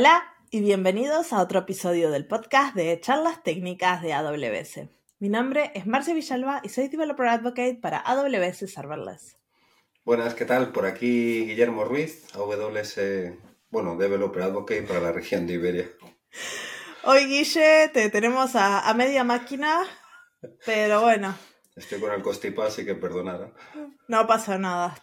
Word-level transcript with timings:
Hola 0.00 0.34
y 0.50 0.62
bienvenidos 0.62 1.34
a 1.34 1.42
otro 1.42 1.58
episodio 1.58 2.10
del 2.10 2.26
podcast 2.26 2.74
de 2.74 2.98
charlas 3.00 3.42
técnicas 3.42 4.00
de 4.00 4.14
AWS. 4.14 4.88
Mi 5.18 5.28
nombre 5.28 5.72
es 5.74 5.86
Marcia 5.86 6.14
Villalba 6.14 6.62
y 6.64 6.70
soy 6.70 6.88
Developer 6.88 7.26
Advocate 7.26 7.74
para 7.74 7.98
AWS 7.98 8.60
Serverless. 8.72 9.36
Buenas, 10.06 10.32
¿qué 10.32 10.46
tal? 10.46 10.72
Por 10.72 10.86
aquí 10.86 11.44
Guillermo 11.44 11.84
Ruiz, 11.84 12.34
AWS, 12.34 12.98
bueno, 13.68 13.98
Developer 13.98 14.44
Advocate 14.44 14.84
para 14.84 15.00
la 15.00 15.12
región 15.12 15.46
de 15.46 15.52
Iberia. 15.52 15.90
Hoy, 17.04 17.26
Guille, 17.26 17.90
te 17.92 18.08
tenemos 18.08 18.52
a, 18.54 18.90
media 18.94 19.22
máquina, 19.22 19.82
pero 20.64 21.02
bueno. 21.02 21.36
Estoy 21.80 21.98
con 21.98 22.12
el 22.12 22.20
constipado, 22.20 22.68
así 22.68 22.84
que 22.84 22.94
perdonad. 22.94 23.48
No 24.06 24.26
pasa 24.26 24.58
nada. 24.58 25.00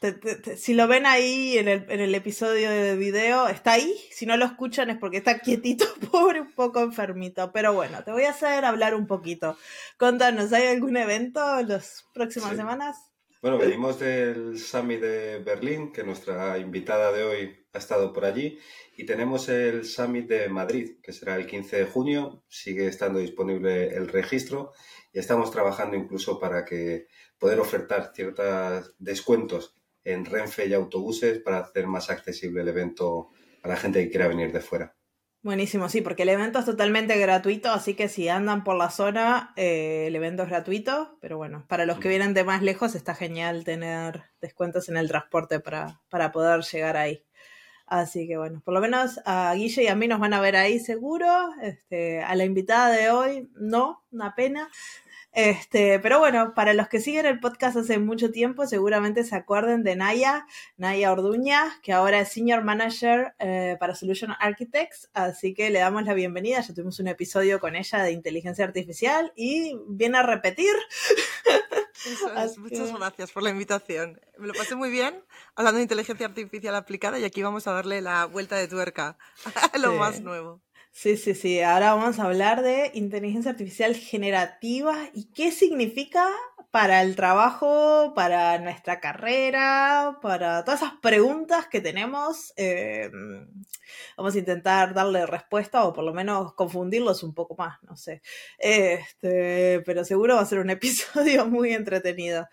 si 0.56 0.76
lo 0.76 0.88
ven 0.88 1.08
ahí 1.08 1.58
en 1.58 1.68
el, 1.68 2.14
episodio 2.14 2.70
de 2.70 2.96
video, 2.96 3.48
está 3.48 3.74
ahí. 3.74 3.96
Si 4.12 4.28
no 4.28 4.38
lo 4.38 4.46
escuchan 4.46 4.92
es 4.92 4.98
porque 4.98 5.18
está 5.18 5.40
quietito, 5.40 5.86
pobre, 6.12 6.42
un 6.42 6.52
poco 6.52 6.82
enfermito. 6.82 7.52
Pero 7.52 7.74
bueno, 7.74 8.04
te 8.04 8.12
voy 8.12 8.26
a 8.26 8.30
hacer 8.30 8.64
hablar 8.64 8.94
un 8.94 9.08
poquito. 9.08 9.58
Contanos, 9.98 10.54
¿hay 10.54 10.68
algún 10.68 10.98
evento 10.98 11.60
en 11.60 11.70
las 11.70 12.06
próximas 12.14 12.56
semanas? 12.56 12.96
Bueno, 13.42 13.58
venimos 13.58 14.00
del 14.00 14.60
Summit 14.60 15.02
de 15.02 15.40
Berlín, 15.40 15.92
que 15.92 16.04
nuestra 16.04 16.60
invitada 16.60 17.12
de 17.12 17.24
hoy 17.24 17.66
ha 17.74 17.80
estado 17.80 18.14
por 18.14 18.24
allí. 18.24 18.60
Y 18.96 19.06
tenemos 19.06 19.50
el 19.50 19.84
Summit 19.84 20.28
de 20.28 20.48
Madrid, 20.48 20.98
que 21.02 21.12
será 21.12 21.38
el 21.38 21.48
15 21.48 21.76
de 21.78 21.86
junio. 21.86 22.44
Sigue 22.48 22.88
estando 22.88 23.18
disponible 23.18 23.96
el 23.96 24.08
registro 24.10 24.74
y 25.18 25.20
estamos 25.20 25.50
trabajando 25.50 25.98
incluso 25.98 26.40
para 26.40 26.64
que 26.64 27.08
poder 27.40 27.60
ofertar 27.60 28.12
ciertos 28.14 28.94
descuentos 29.00 29.76
en 30.04 30.26
Renfe 30.26 30.68
y 30.68 30.76
autobuses 30.76 31.40
para 31.40 31.58
hacer 31.58 31.88
más 31.88 32.12
accesible 32.12 32.62
el 32.62 32.68
evento 32.68 33.30
a 33.64 33.68
la 33.68 33.78
gente 33.78 34.04
que 34.04 34.12
quiera 34.12 34.28
venir 34.28 34.52
de 34.52 34.60
fuera. 34.60 34.96
Buenísimo, 35.42 35.90
sí, 35.90 36.02
porque 36.02 36.22
el 36.22 36.30
evento 36.30 36.60
es 36.60 36.66
totalmente 36.66 37.18
gratuito, 37.18 37.72
así 37.72 37.96
que 37.96 38.10
si 38.10 38.30
andan 38.30 38.64
por 38.64 38.78
la 38.78 38.92
zona, 38.92 39.54
eh, 39.56 40.06
el 40.06 40.16
evento 40.16 40.44
es 40.44 40.50
gratuito, 40.50 41.18
pero 41.20 41.38
bueno, 41.38 41.66
para 41.68 41.88
los 41.88 41.98
que 41.98 42.10
vienen 42.10 42.36
de 42.36 42.44
más 42.44 42.62
lejos 42.62 42.94
está 42.94 43.16
genial 43.16 43.64
tener 43.64 44.22
descuentos 44.40 44.88
en 44.88 44.98
el 44.98 45.08
transporte 45.08 45.60
para, 45.60 46.00
para 46.10 46.32
poder 46.32 46.62
llegar 46.62 46.96
ahí. 46.96 47.26
Así 47.88 48.28
que 48.28 48.38
bueno, 48.38 48.62
por 48.66 48.74
lo 48.74 48.82
menos 48.82 49.20
a 49.26 49.54
Guille 49.56 49.84
y 49.84 49.88
a 49.88 49.96
mí 49.96 50.10
nos 50.10 50.20
van 50.20 50.34
a 50.34 50.42
ver 50.42 50.58
ahí 50.58 50.78
seguro. 50.78 51.26
Este, 51.62 52.22
a 52.22 52.36
la 52.36 52.44
invitada 52.44 52.90
de 52.90 53.10
hoy, 53.10 53.50
no, 53.56 54.04
una 54.12 54.36
pena. 54.36 54.70
Este, 55.32 56.00
pero 56.00 56.20
bueno, 56.20 56.54
para 56.56 56.74
los 56.74 56.88
que 56.88 57.00
siguen 57.00 57.26
el 57.26 57.40
podcast 57.40 57.78
hace 57.78 58.00
mucho 58.00 58.32
tiempo, 58.32 58.66
seguramente 58.66 59.24
se 59.24 59.36
acuerden 59.36 59.84
de 59.84 59.96
Naya, 59.96 60.48
Naya 60.78 61.12
Orduña, 61.12 61.80
que 61.84 61.94
ahora 61.94 62.22
es 62.22 62.30
Senior 62.30 62.64
Manager 62.64 63.36
eh, 63.40 63.78
para 63.80 63.94
Solution 63.94 64.34
Architects, 64.40 65.10
así 65.14 65.54
que 65.54 65.70
le 65.70 65.80
damos 65.80 66.04
la 66.06 66.14
bienvenida. 66.14 66.62
Ya 66.62 66.74
tuvimos 66.74 67.00
un 67.00 67.08
episodio 67.08 67.60
con 67.60 67.76
ella 67.76 68.04
de 68.04 68.12
inteligencia 68.12 68.66
artificial 68.66 69.32
y 69.36 69.78
viene 69.88 70.18
a 70.18 70.24
repetir. 70.24 70.74
Muchas 72.58 72.94
gracias 72.94 73.32
por 73.32 73.44
la 73.44 73.50
invitación. 73.50 74.20
Me 74.38 74.48
lo 74.48 74.54
pasé 74.54 74.76
muy 74.76 74.90
bien 74.90 75.24
hablando 75.56 75.78
de 75.78 75.84
inteligencia 75.84 76.26
artificial 76.26 76.76
aplicada 76.76 77.20
y 77.20 77.26
aquí 77.26 77.42
vamos 77.42 77.68
a 77.68 77.74
darle 77.74 78.02
la 78.02 78.26
vuelta 78.26 78.56
de 78.56 78.68
tuerca 78.68 79.18
a 79.74 79.78
lo 79.78 79.94
más 79.94 80.22
nuevo. 80.22 80.62
Sí, 80.92 81.16
sí, 81.18 81.36
sí. 81.36 81.62
Ahora 81.62 81.94
vamos 81.94 82.20
a 82.20 82.24
hablar 82.24 82.64
de 82.64 82.92
inteligencia 82.96 83.52
artificial 83.52 83.96
generativa 83.96 84.96
y 85.14 85.26
qué 85.32 85.52
significa 85.52 86.28
para 86.72 87.02
el 87.04 87.16
trabajo, 87.16 88.14
para 88.16 88.58
nuestra 88.60 89.00
carrera, 89.00 90.18
para 90.22 90.64
todas 90.66 90.82
esas 90.82 90.94
preguntas 91.02 91.68
que 91.68 91.82
tenemos. 91.82 92.52
Eh, 92.58 93.10
vamos 94.18 94.36
a 94.36 94.40
intentar 94.40 94.94
darle 94.94 95.26
respuesta 95.26 95.86
o 95.86 95.94
por 95.94 96.04
lo 96.04 96.14
menos 96.14 96.54
confundirlos 96.54 97.24
un 97.24 97.34
poco 97.34 97.56
más, 97.56 97.78
no 97.84 97.96
sé. 97.96 98.22
Este, 98.58 99.82
pero 99.86 100.04
seguro 100.04 100.36
va 100.36 100.42
a 100.42 100.46
ser 100.46 100.60
un 100.60 100.70
episodio 100.72 101.46
muy 101.48 101.74
entretenido. 101.74 102.48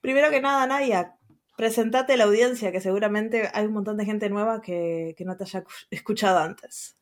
Primero 0.00 0.30
que 0.30 0.40
nada, 0.40 0.66
Nadia, 0.66 1.16
presentate 1.58 2.12
a 2.12 2.16
la 2.16 2.22
audiencia, 2.22 2.70
que 2.70 2.80
seguramente 2.80 3.50
hay 3.52 3.66
un 3.66 3.72
montón 3.72 3.96
de 3.96 4.04
gente 4.04 4.30
nueva 4.30 4.62
que, 4.62 5.16
no 5.26 5.36
te 5.36 5.42
haya 5.42 5.64
escuchado 5.90 6.38
antes. 6.38 6.96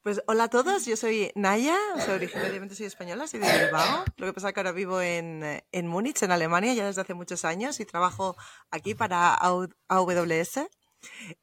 Pues 0.00 0.22
hola 0.26 0.44
a 0.44 0.48
todos, 0.48 0.86
yo 0.86 0.96
soy 0.96 1.32
Naya, 1.34 1.76
soy 2.02 2.14
originalmente 2.14 2.74
soy 2.74 2.86
española, 2.86 3.26
soy 3.26 3.40
de 3.40 3.64
Bilbao. 3.64 4.04
Lo 4.16 4.26
que 4.26 4.32
pasa 4.32 4.48
es 4.48 4.54
que 4.54 4.60
ahora 4.60 4.72
vivo 4.72 5.02
en, 5.02 5.62
en 5.70 5.86
Múnich, 5.86 6.22
en 6.22 6.30
Alemania, 6.30 6.72
ya 6.72 6.86
desde 6.86 7.02
hace 7.02 7.12
muchos 7.12 7.44
años 7.44 7.78
y 7.78 7.84
trabajo 7.84 8.36
aquí 8.70 8.94
para 8.94 9.34
AWS. 9.34 10.60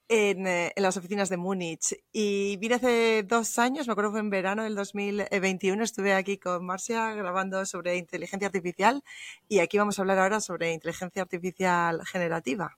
Eh, 0.09 0.71
en, 0.75 0.83
las 0.83 0.97
oficinas 0.97 1.29
de 1.29 1.37
Múnich. 1.37 1.95
Y 2.11 2.57
vine 2.57 2.75
hace 2.75 3.23
dos 3.23 3.57
años, 3.59 3.87
me 3.87 3.93
acuerdo 3.93 4.11
fue 4.11 4.19
en 4.19 4.29
verano 4.29 4.63
del 4.63 4.75
2021, 4.75 5.83
estuve 5.83 6.13
aquí 6.13 6.37
con 6.37 6.65
Marcia 6.65 7.13
grabando 7.13 7.65
sobre 7.65 7.97
inteligencia 7.97 8.47
artificial 8.47 9.03
y 9.47 9.59
aquí 9.59 9.77
vamos 9.77 9.97
a 9.97 10.01
hablar 10.03 10.19
ahora 10.19 10.39
sobre 10.39 10.73
inteligencia 10.73 11.21
artificial 11.21 12.05
generativa. 12.05 12.77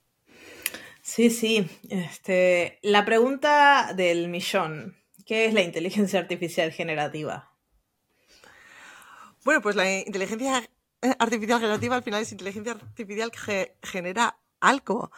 Sí, 1.02 1.30
sí. 1.30 1.68
Este, 1.90 2.80
la 2.82 3.06
pregunta 3.06 3.94
del 3.96 4.28
millón. 4.30 4.98
¿Qué 5.26 5.46
es 5.46 5.54
la 5.54 5.62
inteligencia 5.62 6.20
artificial 6.20 6.72
generativa? 6.72 7.52
Bueno, 9.44 9.62
pues 9.62 9.76
la 9.76 10.00
inteligencia 10.00 10.68
artificial 11.20 11.60
generativa 11.60 11.96
al 11.96 12.04
final 12.04 12.22
es 12.22 12.32
inteligencia 12.32 12.74
artificial 12.74 13.32
que 13.32 13.76
genera 13.84 14.40
algo 14.60 15.12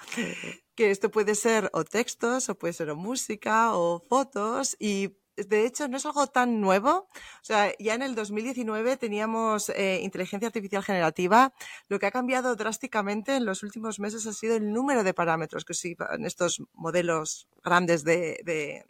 que 0.77 0.91
esto 0.91 1.09
puede 1.11 1.35
ser 1.35 1.69
o 1.73 1.83
textos, 1.83 2.49
o 2.49 2.55
puede 2.55 2.73
ser 2.73 2.91
o 2.91 2.95
música, 2.95 3.73
o 3.73 3.99
fotos, 3.99 4.77
y 4.79 5.17
de 5.35 5.65
hecho 5.65 5.87
no 5.87 5.97
es 5.97 6.05
algo 6.05 6.27
tan 6.27 6.61
nuevo. 6.61 7.09
O 7.41 7.43
sea, 7.43 7.73
ya 7.79 7.95
en 7.95 8.03
el 8.03 8.13
2019 8.13 8.95
teníamos 8.97 9.69
eh, 9.69 9.99
inteligencia 10.03 10.47
artificial 10.47 10.83
generativa. 10.83 11.51
Lo 11.89 11.97
que 11.99 12.05
ha 12.05 12.11
cambiado 12.11 12.55
drásticamente 12.55 13.35
en 13.35 13.45
los 13.45 13.63
últimos 13.63 13.99
meses 13.99 14.25
ha 14.27 14.33
sido 14.33 14.55
el 14.55 14.71
número 14.71 15.03
de 15.03 15.15
parámetros 15.15 15.65
que 15.65 15.73
se 15.73 15.97
en 16.11 16.25
estos 16.25 16.61
modelos 16.73 17.47
grandes 17.63 18.03
de, 18.03 18.39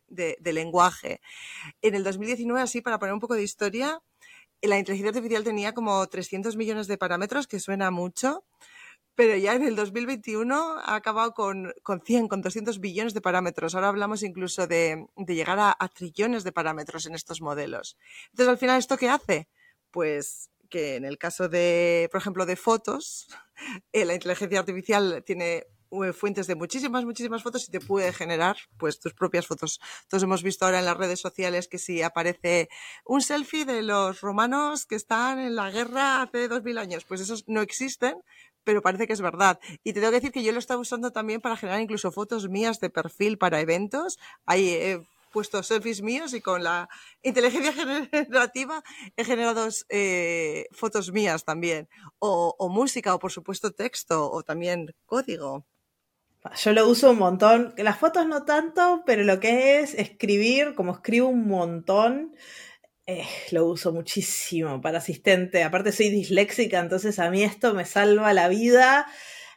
de, 0.09 0.37
de 0.39 0.53
lenguaje. 0.53 1.21
En 1.81 1.95
el 1.95 2.03
2019, 2.03 2.61
así 2.61 2.81
para 2.81 2.99
poner 2.99 3.13
un 3.13 3.21
poco 3.21 3.35
de 3.35 3.43
historia, 3.43 4.01
la 4.61 4.77
inteligencia 4.77 5.09
artificial 5.09 5.43
tenía 5.43 5.73
como 5.73 6.05
300 6.05 6.57
millones 6.57 6.87
de 6.87 6.97
parámetros, 6.97 7.47
que 7.47 7.59
suena 7.59 7.91
mucho 7.91 8.43
pero 9.17 9.35
ya 9.35 9.55
en 9.55 9.63
el 9.63 9.75
2021 9.75 10.77
ha 10.77 10.93
acabado 10.93 11.33
con, 11.33 11.73
con 11.81 12.01
100, 12.01 12.27
con 12.27 12.43
200 12.43 12.79
billones 12.79 13.15
de 13.15 13.21
parámetros. 13.21 13.73
Ahora 13.73 13.87
hablamos 13.87 14.21
incluso 14.21 14.67
de, 14.67 15.07
llegar 15.27 15.57
a, 15.59 15.75
trillones 15.89 16.43
de 16.43 16.51
parámetros 16.51 17.07
en 17.07 17.15
estos 17.15 17.41
modelos. 17.41 17.97
Entonces, 18.29 18.47
al 18.47 18.59
final, 18.59 18.77
¿esto 18.77 18.95
qué 18.95 19.09
hace? 19.09 19.49
Pues 19.89 20.51
que 20.69 20.97
en 20.97 21.03
el 21.03 21.17
caso 21.17 21.49
de, 21.49 22.09
por 22.11 22.21
ejemplo, 22.21 22.45
de 22.45 22.57
fotos, 22.57 23.27
eh, 23.91 24.05
la 24.05 24.13
inteligencia 24.13 24.59
artificial 24.59 25.23
tiene 25.25 25.65
eh, 25.89 26.11
fuentes 26.11 26.47
de 26.47 26.55
muchísimas, 26.55 27.05
muchísimas 27.05 27.43
fotos 27.43 27.67
y 27.67 27.71
te 27.71 27.79
puede 27.79 28.11
generar 28.11 28.57
pues 28.77 28.99
tus 28.99 29.13
propias 29.13 29.47
fotos. 29.47 29.79
Todos 30.09 30.23
hemos 30.23 30.43
visto 30.43 30.65
ahora 30.65 30.79
en 30.79 30.85
las 30.85 30.97
redes 30.97 31.21
sociales 31.21 31.69
que 31.69 31.77
si 31.77 32.01
aparece 32.01 32.69
un 33.05 33.21
selfie 33.21 33.63
de 33.63 33.83
los 33.83 34.19
romanos 34.19 34.85
que 34.85 34.95
están 34.95 35.39
en 35.39 35.55
la 35.55 35.71
guerra 35.71 36.21
hace 36.21 36.49
dos 36.49 36.61
mil 36.63 36.77
años, 36.77 37.05
pues 37.05 37.21
esos 37.21 37.47
no 37.47 37.61
existen, 37.61 38.21
pero 38.67 38.81
parece 38.81 39.07
que 39.07 39.13
es 39.13 39.21
verdad. 39.21 39.61
Y 39.85 39.93
te 39.93 40.01
tengo 40.01 40.11
que 40.11 40.17
decir 40.17 40.33
que 40.33 40.43
yo 40.43 40.51
lo 40.51 40.59
estaba 40.59 40.81
usando 40.81 41.11
también 41.11 41.39
para 41.39 41.55
generar 41.55 41.79
incluso 41.79 42.11
fotos 42.11 42.49
mías 42.49 42.81
de 42.81 42.89
perfil 42.89 43.37
para 43.37 43.61
eventos. 43.61 44.19
Ahí 44.45 44.67
he 44.71 45.07
puesto 45.31 45.63
selfies 45.63 46.01
míos 46.01 46.33
y 46.33 46.41
con 46.41 46.65
la 46.65 46.89
inteligencia 47.23 47.71
generativa 48.11 48.83
he 49.15 49.23
generado 49.23 49.69
eh, 49.87 50.65
fotos 50.73 51.13
mías 51.13 51.45
también. 51.45 51.87
O, 52.19 52.55
o 52.59 52.67
música, 52.67 53.15
o 53.15 53.19
por 53.19 53.31
supuesto 53.31 53.71
texto, 53.71 54.29
o 54.29 54.43
también 54.43 54.93
código. 55.05 55.65
Yo 56.57 56.73
lo 56.73 56.89
uso 56.89 57.11
un 57.11 57.19
montón. 57.19 57.73
Las 57.77 57.97
fotos 57.97 58.27
no 58.27 58.43
tanto, 58.43 59.03
pero 59.05 59.23
lo 59.23 59.39
que 59.39 59.79
es 59.79 59.93
escribir, 59.93 60.75
como 60.75 60.91
escribo 60.91 61.29
un 61.29 61.47
montón, 61.47 62.35
eh, 63.07 63.25
lo 63.51 63.65
uso 63.65 63.93
muchísimo 63.93 64.81
para 64.81 64.97
asistente. 64.97 65.63
Aparte 65.63 65.93
soy 65.93 66.09
disléxica, 66.09 66.79
entonces 66.79 67.19
a 67.19 67.31
mí 67.31 67.41
esto 67.41 67.73
me 67.73 67.85
salva 67.85 68.33
la 68.33 68.49
vida 68.49 69.07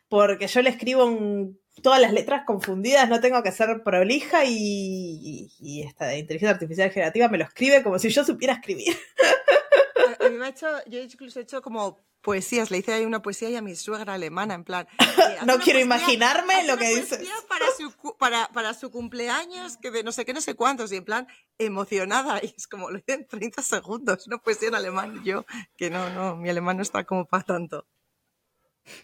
porque 0.08 0.46
yo 0.46 0.62
le 0.62 0.70
escribo 0.70 1.52
todas 1.82 2.00
las 2.00 2.12
letras 2.12 2.44
confundidas, 2.46 3.08
no 3.08 3.20
tengo 3.20 3.42
que 3.42 3.50
ser 3.50 3.82
prolija 3.82 4.44
y, 4.44 5.82
esta 5.84 6.16
inteligencia 6.16 6.54
artificial 6.54 6.90
generativa 6.90 7.28
me 7.28 7.38
lo 7.38 7.44
escribe 7.44 7.82
como 7.82 7.98
si 7.98 8.10
yo 8.10 8.24
supiera 8.24 8.54
escribir. 8.54 8.96
A, 10.20 10.28
mí 10.28 10.36
me 10.36 10.46
ha 10.46 10.48
hecho, 10.50 10.66
yo 10.86 11.00
incluso 11.00 11.40
he 11.40 11.42
hecho 11.42 11.62
como 11.62 11.98
poesías. 12.22 12.70
Le 12.70 12.78
hice 12.78 12.92
ahí 12.92 13.04
una 13.04 13.22
poesía 13.22 13.50
y 13.50 13.56
a 13.56 13.62
mi 13.62 13.74
suegra 13.74 14.14
alemana, 14.14 14.54
en 14.54 14.64
plan. 14.64 14.86
Eh, 15.20 15.36
no 15.44 15.58
quiero 15.58 15.78
imaginarme 15.78 16.66
lo 16.66 16.78
que 16.78 16.88
dices. 16.88 17.20
Para 17.48 17.66
su, 17.76 18.16
para, 18.16 18.48
para 18.48 18.72
su 18.72 18.90
cumpleaños, 18.90 19.76
que 19.76 19.90
de 19.90 20.02
no 20.02 20.12
sé 20.12 20.24
qué, 20.24 20.32
no 20.32 20.40
sé 20.40 20.54
cuántos, 20.54 20.92
y 20.92 20.96
en 20.96 21.04
plan 21.04 21.26
emocionada. 21.58 22.40
Y 22.42 22.54
es 22.56 22.66
como, 22.66 22.90
lo 22.90 22.98
hice 22.98 23.12
en 23.12 23.28
30 23.28 23.62
segundos, 23.62 24.26
una 24.26 24.38
poesía 24.38 24.68
en 24.68 24.74
alemán. 24.76 25.22
yo, 25.24 25.44
que 25.76 25.90
no, 25.90 26.08
no, 26.10 26.36
mi 26.36 26.48
alemán 26.48 26.78
no 26.78 26.82
está 26.82 27.04
como 27.04 27.26
para 27.26 27.44
tanto. 27.44 27.86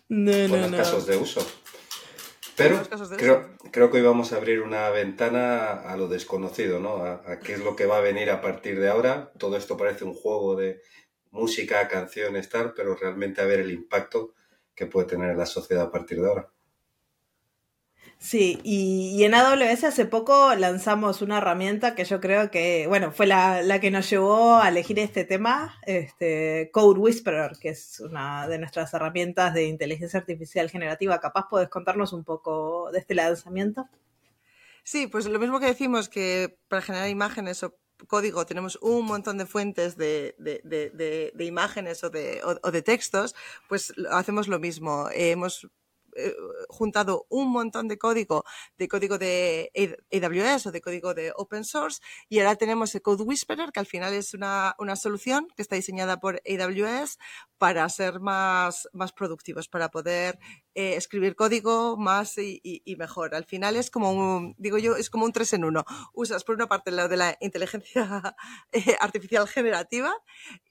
No, 0.09 0.49
no, 0.49 0.69
no. 0.69 0.77
casos 0.77 1.07
de 1.07 1.17
uso. 1.17 1.47
Pero 2.57 2.83
creo, 3.19 3.57
creo, 3.71 3.91
que 3.91 3.99
hoy 3.99 4.03
vamos 4.03 4.33
a 4.33 4.37
abrir 4.37 4.63
una 4.63 4.89
ventana 4.89 5.73
a 5.73 5.97
lo 5.97 6.09
desconocido, 6.09 6.81
¿no? 6.81 7.05
A, 7.05 7.39
qué 7.41 7.53
es 7.53 7.61
lo 7.61 7.77
que 7.77 7.85
va 7.85 7.99
a 7.99 8.01
venir 8.01 8.31
a 8.31 8.41
partir 8.41 8.81
de 8.81 8.89
ahora. 8.89 9.31
Todo 9.39 9.59
esto 9.59 9.77
parece 9.77 10.05
un 10.05 10.15
juego 10.15 10.57
de 10.57 10.81
música, 11.37 11.87
canciones, 11.89 12.49
tal, 12.49 12.73
pero 12.75 12.97
realmente 12.97 13.41
a 13.41 13.45
ver 13.45 13.61
el 13.61 13.71
impacto 13.71 14.35
que 14.75 14.87
puede 14.87 15.07
tener 15.07 15.31
en 15.31 15.39
la 15.39 15.47
sociedad 15.47 15.85
a 15.85 15.91
partir 15.91 16.21
de 16.21 16.29
ahora. 16.29 16.51
Sí, 18.19 18.59
y, 18.65 19.23
en 19.25 19.35
AWS 19.35 19.85
hace 19.85 20.07
poco 20.07 20.55
lanzamos 20.55 21.21
una 21.21 21.39
herramienta 21.39 21.95
que 21.95 22.05
yo 22.05 22.19
creo 22.21 22.51
que, 22.51 22.87
bueno, 22.89 23.13
fue 23.13 23.27
la, 23.27 23.79
que 23.81 23.91
nos 23.91 24.09
llevó 24.09 24.57
a 24.57 24.69
elegir 24.71 24.99
este 24.99 25.25
tema, 25.25 25.79
este 25.87 26.71
Code 26.73 26.99
Whisperer, 26.99 27.53
que 27.61 27.71
es 27.71 28.01
una 28.01 28.49
de 28.49 28.59
nuestras 28.59 28.93
herramientas 28.95 29.53
de 29.53 29.67
inteligencia 29.67 30.19
artificial 30.19 30.71
generativa. 30.71 31.21
Capaz 31.21 31.49
podés 31.49 31.69
contarnos 31.69 32.13
un 32.15 32.25
poco 32.25 32.91
de 32.91 33.01
este 33.01 33.15
lanzamiento. 33.15 33.87
Sí, 34.83 35.09
pues 35.09 35.27
lo 35.27 35.39
mismo 35.39 35.61
que 35.61 35.67
decimos 35.67 36.09
que 36.09 36.59
para 36.69 36.81
generar 36.81 37.09
imágenes 37.11 37.63
o 37.65 37.77
código 38.07 38.47
tenemos 38.47 38.79
un 38.83 39.07
montón 39.07 39.39
de 39.39 39.47
fuentes 39.47 39.97
de, 39.97 40.35
imágenes 41.39 42.05
o 42.05 42.11
de, 42.11 42.41
o 42.45 42.71
de, 42.71 42.83
textos, 42.83 43.35
pues 43.69 43.93
hacemos 44.11 44.49
lo 44.49 44.59
mismo. 44.59 45.09
hemos 45.13 45.69
eh, 46.17 46.35
juntado 46.69 47.27
un 47.29 47.51
montón 47.51 47.89
de 47.89 47.99
código, 47.99 48.45
de 48.79 48.89
código 48.89 49.19
de 49.19 49.71
AWS 50.13 50.67
o 50.67 50.73
de 50.73 50.81
código 50.81 51.15
de 51.15 51.33
open 51.37 51.65
source, 51.65 52.01
y 52.29 52.39
ahora 52.39 52.57
tenemos 52.57 52.95
el 52.95 53.03
Code 53.03 53.25
Whisperer, 53.25 53.71
que 53.73 53.81
al 53.81 53.87
final 53.87 54.15
es 54.15 54.35
una, 54.35 54.75
solución 54.97 55.49
que 55.55 55.63
está 55.63 55.77
diseñada 55.77 56.19
por 56.19 56.41
AWS 56.47 57.19
para 57.59 57.89
ser 57.89 58.21
más, 58.21 58.89
más 58.93 59.13
productivos, 59.13 59.69
para 59.69 59.91
poder 59.91 60.39
eh, 60.75 60.97
escribir 60.97 61.37
código 61.37 61.97
más 61.97 62.37
y, 62.39 62.83
mejor. 62.99 63.35
Al 63.35 63.45
final 63.45 63.77
es 63.77 63.91
como 63.91 64.13
un, 64.13 64.55
digo 64.59 64.79
yo, 64.79 64.97
es 64.97 65.11
como 65.11 65.25
un 65.25 65.33
tres 65.33 65.53
en 65.53 65.65
uno. 65.65 65.85
Usas 66.13 66.45
por 66.45 66.55
una 66.55 66.67
parte 66.67 66.91
lo 66.91 67.09
de 67.09 67.17
la 67.17 67.37
inteligencia 67.41 68.37
eh, 68.73 68.97
artificial 69.01 69.49
generativa, 69.49 70.15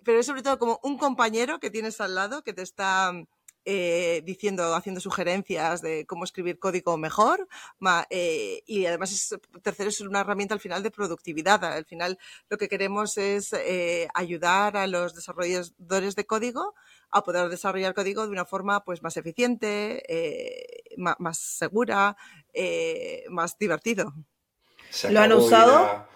pero 0.04 0.20
es 0.20 0.26
sobre 0.26 0.42
todo 0.42 0.60
como 0.60 0.80
un 0.84 0.98
compañero 0.98 1.60
que 1.60 1.70
tienes 1.70 2.02
al 2.02 2.16
lado 2.16 2.44
que 2.44 2.54
te 2.54 2.62
está 2.62 3.14
eh, 3.66 4.22
diciendo, 4.24 4.76
haciendo 4.76 5.02
sugerencias 5.02 5.82
de 5.82 6.06
cómo 6.06 6.24
escribir 6.24 6.60
código 6.60 6.98
mejor. 6.98 7.48
Eh, 8.12 8.62
y 8.68 8.86
además, 8.86 9.12
es, 9.12 9.36
tercero, 9.64 9.90
es 9.90 10.02
una 10.02 10.22
herramienta 10.22 10.54
al 10.54 10.60
final 10.60 10.84
de 10.84 10.92
productividad. 10.92 11.64
Al 11.64 11.86
final, 11.86 12.20
lo 12.50 12.58
que 12.58 12.70
queremos 12.70 13.18
es 13.18 13.54
eh, 13.54 14.08
ayudar 14.14 14.78
a 14.78 14.86
los 14.86 15.16
desarrolladores 15.16 16.16
de 16.16 16.26
código 16.26 16.76
a 17.10 17.24
poder 17.24 17.50
desarrollar 17.50 17.96
código 17.96 18.26
de 18.26 18.32
una 18.32 18.46
forma 18.46 18.84
pues, 18.84 19.02
más 19.02 19.18
eficiente, 19.18 20.04
más, 20.98 21.38
segura, 21.38 22.18
más 23.30 23.58
divertido. 23.58 24.14
¿Lo 25.10 25.22
han 25.22 25.34
usado? 25.34 26.08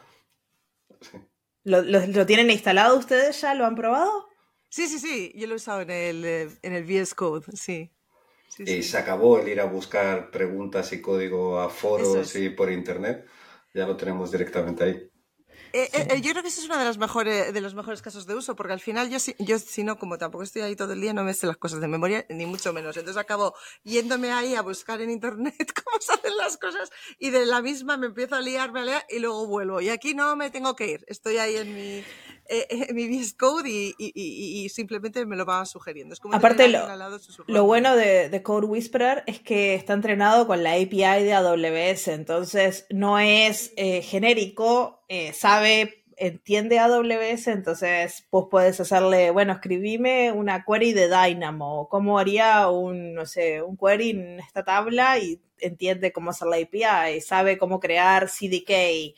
¿Lo 1.63 2.25
tienen 2.25 2.51
instalado 2.51 2.97
ustedes 2.97 3.41
ya? 3.41 3.55
¿Lo 3.55 3.65
han 3.65 3.75
probado? 3.75 4.28
Sí, 4.69 4.87
sí, 4.87 4.99
sí, 4.99 5.31
yo 5.35 5.47
lo 5.47 5.53
he 5.53 5.55
usado 5.55 5.81
en 5.81 5.89
el, 5.89 6.25
eh, 6.25 6.49
en 6.61 6.73
el 6.73 6.83
VS 6.83 7.15
Code, 7.15 7.45
sí. 7.55 7.91
y 8.59 8.83
se 8.83 8.97
acabó 8.97 9.39
el 9.39 9.47
ir 9.47 9.59
a 9.59 9.65
buscar 9.65 10.29
preguntas 10.29 10.93
y 10.93 11.01
código 11.01 11.59
a 11.59 11.69
foros 11.69 12.35
y 12.35 12.49
por 12.49 12.71
internet. 12.71 13.25
Ya 13.73 13.85
lo 13.85 13.97
tenemos 13.97 14.31
directamente 14.31 14.83
ahí. 14.83 15.09
Eh, 15.71 15.89
eh, 15.93 16.21
yo 16.21 16.31
creo 16.31 16.41
que 16.41 16.49
ese 16.49 16.61
es 16.61 16.65
uno 16.65 16.79
de 16.79 16.85
los 16.85 16.97
mejores 16.97 17.53
de 17.53 17.61
los 17.61 17.75
mejores 17.75 18.01
casos 18.01 18.25
de 18.25 18.33
uso, 18.33 18.55
porque 18.55 18.73
al 18.73 18.79
final 18.79 19.09
yo, 19.09 19.17
yo 19.37 19.59
si 19.59 19.83
no, 19.83 19.99
como 19.99 20.17
tampoco 20.17 20.43
estoy 20.43 20.63
ahí 20.63 20.75
todo 20.75 20.93
el 20.93 21.01
día, 21.01 21.13
no 21.13 21.23
me 21.23 21.33
sé 21.33 21.45
las 21.45 21.57
cosas 21.57 21.79
de 21.79 21.87
memoria, 21.87 22.25
ni 22.29 22.47
mucho 22.47 22.73
menos. 22.73 22.97
Entonces 22.97 23.21
acabo 23.21 23.53
yéndome 23.83 24.31
ahí 24.31 24.55
a 24.55 24.63
buscar 24.63 24.99
en 25.01 25.11
internet 25.11 25.55
cómo 25.83 26.01
se 26.01 26.13
hacen 26.13 26.35
las 26.37 26.57
cosas 26.57 26.89
y 27.19 27.29
de 27.29 27.45
la 27.45 27.61
misma 27.61 27.97
me 27.97 28.07
empiezo 28.07 28.35
a 28.35 28.41
liarme 28.41 28.79
a 28.79 28.85
liar 28.85 29.05
y 29.09 29.19
luego 29.19 29.45
vuelvo. 29.45 29.79
Y 29.79 29.89
aquí 29.89 30.15
no 30.15 30.35
me 30.35 30.49
tengo 30.49 30.75
que 30.75 30.87
ir, 30.87 31.05
estoy 31.07 31.37
ahí 31.37 31.57
en 31.57 31.75
mi, 31.75 32.03
eh, 32.51 32.65
eh, 32.69 32.93
mi 32.93 33.07
VS 33.07 33.35
Code 33.35 33.69
y, 33.69 34.69
simplemente 34.69 35.23
me 35.27 35.35
lo 35.35 35.45
va 35.45 35.63
sugiriendo. 35.65 36.15
Aparte, 36.31 36.67
lo, 37.47 37.63
bueno 37.65 37.95
de, 37.95 38.41
Code 38.41 38.65
Whisperer 38.65 39.23
es 39.27 39.39
que 39.39 39.75
está 39.75 39.93
entrenado 39.93 40.47
con 40.47 40.63
la 40.63 40.73
API 40.73 41.23
de 41.23 41.33
AWS, 41.33 42.07
entonces 42.07 42.87
no 42.89 43.19
es 43.19 43.71
eh, 43.77 44.01
genérico, 44.01 45.03
sabe, 45.33 46.05
entiende 46.17 46.79
AWS, 46.79 47.47
entonces 47.49 48.25
pues 48.31 48.45
puedes 48.49 48.79
hacerle, 48.79 49.29
bueno, 49.29 49.53
escribime 49.53 50.31
una 50.31 50.65
query 50.65 50.93
de 50.93 51.07
Dynamo, 51.07 51.87
cómo 51.87 52.17
haría 52.17 52.67
un, 52.69 53.13
no 53.13 53.27
sé, 53.27 53.61
un 53.61 53.77
query 53.77 54.09
en 54.09 54.39
esta 54.39 54.63
tabla 54.63 55.19
y 55.19 55.39
entiende 55.59 56.11
cómo 56.11 56.31
hacer 56.31 56.47
la 56.47 56.57
API, 56.57 57.21
sabe 57.21 57.59
cómo 57.59 57.79
crear 57.79 58.27
CDK 58.27 59.13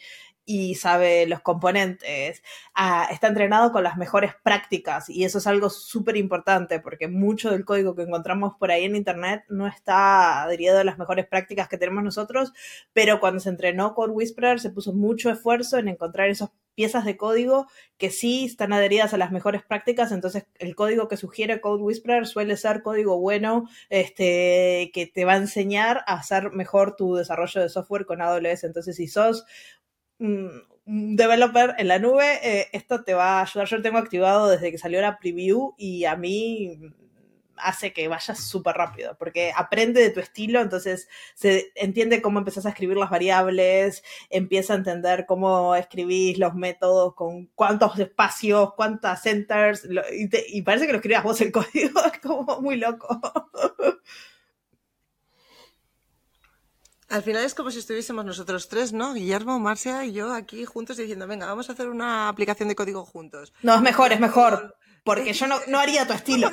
y 0.45 0.75
sabe 0.75 1.25
los 1.27 1.41
componentes, 1.41 2.43
ah, 2.73 3.07
está 3.11 3.27
entrenado 3.27 3.71
con 3.71 3.83
las 3.83 3.97
mejores 3.97 4.33
prácticas 4.43 5.09
y 5.09 5.23
eso 5.23 5.38
es 5.38 5.47
algo 5.47 5.69
súper 5.69 6.17
importante 6.17 6.79
porque 6.79 7.07
mucho 7.07 7.51
del 7.51 7.65
código 7.65 7.95
que 7.95 8.03
encontramos 8.03 8.53
por 8.59 8.71
ahí 8.71 8.85
en 8.85 8.95
Internet 8.95 9.43
no 9.49 9.67
está 9.67 10.43
adherido 10.43 10.79
a 10.79 10.83
las 10.83 10.97
mejores 10.97 11.27
prácticas 11.27 11.67
que 11.69 11.77
tenemos 11.77 12.03
nosotros, 12.03 12.53
pero 12.93 13.19
cuando 13.19 13.39
se 13.39 13.49
entrenó 13.49 13.93
con 13.93 14.11
Whisperer 14.11 14.59
se 14.59 14.71
puso 14.71 14.93
mucho 14.93 15.29
esfuerzo 15.29 15.77
en 15.77 15.88
encontrar 15.88 16.29
esas 16.29 16.49
piezas 16.73 17.05
de 17.05 17.17
código 17.17 17.67
que 17.97 18.09
sí 18.09 18.45
están 18.45 18.73
adheridas 18.73 19.13
a 19.13 19.17
las 19.17 19.31
mejores 19.31 19.61
prácticas, 19.63 20.11
entonces 20.11 20.45
el 20.57 20.75
código 20.75 21.07
que 21.07 21.17
sugiere 21.17 21.61
Code 21.61 21.83
Whisperer 21.83 22.25
suele 22.25 22.57
ser 22.57 22.81
código 22.81 23.19
bueno, 23.19 23.67
este, 23.89 24.89
que 24.93 25.05
te 25.05 25.25
va 25.25 25.33
a 25.33 25.38
enseñar 25.38 26.03
a 26.07 26.13
hacer 26.13 26.51
mejor 26.51 26.95
tu 26.95 27.15
desarrollo 27.15 27.61
de 27.61 27.69
software 27.69 28.05
con 28.05 28.21
AWS. 28.21 28.63
Entonces, 28.63 28.95
si 28.95 29.07
sos 29.07 29.45
un 30.21 31.15
developer 31.15 31.75
en 31.77 31.88
la 31.88 32.00
nube, 32.00 32.39
eh, 32.44 32.68
esto 32.73 33.03
te 33.03 33.13
va 33.13 33.39
a 33.39 33.41
ayudar. 33.44 33.68
Yo 33.68 33.77
lo 33.77 33.83
tengo 33.83 33.97
activado 33.97 34.50
desde 34.50 34.71
que 34.71 34.77
salió 34.77 35.01
la 35.01 35.18
preview 35.18 35.73
y 35.77 36.06
a 36.06 36.15
mí 36.15 36.79
hace 37.63 37.94
que 37.94 38.07
vayas 38.07 38.39
súper 38.39 38.75
rápido, 38.75 39.15
porque 39.18 39.51
aprende 39.56 40.01
de 40.01 40.09
tu 40.09 40.19
estilo, 40.19 40.62
entonces 40.62 41.07
se 41.35 41.71
entiende 41.75 42.21
cómo 42.21 42.39
empezás 42.39 42.65
a 42.65 42.69
escribir 42.69 42.97
las 42.97 43.09
variables, 43.12 44.03
empieza 44.31 44.73
a 44.73 44.77
entender 44.77 45.25
cómo 45.27 45.75
escribís 45.75 46.39
los 46.39 46.56
métodos, 46.56 47.13
con 47.13 47.47
cuántos 47.53 48.00
espacios, 48.00 48.74
cuántas 48.75 49.22
centers, 49.22 49.88
y, 50.12 50.57
y 50.57 50.62
parece 50.63 50.88
que 50.88 50.93
lo 50.93 50.98
escribas 50.98 51.24
vos 51.24 51.39
el 51.41 51.51
código, 51.51 52.03
es 52.03 52.19
como 52.19 52.62
muy 52.62 52.77
loco. 52.77 53.19
Al 57.12 57.24
final 57.24 57.44
es 57.44 57.53
como 57.53 57.72
si 57.72 57.80
estuviésemos 57.80 58.24
nosotros 58.24 58.70
tres, 58.70 58.94
¿no? 58.94 59.13
Guillermo, 59.13 59.60
Marcia 59.60 60.06
y 60.06 60.13
yo 60.13 60.34
aquí 60.34 60.63
juntos 60.63 60.96
diciendo, 60.96 61.27
venga, 61.27 61.46
vamos 61.46 61.70
a 61.70 61.74
hacer 61.74 61.89
una 61.89 62.30
aplicación 62.30 62.70
de 62.70 62.75
código 62.75 63.06
juntos. 63.06 63.51
No, 63.63 63.75
es 63.75 63.82
mejor, 63.82 64.13
es 64.13 64.20
mejor. 64.22 64.77
Porque 65.03 65.34
yo 65.34 65.48
no, 65.48 65.60
no 65.68 65.80
haría 65.80 66.08
tu 66.08 66.13
estilo. 66.13 66.50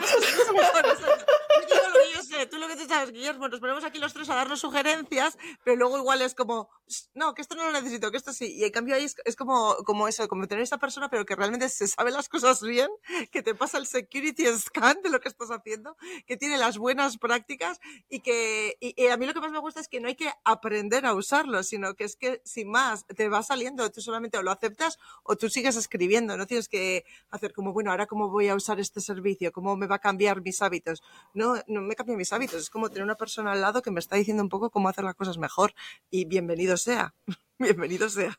Tú 2.47 2.59
lo 2.59 2.69
que 2.69 2.77
te 2.77 2.87
sabes, 2.87 3.13
Guillermo, 3.13 3.49
nos 3.49 3.61
ponemos 3.61 3.85
aquí 3.85 3.99
los 3.99 4.13
tres 4.13 4.29
a 4.31 4.35
darnos 4.35 4.61
sugerencias, 4.61 5.37
pero 5.65 5.77
luego 5.77 5.99
igual 5.99 6.23
es 6.23 6.35
como, 6.35 6.69
no, 7.15 7.35
que 7.35 7.43
esto 7.43 7.55
no 7.55 7.65
lo 7.65 7.73
necesito, 7.73 8.11
que 8.11 8.17
esto 8.17 8.33
sí. 8.33 8.55
Y 8.55 8.65
en 8.65 8.71
cambio 8.71 8.95
ahí 8.95 9.07
es, 9.25 9.37
como, 9.37 9.77
como 9.85 10.09
eso, 10.09 10.29
como 10.29 10.47
tener 10.47 10.63
esa 10.63 10.79
persona, 10.79 11.09
pero 11.09 11.25
que 11.25 11.37
realmente 11.37 11.69
se 11.69 11.87
sabe 11.87 12.11
las 12.11 12.29
cosas 12.29 12.63
bien, 12.63 12.89
que 13.31 13.43
te 13.43 13.55
pasa 13.55 13.79
el 13.79 13.87
security 13.87 14.47
scan 14.59 15.03
de 15.03 15.11
lo 15.11 15.21
que 15.21 15.29
estás 15.29 15.51
haciendo, 15.51 15.97
que 16.27 16.37
tiene 16.37 16.59
las 16.59 16.79
buenas 16.79 17.19
prácticas 17.19 17.81
y 18.09 18.21
que, 18.21 18.77
y, 18.81 19.07
a 19.07 19.17
mí 19.17 19.27
lo 19.27 19.35
que 19.35 19.41
más 19.41 19.53
me 19.53 19.59
gusta 19.59 19.81
es 19.81 19.89
que 19.89 20.01
no 20.01 20.09
hay 20.09 20.15
que 20.15 20.31
aprender 20.45 21.07
a 21.07 21.15
usarlo, 21.15 21.63
sino 21.63 21.95
que 21.95 22.05
es 22.05 22.17
que 22.17 22.41
sin 22.45 22.71
más 22.71 23.07
te 23.07 23.29
va 23.29 23.43
saliendo, 23.43 23.91
tú 23.91 24.01
solamente 24.01 24.39
o 24.39 24.43
lo 24.43 24.51
aceptas 24.51 24.99
o 25.23 25.37
tú 25.37 25.49
sigues 25.49 25.77
escribiendo, 25.77 26.37
no 26.37 26.47
tienes 26.47 26.69
que 26.69 27.05
hacer 27.31 27.53
como, 27.53 27.73
bueno, 27.73 27.91
ahora 27.91 28.07
cómo 28.07 28.29
voy 28.29 28.49
a 28.49 28.55
usar 28.55 28.81
este 28.81 29.01
servicio, 29.01 29.53
cómo 29.53 29.77
me 29.77 29.87
va 29.87 29.97
a 29.97 30.01
cambiar 30.01 30.43
mis 30.43 30.63
hábitos. 30.63 31.03
No, 31.35 31.57
no 31.67 31.81
me 31.81 31.95
cambia 31.95 32.17
mis 32.17 32.28
hábitos. 32.33 32.63
Es 32.63 32.71
como 32.71 32.89
tener 32.89 33.05
una 33.05 33.17
persona 33.17 33.53
al 33.53 33.61
lado 33.61 33.83
que 33.83 33.91
me 33.91 34.01
está 34.01 34.17
diciendo 34.17 34.43
un 34.43 34.49
poco 34.49 34.71
cómo 34.71 34.89
hacer 34.89 35.05
las 35.05 35.15
cosas 35.15 35.39
mejor. 35.39 35.73
Y 36.11 36.25
bienvenido 36.25 36.77
sea. 36.77 37.15
bienvenido 37.59 38.09
sea. 38.09 38.39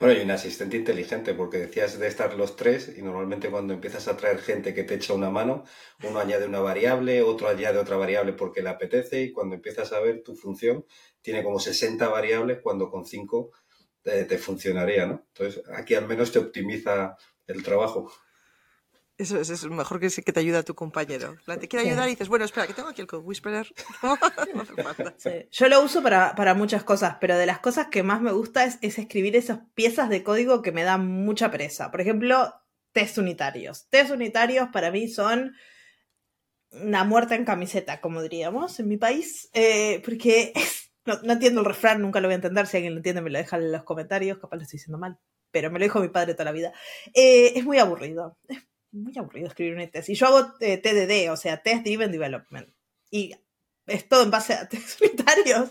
Bueno, 0.00 0.20
y 0.20 0.24
un 0.24 0.30
asistente 0.32 0.76
inteligente, 0.76 1.34
porque 1.34 1.58
decías 1.58 1.98
de 1.98 2.08
estar 2.08 2.34
los 2.34 2.56
tres, 2.56 2.92
y 2.96 3.00
normalmente 3.00 3.48
cuando 3.48 3.74
empiezas 3.74 4.08
a 4.08 4.16
traer 4.16 4.38
gente 4.38 4.74
que 4.74 4.82
te 4.82 4.94
echa 4.96 5.14
una 5.14 5.30
mano, 5.30 5.64
uno 6.02 6.18
añade 6.18 6.46
una 6.46 6.58
variable, 6.60 7.22
otro 7.22 7.48
añade 7.48 7.78
otra 7.78 7.96
variable 7.96 8.32
porque 8.32 8.60
le 8.60 8.70
apetece, 8.70 9.22
y 9.22 9.32
cuando 9.32 9.54
empiezas 9.54 9.92
a 9.92 10.00
ver 10.00 10.22
tu 10.22 10.34
función, 10.34 10.84
tiene 11.22 11.44
como 11.44 11.60
60 11.60 12.08
variables 12.08 12.58
cuando 12.60 12.90
con 12.90 13.06
5 13.06 13.52
te, 14.02 14.24
te 14.24 14.36
funcionaría, 14.36 15.06
¿no? 15.06 15.24
Entonces, 15.28 15.62
aquí 15.74 15.94
al 15.94 16.06
menos 16.08 16.32
te 16.32 16.40
optimiza 16.40 17.16
el 17.46 17.62
trabajo. 17.62 18.12
Eso 19.16 19.40
es, 19.40 19.48
es 19.48 19.64
mejor 19.66 20.00
que, 20.00 20.08
que 20.08 20.32
te 20.32 20.40
ayuda 20.40 20.58
a 20.58 20.62
tu 20.64 20.74
compañero. 20.74 21.36
te 21.46 21.68
quiere 21.68 21.88
ayudar 21.88 22.08
y 22.08 22.12
dices, 22.12 22.28
bueno, 22.28 22.44
espera, 22.44 22.66
que 22.66 22.74
tengo 22.74 22.88
aquí 22.88 23.00
el 23.00 23.06
Code 23.06 23.22
Whisperer. 23.22 23.72
Yo 25.50 25.68
lo 25.68 25.82
uso 25.82 26.02
para, 26.02 26.34
para, 26.34 26.54
muchas 26.54 26.82
cosas, 26.82 27.16
pero 27.20 27.38
de 27.38 27.46
las 27.46 27.60
cosas 27.60 27.86
que 27.88 28.02
más 28.02 28.20
me 28.20 28.32
gusta 28.32 28.64
es, 28.64 28.78
es, 28.80 28.98
escribir 28.98 29.36
esas 29.36 29.60
piezas 29.74 30.08
de 30.08 30.24
código 30.24 30.62
que 30.62 30.72
me 30.72 30.82
dan 30.82 31.06
mucha 31.06 31.50
pereza. 31.50 31.90
Por 31.92 32.00
ejemplo, 32.00 32.52
test 32.92 33.18
unitarios. 33.18 33.88
Test 33.88 34.10
unitarios 34.10 34.68
para 34.72 34.90
mí 34.90 35.08
son 35.08 35.54
una 36.70 37.04
muerte 37.04 37.36
en 37.36 37.44
camiseta, 37.44 38.00
como 38.00 38.20
diríamos 38.20 38.80
en 38.80 38.88
mi 38.88 38.96
país, 38.96 39.48
eh, 39.52 40.02
porque 40.04 40.52
es 40.56 40.84
No, 41.06 41.20
no, 41.22 41.34
entiendo 41.34 41.60
el 41.60 41.66
refrán, 41.66 42.00
nunca 42.00 42.20
lo 42.20 42.28
voy 42.28 42.32
a 42.32 42.36
entender. 42.36 42.66
Si 42.66 42.76
alguien 42.76 42.94
lo 42.94 42.98
entiende, 42.98 43.20
me 43.20 43.30
lo 43.30 43.38
deja 43.38 43.56
en 43.56 43.70
los 43.70 43.84
comentarios. 43.84 44.38
Capaz 44.38 44.56
lo 44.56 44.62
estoy 44.62 44.78
diciendo 44.78 44.98
mal. 44.98 45.18
Pero 45.50 45.70
me 45.70 45.78
lo 45.78 45.84
dijo 45.84 46.00
mi 46.00 46.08
padre 46.08 46.34
toda 46.34 46.46
la 46.46 46.52
vida. 46.52 46.72
Eh, 47.12 47.52
es 47.56 47.64
muy 47.64 47.78
aburrido. 47.78 48.38
Es 48.48 48.58
muy 48.94 49.16
aburrido 49.18 49.48
escribir 49.48 49.74
una 49.74 49.86
tesis. 49.90 50.18
Yo 50.18 50.26
hago 50.26 50.54
eh, 50.60 50.78
TDD, 50.78 51.30
o 51.30 51.36
sea, 51.36 51.62
Test 51.62 51.84
Driven 51.84 52.12
Development. 52.12 52.68
Y 53.10 53.34
es 53.86 54.08
todo 54.08 54.22
en 54.22 54.30
base 54.30 54.54
a 54.54 54.68
test 54.68 55.00
unitarios. 55.00 55.70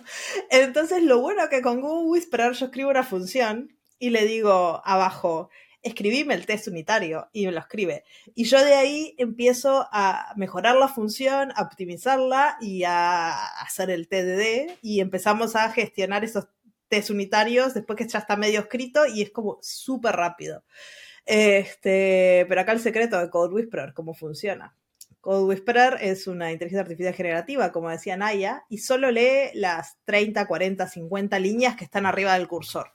Entonces, 0.50 1.02
lo 1.04 1.20
bueno 1.20 1.50
que 1.50 1.62
con 1.62 1.82
Google 1.82 2.10
Whisperer 2.10 2.54
yo 2.54 2.66
escribo 2.66 2.90
una 2.90 3.04
función 3.04 3.76
y 3.98 4.10
le 4.10 4.26
digo 4.26 4.82
abajo, 4.84 5.50
escribime 5.82 6.34
el 6.34 6.46
test 6.46 6.68
unitario 6.68 7.30
y 7.34 7.46
me 7.46 7.52
lo 7.52 7.60
escribe. 7.60 8.04
Y 8.36 8.44
yo 8.46 8.64
de 8.64 8.76
ahí 8.76 9.16
empiezo 9.18 9.88
a 9.92 10.34
mejorar 10.36 10.76
la 10.76 10.88
función, 10.88 11.52
a 11.56 11.64
optimizarla 11.64 12.58
y 12.62 12.84
a 12.84 13.46
hacer 13.62 13.90
el 13.90 14.08
TDD 14.08 14.78
y 14.82 15.00
empezamos 15.00 15.56
a 15.56 15.70
gestionar 15.72 16.24
esos 16.24 16.48
test 16.88 17.10
unitarios 17.10 17.74
después 17.74 17.98
que 17.98 18.08
ya 18.08 18.20
está 18.20 18.36
medio 18.36 18.60
escrito 18.60 19.06
y 19.06 19.22
es 19.22 19.32
como 19.32 19.58
súper 19.62 20.16
rápido. 20.16 20.64
Este, 21.26 22.46
pero 22.50 22.62
acá 22.62 22.74
el 22.74 22.80
secreto 22.80 23.20
de 23.20 23.30
Code 23.30 23.54
Whisperer, 23.54 23.94
cómo 23.94 24.14
funciona. 24.14 24.76
Code 25.22 25.46
Whisperer 25.46 25.98
es 26.02 26.28
una 26.28 26.52
inteligencia 26.52 26.82
artificial 26.82 27.14
generativa, 27.14 27.72
como 27.72 27.90
decía 27.90 28.18
Naya, 28.18 28.66
y 28.68 28.80
solo 28.80 29.10
lee 29.10 29.52
las 29.54 29.98
30, 30.04 30.46
40, 30.46 30.88
50 30.88 31.40
líneas 31.40 31.78
que 31.78 31.86
están 31.86 32.06
arriba 32.06 32.34
del 32.34 32.50
cursor. 32.50 32.92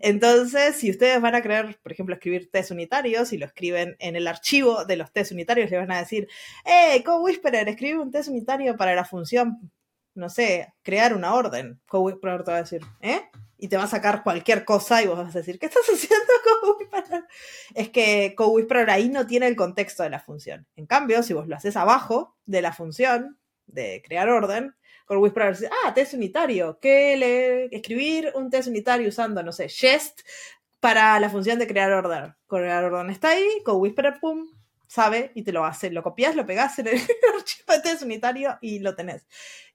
Entonces, 0.00 0.76
si 0.76 0.90
ustedes 0.90 1.20
van 1.20 1.34
a 1.34 1.42
querer, 1.42 1.78
por 1.82 1.92
ejemplo, 1.92 2.14
escribir 2.14 2.50
test 2.50 2.70
unitarios 2.70 3.32
y 3.32 3.38
lo 3.38 3.46
escriben 3.46 3.96
en 3.98 4.16
el 4.16 4.26
archivo 4.26 4.84
de 4.84 4.96
los 4.96 5.12
test 5.12 5.32
unitarios, 5.32 5.70
le 5.70 5.76
van 5.76 5.92
a 5.92 5.98
decir, 5.98 6.28
hey, 6.64 7.02
Code 7.04 7.24
Whisperer, 7.24 7.68
escribe 7.68 7.98
un 7.98 8.10
test 8.10 8.28
unitario 8.28 8.76
para 8.76 8.94
la 8.94 9.04
función, 9.04 9.70
no 10.14 10.28
sé, 10.28 10.72
crear 10.82 11.14
una 11.14 11.34
orden. 11.34 11.80
Code 11.86 12.04
Whisperer 12.04 12.42
te 12.42 12.50
va 12.52 12.56
a 12.56 12.62
decir, 12.62 12.80
¿eh? 13.00 13.22
Y 13.60 13.68
te 13.68 13.76
va 13.76 13.84
a 13.84 13.88
sacar 13.88 14.22
cualquier 14.22 14.64
cosa 14.64 15.02
y 15.02 15.06
vos 15.06 15.18
vas 15.18 15.34
a 15.34 15.38
decir, 15.38 15.58
¿qué 15.58 15.66
estás 15.66 15.84
haciendo 15.84 16.32
Code 16.60 16.72
Whisperer? 16.78 17.24
Es 17.74 17.90
que 17.90 18.34
Code 18.34 18.50
Whisperer 18.52 18.90
ahí 18.90 19.08
no 19.08 19.26
tiene 19.26 19.46
el 19.46 19.56
contexto 19.56 20.02
de 20.02 20.10
la 20.10 20.20
función. 20.20 20.66
En 20.76 20.86
cambio, 20.86 21.22
si 21.22 21.34
vos 21.34 21.46
lo 21.46 21.56
haces 21.56 21.76
abajo 21.76 22.36
de 22.46 22.62
la 22.62 22.72
función 22.72 23.38
de 23.66 24.02
crear 24.04 24.28
orden, 24.30 24.74
con 25.04 25.18
Whisperer, 25.18 25.56
ah, 25.84 25.92
test 25.92 26.14
unitario, 26.14 26.78
¿qué 26.80 27.16
le... 27.16 27.64
escribir 27.76 28.32
un 28.34 28.48
test 28.48 28.68
unitario 28.68 29.08
usando, 29.08 29.42
no 29.42 29.52
sé, 29.52 29.68
Jest 29.68 30.20
para 30.80 31.20
la 31.20 31.28
función 31.28 31.58
de 31.58 31.66
crear 31.66 31.92
orden. 31.92 32.34
Crear 32.48 32.84
orden 32.84 33.10
está 33.10 33.30
ahí, 33.30 33.62
con 33.64 33.76
Whisperer, 33.76 34.18
pum, 34.20 34.48
sabe 34.86 35.30
y 35.34 35.42
te 35.42 35.52
lo 35.52 35.64
hace. 35.64 35.90
Lo 35.90 36.02
copias, 36.02 36.34
lo 36.34 36.46
pegas 36.46 36.78
en 36.78 36.88
el 36.88 36.94
archivo 37.34 37.72
de 37.72 37.80
test 37.80 38.02
unitario 38.02 38.58
y 38.60 38.80
lo 38.80 38.94
tenés. 38.96 39.26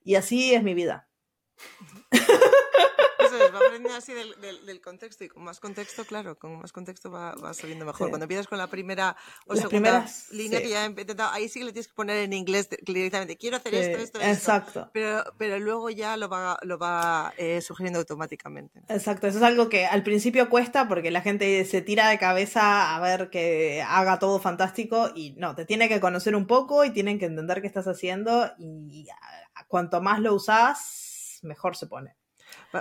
Y 0.04 0.16
así 0.16 0.54
es 0.54 0.62
mi 0.62 0.74
vida. 0.74 1.08
Va 3.38 3.58
aprendiendo 3.58 3.94
así 3.96 4.12
del, 4.12 4.34
del, 4.66 4.80
contexto 4.80 5.24
y 5.24 5.28
con 5.28 5.44
más 5.44 5.60
contexto, 5.60 6.04
claro, 6.04 6.38
con 6.38 6.58
más 6.58 6.72
contexto 6.72 7.10
va, 7.10 7.34
va 7.34 7.54
saliendo 7.54 7.84
mejor. 7.84 8.08
Cuando 8.08 8.24
empiezas 8.24 8.46
con 8.46 8.58
la 8.58 8.66
primera 8.66 9.16
o 9.46 9.54
Las 9.54 9.62
segunda 9.62 10.06
línea 10.30 10.60
que 10.60 10.68
ya 10.68 10.84
he 10.84 10.86
intentado, 10.86 11.30
ahí 11.32 11.48
sí 11.48 11.60
que 11.60 11.66
le 11.66 11.72
tienes 11.72 11.88
que 11.88 11.94
poner 11.94 12.18
en 12.18 12.32
inglés 12.32 12.68
directamente, 12.82 13.36
quiero 13.36 13.56
hacer 13.56 13.74
esto, 13.74 14.02
esto, 14.02 14.20
Exacto. 14.20 14.90
Pero, 14.92 15.24
pero 15.38 15.58
luego 15.58 15.90
ya 15.90 16.16
lo 16.16 16.28
va, 16.28 16.58
lo 16.62 16.78
va 16.78 17.32
eh, 17.36 17.60
sugiriendo 17.60 17.98
automáticamente. 17.98 18.80
Exacto, 18.88 19.26
eso 19.26 19.38
es 19.38 19.44
algo 19.44 19.68
que 19.68 19.86
al 19.86 20.02
principio 20.02 20.48
cuesta 20.48 20.88
porque 20.88 21.10
la 21.10 21.22
gente 21.22 21.64
se 21.64 21.82
tira 21.82 22.08
de 22.08 22.18
cabeza 22.18 22.94
a 22.94 23.00
ver 23.00 23.30
que 23.30 23.82
haga 23.86 24.18
todo 24.18 24.38
fantástico 24.38 25.10
y 25.14 25.32
no, 25.36 25.54
te 25.54 25.64
tiene 25.64 25.88
que 25.88 26.00
conocer 26.00 26.36
un 26.36 26.46
poco 26.46 26.84
y 26.84 26.90
tienen 26.90 27.18
que 27.18 27.26
entender 27.26 27.60
qué 27.60 27.66
estás 27.66 27.86
haciendo 27.86 28.52
y 28.58 29.06
cuanto 29.68 30.00
más 30.00 30.20
lo 30.20 30.34
usas, 30.34 31.40
mejor 31.42 31.76
se 31.76 31.86
pone. 31.86 32.16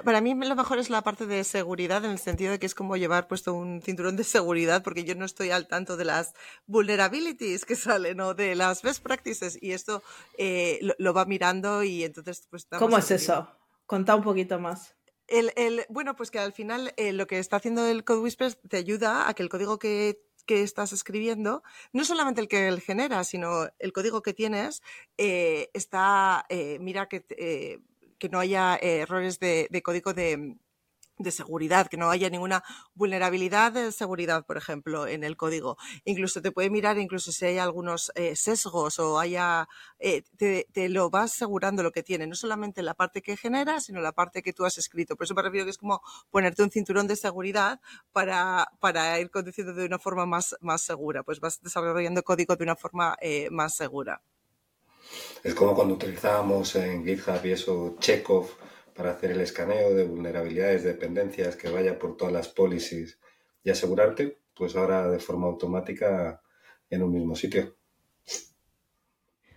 Para 0.04 0.22
mí 0.22 0.34
lo 0.34 0.56
mejor 0.56 0.80
es 0.80 0.90
la 0.90 1.02
parte 1.02 1.26
de 1.26 1.44
seguridad, 1.44 2.04
en 2.04 2.12
el 2.12 2.20
sentido 2.20 2.52
de 2.52 2.60
que 2.60 2.66
es 2.66 2.76
como 2.76 2.98
llevar 2.98 3.28
puesto 3.28 3.54
un 3.54 3.82
cinturón 3.82 4.16
de 4.16 4.24
seguridad, 4.24 4.84
porque 4.84 5.04
yo 5.04 5.16
no 5.16 5.26
estoy 5.26 5.52
al 5.52 5.68
tanto 5.68 5.98
de 5.98 6.06
las 6.06 6.34
vulnerabilities 6.66 7.66
que 7.66 7.76
salen 7.76 8.20
o 8.22 8.34
de 8.34 8.56
las 8.56 8.82
best 8.82 9.04
practices, 9.04 9.58
y 9.62 9.72
esto 9.72 10.04
eh, 10.38 10.80
lo, 10.98 11.14
va 11.14 11.26
mirando 11.26 11.84
y 11.84 12.04
entonces 12.04 12.48
pues... 12.50 12.68
¿Cómo 12.78 12.98
es 12.98 13.12
eso? 13.12 13.48
Contá 13.86 14.16
un 14.16 14.24
poquito 14.24 14.60
más. 14.60 14.96
El, 15.28 15.52
el, 15.56 15.86
bueno, 15.90 16.16
pues 16.16 16.32
que 16.32 16.40
al 16.40 16.54
final 16.54 16.94
eh, 16.98 17.14
lo 17.14 17.28
que 17.28 17.40
está 17.40 17.58
haciendo 17.58 17.86
el 17.88 18.04
Code 18.04 18.20
Whispers 18.20 18.58
te 18.68 18.78
ayuda 18.78 19.28
a 19.28 19.34
que 19.34 19.44
el 19.44 19.50
código 19.50 19.80
que 19.80 20.24
que 20.46 20.62
estás 20.62 20.94
escribiendo, 20.94 21.64
no 21.92 22.06
solamente 22.06 22.40
el 22.40 22.48
que 22.48 22.68
él 22.68 22.80
genera, 22.80 23.24
sino 23.24 23.68
el 23.80 23.92
código 23.92 24.22
que 24.22 24.32
tienes, 24.32 24.84
eh, 25.18 25.72
está, 25.74 26.46
mira 26.80 27.08
que 27.08 27.82
que 28.26 28.30
no 28.30 28.40
haya 28.40 28.76
eh, 28.78 29.02
errores 29.02 29.40
de, 29.40 29.70
código 29.84 30.12
de, 30.16 30.58
seguridad, 31.30 31.88
que 31.88 31.96
no 31.96 32.10
haya 32.10 32.28
ninguna 32.28 32.64
vulnerabilidad 32.96 33.72
de 33.72 33.92
seguridad, 33.92 34.48
por 34.48 34.58
ejemplo, 34.58 35.06
en 35.06 35.24
el 35.24 35.38
código. 35.38 35.78
Incluso 36.06 36.42
te 36.42 36.52
puede 36.52 36.72
mirar, 36.72 36.98
incluso 36.98 37.32
si 37.32 37.46
hay 37.46 37.60
algunos 37.60 38.12
eh, 38.16 38.36
sesgos 38.36 38.98
o 38.98 39.20
haya, 39.20 39.68
eh, 40.00 40.24
te, 40.38 40.90
lo 40.90 41.12
va 41.12 41.24
asegurando 41.24 41.84
lo 41.84 41.92
que 41.92 42.02
tiene, 42.02 42.26
no 42.26 42.34
solamente 42.34 42.82
la 42.82 42.96
parte 42.96 43.22
que 43.22 43.38
genera, 43.38 43.80
sino 43.80 44.02
la 44.02 44.12
parte 44.12 44.42
que 44.42 44.54
tú 44.54 44.66
has 44.66 44.80
escrito. 44.80 45.16
Por 45.16 45.26
eso 45.26 45.36
me 45.36 45.44
refiero 45.44 45.66
que 45.66 45.72
es 45.72 45.78
como 45.78 46.02
ponerte 46.32 46.64
un 46.64 46.72
cinturón 46.72 47.06
de 47.06 47.18
seguridad 47.18 47.80
para, 48.12 48.72
para 48.80 49.20
ir 49.20 49.30
conduciendo 49.30 49.76
de 49.76 49.86
una 49.86 50.00
forma 50.00 50.26
más, 50.26 50.56
más 50.62 50.82
segura. 50.82 51.22
Pues 51.22 51.40
vas 51.40 51.62
desarrollando 51.62 52.24
código 52.24 52.56
de 52.56 52.64
una 52.64 52.76
forma 52.76 53.16
más 53.52 53.76
segura. 53.76 54.20
Es 55.44 55.54
como 55.54 55.76
cuando 55.76 55.94
utilizábamos 55.94 56.76
en 56.76 57.06
GitHub 57.06 57.46
y 57.46 57.52
eso 57.52 57.96
Chekhov 58.00 58.50
para 58.96 59.12
hacer 59.12 59.32
el 59.32 59.42
escaneo 59.42 59.94
de 59.94 60.06
vulnerabilidades, 60.06 60.84
dependencias, 60.84 61.56
que 61.56 61.70
vaya 61.70 62.00
por 62.00 62.18
todas 62.18 62.34
las 62.34 62.48
policies 62.48 63.20
y 63.64 63.70
asegurarte, 63.70 64.40
pues 64.56 64.76
ahora 64.76 65.10
de 65.10 65.20
forma 65.20 65.48
automática 65.48 66.42
en 66.90 67.04
un 67.04 67.12
mismo 67.14 67.36
sitio. 67.36 67.76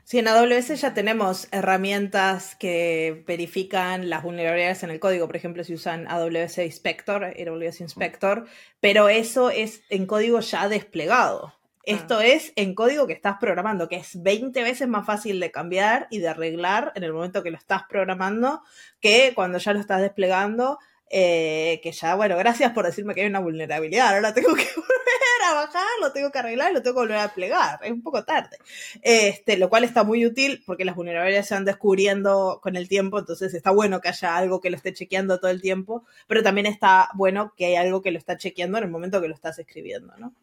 Sí, 0.08 0.18
en 0.18 0.26
AWS 0.26 0.80
ya 0.80 0.94
tenemos 0.94 1.48
herramientas 1.52 2.56
que 2.56 3.24
verifican 3.26 4.08
las 4.08 4.22
vulnerabilidades 4.22 4.82
en 4.82 4.88
el 4.88 5.00
código. 5.00 5.26
Por 5.26 5.36
ejemplo, 5.36 5.62
si 5.64 5.74
usan 5.74 6.08
AWS 6.08 6.58
Inspector, 6.58 7.24
AWS 7.24 7.82
Inspector, 7.82 8.46
pero 8.80 9.10
eso 9.10 9.50
es 9.50 9.82
en 9.90 10.06
código 10.06 10.40
ya 10.40 10.66
desplegado. 10.70 11.57
Esto 11.88 12.20
es 12.20 12.52
en 12.54 12.74
código 12.74 13.06
que 13.06 13.14
estás 13.14 13.38
programando, 13.40 13.88
que 13.88 13.96
es 13.96 14.22
20 14.22 14.62
veces 14.62 14.86
más 14.86 15.06
fácil 15.06 15.40
de 15.40 15.50
cambiar 15.50 16.06
y 16.10 16.18
de 16.18 16.28
arreglar 16.28 16.92
en 16.94 17.02
el 17.02 17.14
momento 17.14 17.42
que 17.42 17.50
lo 17.50 17.56
estás 17.56 17.84
programando 17.88 18.62
que 19.00 19.32
cuando 19.34 19.56
ya 19.56 19.72
lo 19.72 19.80
estás 19.80 20.02
desplegando. 20.02 20.78
Eh, 21.10 21.80
que 21.82 21.90
ya, 21.92 22.14
bueno, 22.16 22.36
gracias 22.36 22.72
por 22.74 22.84
decirme 22.84 23.14
que 23.14 23.22
hay 23.22 23.28
una 23.28 23.38
vulnerabilidad. 23.38 24.14
Ahora 24.14 24.34
tengo 24.34 24.54
que 24.54 24.66
volver 24.76 25.46
a 25.46 25.54
bajar, 25.54 25.86
lo 26.02 26.12
tengo 26.12 26.30
que 26.30 26.38
arreglar 26.38 26.70
y 26.70 26.74
lo 26.74 26.82
tengo 26.82 26.96
que 26.96 27.00
volver 27.00 27.16
a 27.16 27.22
desplegar. 27.22 27.78
Es 27.82 27.90
un 27.90 28.02
poco 28.02 28.22
tarde. 28.22 28.58
Este, 29.00 29.56
lo 29.56 29.70
cual 29.70 29.84
está 29.84 30.04
muy 30.04 30.26
útil 30.26 30.62
porque 30.66 30.84
las 30.84 30.94
vulnerabilidades 30.94 31.48
se 31.48 31.54
van 31.54 31.64
descubriendo 31.64 32.60
con 32.62 32.76
el 32.76 32.86
tiempo, 32.86 33.18
entonces 33.18 33.54
está 33.54 33.70
bueno 33.70 34.02
que 34.02 34.10
haya 34.10 34.36
algo 34.36 34.60
que 34.60 34.68
lo 34.68 34.76
esté 34.76 34.92
chequeando 34.92 35.40
todo 35.40 35.50
el 35.50 35.62
tiempo, 35.62 36.04
pero 36.26 36.42
también 36.42 36.66
está 36.66 37.08
bueno 37.14 37.54
que 37.56 37.64
hay 37.64 37.76
algo 37.76 38.02
que 38.02 38.10
lo 38.10 38.18
está 38.18 38.36
chequeando 38.36 38.76
en 38.76 38.84
el 38.84 38.90
momento 38.90 39.22
que 39.22 39.28
lo 39.28 39.34
estás 39.34 39.58
escribiendo, 39.58 40.14
¿no? 40.18 40.34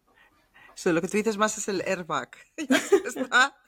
Lo 0.86 1.01
que 1.01 1.08
tú 1.08 1.17
dices 1.17 1.38
más 1.38 1.58
es 1.58 1.67
el 1.67 1.82
airbag. 1.82 2.29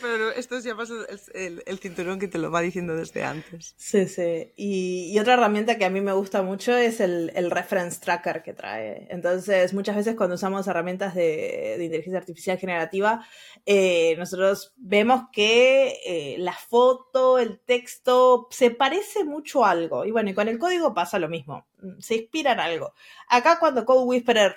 pero, 0.00 0.30
esto 0.30 0.56
es 0.56 0.64
ya 0.64 0.74
más 0.74 0.90
el, 1.34 1.78
cinturón 1.78 2.18
que 2.18 2.28
te 2.28 2.38
lo 2.38 2.50
va 2.50 2.60
diciendo 2.60 2.94
desde 2.94 3.24
antes. 3.24 3.74
Sí, 3.76 4.06
sí. 4.06 4.52
Y, 4.56 5.18
otra 5.18 5.34
herramienta 5.34 5.78
que 5.78 5.84
a 5.84 5.90
mí 5.90 6.00
me 6.00 6.12
gusta 6.12 6.42
mucho 6.42 6.76
es 6.76 7.00
el, 7.00 7.50
reference 7.50 8.00
tracker 8.00 8.42
que 8.42 8.52
trae. 8.52 9.06
Entonces, 9.10 9.74
muchas 9.74 9.96
veces 9.96 10.14
cuando 10.16 10.36
usamos 10.36 10.66
herramientas 10.66 11.14
de, 11.14 11.78
inteligencia 11.80 12.18
artificial 12.18 12.58
generativa, 12.58 13.26
eh, 13.66 14.14
nosotros 14.18 14.72
vemos 14.76 15.24
que 15.32 15.98
eh, 16.06 16.36
la 16.38 16.54
foto, 16.54 17.38
el 17.38 17.60
texto, 17.60 18.48
se 18.50 18.70
parece 18.70 19.24
mucho 19.24 19.64
a 19.64 19.70
algo. 19.70 20.04
Y 20.04 20.10
bueno, 20.10 20.30
y 20.30 20.34
con 20.34 20.48
el 20.48 20.58
código 20.58 20.94
pasa 20.94 21.18
lo 21.18 21.28
mismo. 21.28 21.66
Se 21.98 22.16
inspira 22.16 22.52
algo. 22.52 22.94
Acá 23.28 23.58
cuando 23.58 23.84
Code 23.84 24.04
Whisperer 24.04 24.56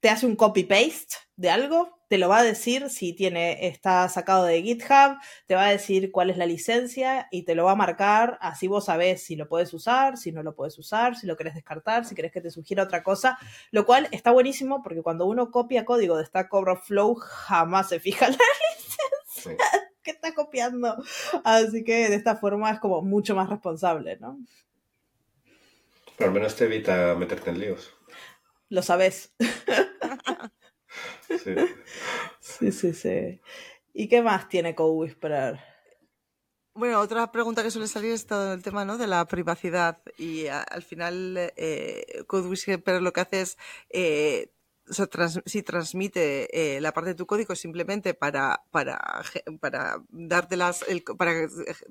te 0.00 0.08
hace 0.08 0.26
un 0.26 0.34
copy-paste 0.36 1.16
de 1.36 1.50
algo, 1.50 2.00
te 2.08 2.18
lo 2.18 2.28
va 2.28 2.38
a 2.38 2.42
decir 2.42 2.90
si 2.90 3.12
tiene, 3.12 3.68
está 3.68 4.08
sacado 4.08 4.44
de 4.44 4.62
GitHub, 4.62 5.16
te 5.46 5.54
va 5.54 5.66
a 5.66 5.70
decir 5.70 6.10
cuál 6.10 6.30
es 6.30 6.36
la 6.36 6.46
licencia 6.46 7.28
y 7.30 7.44
te 7.44 7.54
lo 7.54 7.64
va 7.64 7.72
a 7.72 7.76
marcar, 7.76 8.38
así 8.40 8.66
vos 8.66 8.86
sabés 8.86 9.22
si 9.22 9.36
lo 9.36 9.48
puedes 9.48 9.72
usar, 9.72 10.16
si 10.16 10.32
no 10.32 10.42
lo 10.42 10.54
puedes 10.54 10.78
usar, 10.78 11.16
si 11.16 11.26
lo 11.26 11.36
querés 11.36 11.54
descartar, 11.54 12.04
si 12.04 12.14
querés 12.14 12.32
que 12.32 12.40
te 12.40 12.50
sugiera 12.50 12.82
otra 12.82 13.02
cosa, 13.02 13.38
lo 13.70 13.86
cual 13.86 14.08
está 14.10 14.32
buenísimo 14.32 14.82
porque 14.82 15.02
cuando 15.02 15.26
uno 15.26 15.50
copia 15.50 15.84
código 15.84 16.16
de 16.16 16.26
Stack 16.26 16.52
Overflow 16.52 17.14
jamás 17.14 17.88
se 17.90 18.00
fija 18.00 18.28
la 18.28 18.36
licencia 19.36 19.66
que 20.02 20.10
está 20.10 20.34
copiando, 20.34 20.96
así 21.44 21.84
que 21.84 22.08
de 22.08 22.16
esta 22.16 22.36
forma 22.36 22.70
es 22.70 22.80
como 22.80 23.02
mucho 23.02 23.34
más 23.34 23.48
responsable, 23.48 24.16
¿no? 24.18 24.38
Pero 26.16 26.28
al 26.28 26.34
menos 26.34 26.56
te 26.56 26.64
evita 26.64 27.14
meterte 27.14 27.50
en 27.50 27.60
líos 27.60 27.94
lo 28.70 28.82
sabes. 28.82 29.34
sí. 32.40 32.72
sí, 32.72 32.92
sí, 32.94 33.40
¿Y 33.92 34.08
qué 34.08 34.22
más 34.22 34.48
tiene 34.48 34.74
Code 34.74 34.96
Whisperer? 34.96 35.60
Bueno, 36.74 37.00
otra 37.00 37.30
pregunta 37.32 37.62
que 37.62 37.70
suele 37.70 37.88
salir 37.88 38.12
es 38.12 38.26
todo 38.26 38.54
el 38.54 38.62
tema 38.62 38.84
¿no? 38.84 38.96
de 38.96 39.08
la 39.08 39.26
privacidad 39.26 40.00
y 40.16 40.46
al 40.46 40.82
final 40.82 41.52
eh, 41.56 42.24
CodeWhisperer 42.26 43.02
lo 43.02 43.12
que 43.12 43.20
hace 43.20 43.40
es 43.42 43.58
eh, 43.90 44.52
si 44.90 45.62
transmite 45.62 46.76
eh, 46.76 46.80
la 46.80 46.92
parte 46.92 47.10
de 47.10 47.14
tu 47.14 47.26
código 47.26 47.54
simplemente 47.54 48.14
para, 48.14 48.62
para, 48.70 49.22
para 49.60 50.02
darte 50.10 50.56
las, 50.56 50.84
para 51.16 51.32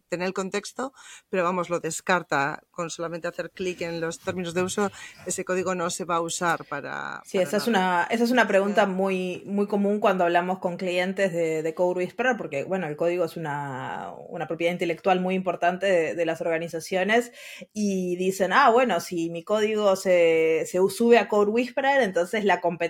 tener 0.10 0.28
el 0.28 0.34
contexto, 0.34 0.94
pero 1.30 1.44
vamos, 1.44 1.70
lo 1.70 1.80
descarta 1.80 2.62
con 2.72 2.90
solamente 2.90 3.28
hacer 3.28 3.52
clic 3.52 3.82
en 3.82 4.02
los 4.02 4.20
términos 4.20 4.54
de 4.54 4.64
uso, 4.64 4.92
ese 5.26 5.46
código 5.46 5.76
no 5.76 5.90
se 5.90 6.06
va 6.06 6.18
a 6.18 6.22
usar 6.22 6.66
para. 6.66 7.22
Sí, 7.26 7.38
esa, 7.38 7.58
es 7.58 7.68
una, 7.68 8.08
esa 8.10 8.24
es 8.24 8.32
una 8.32 8.48
pregunta 8.48 8.86
muy, 8.86 9.44
muy 9.46 9.68
común 9.68 10.00
cuando 10.00 10.26
hablamos 10.26 10.60
con 10.60 10.78
clientes 10.78 11.32
de, 11.32 11.64
de 11.64 11.74
Code 11.74 12.04
Whisperer, 12.04 12.36
porque 12.38 12.64
bueno, 12.64 12.88
el 12.88 12.96
código 12.98 13.26
es 13.26 13.38
una, 13.38 14.14
una 14.28 14.48
propiedad 14.48 14.74
intelectual 14.74 15.22
muy 15.22 15.36
importante 15.36 15.86
de, 15.86 16.16
de, 16.16 16.26
las 16.26 16.42
organizaciones 16.42 17.32
y 17.74 18.16
dicen, 18.18 18.52
ah, 18.54 18.70
bueno, 18.70 19.00
si 19.00 19.30
mi 19.30 19.44
código 19.44 19.96
se, 19.96 20.66
se 20.66 20.80
sube 20.90 21.18
a 21.18 21.28
Code 21.28 21.52
Whisperer, 21.52 22.02
entonces 22.02 22.44
la 22.44 22.62
competencia 22.62 22.89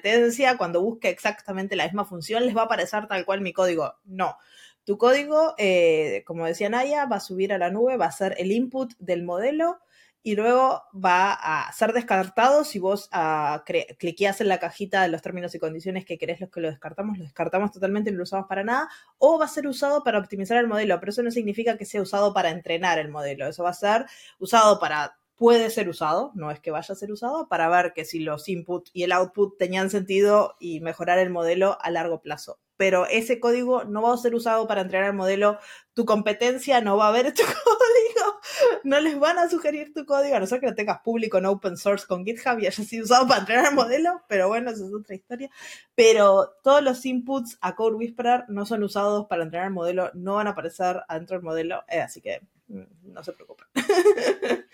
cuando 0.58 0.82
busque 0.82 1.10
exactamente 1.10 1.76
la 1.76 1.86
misma 1.86 2.06
función, 2.06 2.46
les 2.46 2.56
va 2.56 2.62
a 2.62 2.66
aparecer 2.66 3.08
tal 3.08 3.26
cual 3.26 3.42
mi 3.42 3.54
código. 3.54 3.96
No. 4.06 4.38
Tu 4.86 4.98
código, 4.98 5.54
eh, 5.58 6.24
como 6.26 6.46
decía 6.46 6.70
Naya, 6.70 7.06
va 7.06 7.18
a 7.18 7.20
subir 7.20 7.54
a 7.54 7.58
la 7.58 7.70
nube, 7.70 7.98
va 7.98 8.06
a 8.06 8.12
ser 8.12 8.36
el 8.40 8.52
input 8.52 8.94
del 8.98 9.24
modelo 9.24 9.80
y 10.22 10.36
luego 10.36 10.84
va 10.94 11.32
a 11.32 11.72
ser 11.72 11.94
descartado 11.94 12.64
si 12.64 12.80
vos 12.80 13.10
uh, 13.14 13.60
cliqueas 13.98 14.42
en 14.42 14.50
la 14.50 14.60
cajita 14.60 15.02
de 15.02 15.08
los 15.08 15.22
términos 15.22 15.56
y 15.56 15.60
condiciones 15.60 16.06
que 16.06 16.18
querés 16.18 16.42
los 16.42 16.50
que 16.50 16.60
lo 16.60 16.70
descartamos, 16.70 17.18
lo 17.18 17.24
descartamos 17.24 17.72
totalmente, 17.72 18.12
no 18.12 18.18
lo 18.18 18.24
usamos 18.24 18.48
para 18.48 18.64
nada, 18.64 18.90
o 19.18 19.40
va 19.40 19.46
a 19.46 19.50
ser 19.50 19.66
usado 19.68 20.04
para 20.04 20.20
optimizar 20.20 20.58
el 20.58 20.68
modelo, 20.68 21.00
pero 21.00 21.12
eso 21.12 21.24
no 21.24 21.32
significa 21.32 21.78
que 21.78 21.86
sea 21.86 22.02
usado 22.02 22.34
para 22.34 22.50
entrenar 22.50 23.00
el 23.00 23.10
modelo, 23.10 23.48
eso 23.48 23.64
va 23.64 23.70
a 23.70 23.74
ser 23.74 24.06
usado 24.40 24.80
para 24.80 25.19
puede 25.40 25.70
ser 25.70 25.88
usado, 25.88 26.32
no 26.36 26.52
es 26.52 26.60
que 26.60 26.70
vaya 26.70 26.92
a 26.92 26.98
ser 26.98 27.14
usado, 27.14 27.48
para 27.48 27.70
ver 27.70 27.94
que 27.94 28.04
si 28.04 28.20
los 28.20 28.50
input 28.50 28.90
y 28.92 29.04
el 29.04 29.14
output 29.14 29.58
tenían 29.58 29.90
sentido 29.90 30.58
y 30.60 30.82
mejorar 30.82 31.18
el 31.18 31.30
modelo 31.30 31.78
a 31.82 31.90
largo 31.92 32.22
plazo. 32.22 32.60
Pero 32.76 33.06
ese 33.08 33.40
código 33.40 33.86
no 33.86 34.02
va 34.02 34.14
a 34.14 34.18
ser 34.18 34.36
usado 34.36 34.68
para 34.68 34.82
entrenar 34.82 35.10
el 35.10 35.16
modelo. 35.16 35.58
Tu 35.94 36.04
competencia 36.06 36.82
no 36.82 36.98
va 36.98 37.08
a 37.08 37.12
ver 37.12 37.34
tu 37.34 37.44
código. 37.44 38.40
No 38.84 39.00
les 39.00 39.18
van 39.18 39.38
a 39.38 39.50
sugerir 39.50 39.94
tu 39.94 40.06
código, 40.06 40.36
a 40.36 40.42
no 40.42 40.46
ser 40.46 40.60
que 40.60 40.68
lo 40.68 40.76
tengas 40.76 41.00
público 41.04 41.38
en 41.38 41.46
open 41.46 41.78
source 41.78 42.06
con 42.06 42.26
GitHub 42.26 42.60
y 42.60 42.68
haya 42.68 42.84
sido 42.84 43.06
usado 43.06 43.26
para 43.26 43.40
entrenar 43.40 43.68
el 43.68 43.76
modelo. 43.76 44.22
Pero 44.28 44.50
bueno, 44.50 44.72
eso 44.72 44.88
es 44.88 44.94
otra 44.94 45.16
historia. 45.16 45.50
Pero 45.96 46.52
todos 46.64 46.84
los 46.84 47.06
inputs 47.06 47.58
a 47.62 47.76
Code 47.76 47.96
Whisperer 47.96 48.44
no 48.50 48.66
son 48.66 48.84
usados 48.84 49.28
para 49.28 49.44
entrenar 49.44 49.68
el 49.68 49.74
modelo, 49.74 50.12
no 50.16 50.36
van 50.36 50.48
a 50.48 50.52
aparecer 50.52 51.02
adentro 51.08 51.38
del 51.38 51.46
modelo. 51.46 51.84
Eh, 51.88 52.02
así 52.02 52.20
que 52.20 52.42
mm, 52.68 53.14
no 53.14 53.24
se 53.24 53.32
preocupen. 53.32 53.68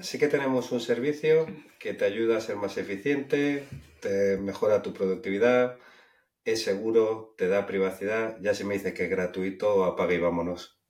Así 0.00 0.18
que 0.18 0.28
tenemos 0.28 0.72
un 0.72 0.80
servicio 0.80 1.46
que 1.78 1.94
te 1.94 2.04
ayuda 2.04 2.38
a 2.38 2.40
ser 2.40 2.56
más 2.56 2.76
eficiente, 2.76 3.66
te 4.00 4.36
mejora 4.36 4.82
tu 4.82 4.92
productividad, 4.92 5.78
es 6.44 6.62
seguro, 6.62 7.34
te 7.36 7.48
da 7.48 7.66
privacidad. 7.66 8.36
Ya 8.40 8.54
si 8.54 8.64
me 8.64 8.74
dice 8.74 8.94
que 8.94 9.04
es 9.04 9.10
gratuito, 9.10 9.84
apaga 9.84 10.14
y 10.14 10.18
vámonos. 10.18 10.80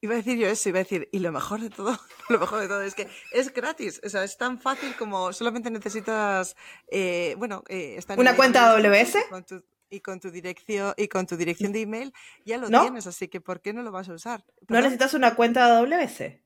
Iba 0.00 0.14
a 0.14 0.16
decir 0.18 0.36
yo 0.38 0.46
eso, 0.46 0.68
iba 0.68 0.80
a 0.80 0.82
decir, 0.82 1.08
y 1.12 1.20
lo 1.20 1.32
mejor 1.32 1.60
de 1.60 1.70
todo, 1.70 1.98
lo 2.28 2.38
mejor 2.38 2.60
de 2.60 2.68
todo 2.68 2.82
es 2.82 2.94
que 2.94 3.08
es 3.32 3.52
gratis, 3.52 4.00
o 4.04 4.08
sea, 4.10 4.22
es 4.22 4.36
tan 4.36 4.60
fácil 4.60 4.94
como 4.98 5.32
solamente 5.32 5.70
necesitas, 5.70 6.56
eh, 6.88 7.34
bueno, 7.38 7.64
eh, 7.68 7.98
una 8.18 8.36
cuenta 8.36 8.70
AWS 8.70 9.16
y 9.88 10.00
con 10.00 10.20
tu 10.20 10.30
dirección 10.30 10.92
y 10.98 11.08
con 11.08 11.26
tu 11.26 11.38
dirección 11.38 11.72
de 11.72 11.80
email 11.80 12.12
ya 12.44 12.58
lo 12.58 12.68
tienes, 12.68 13.06
así 13.06 13.28
que 13.28 13.40
¿por 13.40 13.62
qué 13.62 13.72
no 13.72 13.82
lo 13.82 13.92
vas 13.92 14.10
a 14.10 14.12
usar? 14.12 14.44
¿No 14.68 14.76
necesitas 14.76 15.14
una 15.14 15.34
cuenta 15.36 15.78
AWS? 15.78 16.43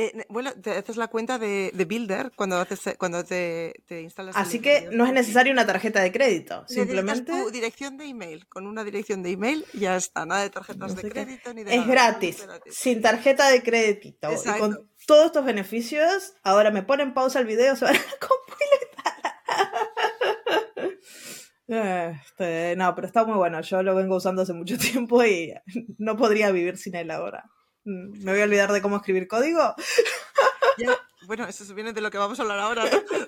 Eh, 0.00 0.24
bueno, 0.28 0.52
te 0.52 0.70
haces 0.70 0.96
la 0.96 1.08
cuenta 1.08 1.40
de, 1.40 1.72
Builder 1.88 2.30
cuando, 2.36 2.56
haces, 2.60 2.96
cuando 2.96 3.24
te, 3.24 3.74
instalas. 3.88 4.36
Así 4.36 4.60
que 4.60 4.88
no 4.92 5.04
es 5.04 5.12
necesario 5.12 5.52
una 5.52 5.66
tarjeta 5.66 6.00
de 6.00 6.12
crédito, 6.12 6.64
simplemente. 6.68 7.32
Tu 7.32 7.50
dirección 7.50 7.96
de 7.96 8.04
email. 8.04 8.46
Con 8.46 8.68
una 8.68 8.84
dirección 8.84 9.24
de 9.24 9.32
email 9.32 9.64
ya 9.74 9.96
está. 9.96 10.24
Nada 10.24 10.42
de 10.42 10.50
tarjetas 10.50 10.94
de 10.94 11.10
crédito 11.10 11.52
ni 11.52 11.64
de. 11.64 11.74
Es, 11.74 11.84
gratis, 11.84 12.46
sin 12.70 13.02
tarjeta 13.02 13.48
de 13.50 13.60
crédito. 13.64 14.30
Y 14.32 14.58
con 14.60 14.88
todos 15.04 15.26
estos 15.26 15.44
beneficios, 15.44 16.34
ahora 16.44 16.70
me 16.70 16.84
ponen 16.84 17.12
pausa 17.12 17.40
el 17.40 17.46
video, 17.46 17.74
se 17.74 17.84
van 17.86 17.96
a 17.96 17.98
este, 22.14 22.76
no, 22.76 22.94
pero 22.94 23.06
está 23.08 23.24
muy 23.24 23.36
bueno. 23.36 23.60
Yo 23.62 23.82
lo 23.82 23.96
vengo 23.96 24.14
usando 24.16 24.42
hace 24.42 24.52
mucho 24.52 24.78
tiempo 24.78 25.24
y 25.24 25.52
no 25.98 26.16
podría 26.16 26.52
vivir 26.52 26.76
sin 26.76 26.94
él 26.94 27.10
ahora. 27.10 27.50
Mm, 27.84 28.24
me 28.24 28.32
voy 28.32 28.40
a 28.40 28.44
olvidar 28.44 28.72
de 28.72 28.82
cómo 28.82 28.96
escribir 28.96 29.28
código. 29.28 29.74
bueno, 31.26 31.46
eso 31.46 31.74
viene 31.74 31.92
de 31.92 32.00
lo 32.00 32.10
que 32.10 32.18
vamos 32.18 32.38
a 32.38 32.42
hablar 32.42 32.58
ahora, 32.58 32.84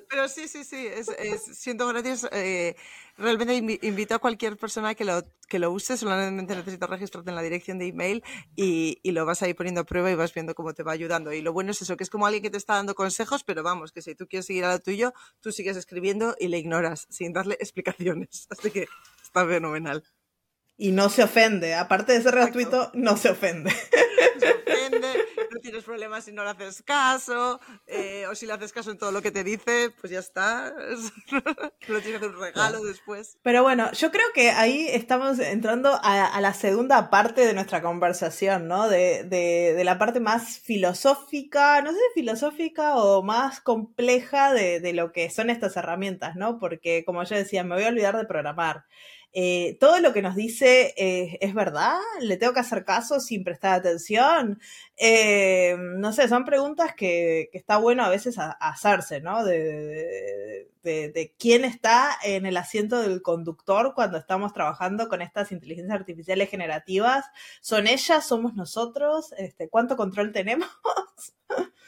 Pero 0.09 0.29
sí, 0.29 0.49
sí, 0.49 0.65
sí, 0.65 0.87
es, 0.87 1.09
siento 1.57 1.87
gracias. 1.87 2.29
Eh, 2.33 2.77
realmente 3.17 3.55
invito 3.83 4.15
a 4.15 4.19
cualquier 4.19 4.57
persona 4.57 4.95
que 4.95 5.05
lo, 5.05 5.23
que 5.49 5.59
lo 5.59 5.71
use, 5.71 5.97
solamente 5.97 6.57
necesitas 6.57 6.89
registrarte 6.89 7.31
en 7.31 7.37
la 7.37 7.43
dirección 7.43 7.79
de 7.79 7.87
email 7.87 8.25
y, 8.57 8.99
y, 9.03 9.13
lo 9.13 9.27
vas 9.27 9.43
a 9.43 9.49
ir 9.49 9.55
poniendo 9.55 9.83
a 9.83 9.85
prueba 9.85 10.11
y 10.11 10.15
vas 10.15 10.33
viendo 10.33 10.55
cómo 10.55 10.73
te 10.73 10.83
va 10.83 10.93
ayudando. 10.93 11.33
Y 11.33 11.43
lo 11.43 11.53
bueno 11.53 11.71
es 11.73 11.83
eso, 11.83 11.97
que 11.97 12.05
es 12.05 12.11
como 12.11 12.27
alguien 12.27 12.43
que 12.43 12.51
te 12.51 12.59
está 12.59 12.75
dando 12.75 12.95
consejos, 12.95 13.45
pero 13.45 13.63
vamos, 13.63 13.93
que 13.93 14.03
si 14.03 14.15
tú 14.15 14.27
quieres 14.27 14.47
seguir 14.47 14.65
a 14.65 14.73
lo 14.73 14.81
tuyo, 14.81 15.13
tú 15.41 15.53
sigues 15.53 15.77
escribiendo 15.77 16.35
y 16.39 16.49
le 16.49 16.59
ignoras 16.59 17.07
sin 17.11 17.33
darle 17.33 17.57
explicaciones. 17.61 18.47
Así 18.51 18.71
que 18.71 18.89
está 19.23 19.47
fenomenal. 19.47 20.03
Y 20.83 20.93
no 20.93 21.11
se 21.11 21.23
ofende, 21.23 21.75
aparte 21.75 22.15
de 22.15 22.23
ser 22.23 22.33
gratuito, 22.33 22.91
no 22.95 23.19
se 23.19 23.29
ofende 23.29 23.71
no 25.51 25.61
tienes 25.61 25.85
problemas 25.85 26.25
si 26.25 26.33
no 26.33 26.45
le 26.45 26.51
haces 26.51 26.83
caso, 26.83 27.61
eh, 27.87 28.27
o 28.31 28.35
si 28.35 28.47
le 28.47 28.53
haces 28.53 28.73
caso 28.73 28.91
en 28.91 28.99
todo 28.99 29.13
lo 29.13 29.23
que 29.23 29.31
te 29.31 29.45
dice, 29.45 29.91
pues 30.01 30.13
ya 30.13 30.21
está. 30.21 30.73
no 31.89 32.01
tienes 32.01 32.23
un 32.23 32.39
regalo 32.39 32.83
después. 32.85 33.39
Pero 33.43 33.63
bueno, 33.63 33.91
yo 33.93 34.11
creo 34.11 34.27
que 34.35 34.51
ahí 34.51 34.87
estamos 34.89 35.39
entrando 35.39 35.99
a, 36.03 36.41
la 36.41 36.55
segunda 36.55 37.11
parte 37.11 37.47
de 37.47 37.55
nuestra 37.55 37.83
conversación, 37.83 38.69
¿no? 38.69 38.89
De, 38.89 39.25
de, 39.25 39.85
la 39.85 39.99
parte 39.99 40.21
más 40.21 40.59
filosófica, 40.59 41.81
no 41.83 41.93
sé, 41.93 41.99
filosófica 42.15 42.97
o 42.97 43.23
más 43.23 43.61
compleja 43.61 44.53
de, 44.53 44.81
de 44.81 44.93
lo 44.93 45.13
que 45.13 45.31
son 45.31 45.51
estas 45.51 45.77
herramientas, 45.77 46.37
¿no? 46.37 46.59
Porque, 46.59 47.05
como 47.05 47.23
yo 47.25 47.37
decía, 47.37 47.65
me 47.65 47.75
voy 47.75 47.85
a 47.85 47.89
olvidar 47.89 48.17
de 48.17 48.25
programar. 48.25 48.85
Eh, 49.33 49.77
todo 49.79 50.01
lo 50.01 50.13
que 50.13 50.23
nos 50.23 50.35
dice 50.35 50.93
eh, 50.97 51.39
es 51.41 51.55
verdad, 51.55 51.99
le 52.21 52.37
tengo 52.37 52.53
que 52.53 52.61
hacer 52.61 52.85
caso 52.85 53.21
sin 53.21 53.45
prestar 53.45 53.75
atención. 53.75 54.61
Eh, 54.97 55.77
no 55.79 56.13
sé, 56.13 56.29
son 56.29 56.45
preguntas 56.45 56.95
que, 56.95 57.49
está 57.53 57.77
bueno 57.77 58.05
a 58.05 58.09
veces 58.09 58.37
hacerse, 58.39 59.21
¿no? 59.21 59.45
De, 59.45 60.69
de, 60.83 61.35
quién 61.39 61.65
está 61.65 62.17
en 62.25 62.47
el 62.47 62.57
asiento 62.57 63.01
del 63.01 63.23
conductor 63.23 63.93
cuando 63.95 64.19
estamos 64.19 64.53
trabajando 64.53 65.09
con 65.09 65.23
estas 65.23 65.53
inteligencias 65.53 65.99
artificiales 65.99 66.51
generativas. 66.51 67.27
¿Son 67.61 67.87
ellas? 67.87 68.27
¿Somos 68.27 68.55
nosotros? 68.55 69.33
Este, 69.39 69.69
¿Cuánto 69.69 69.97
control 69.97 70.33
tenemos? 70.33 70.69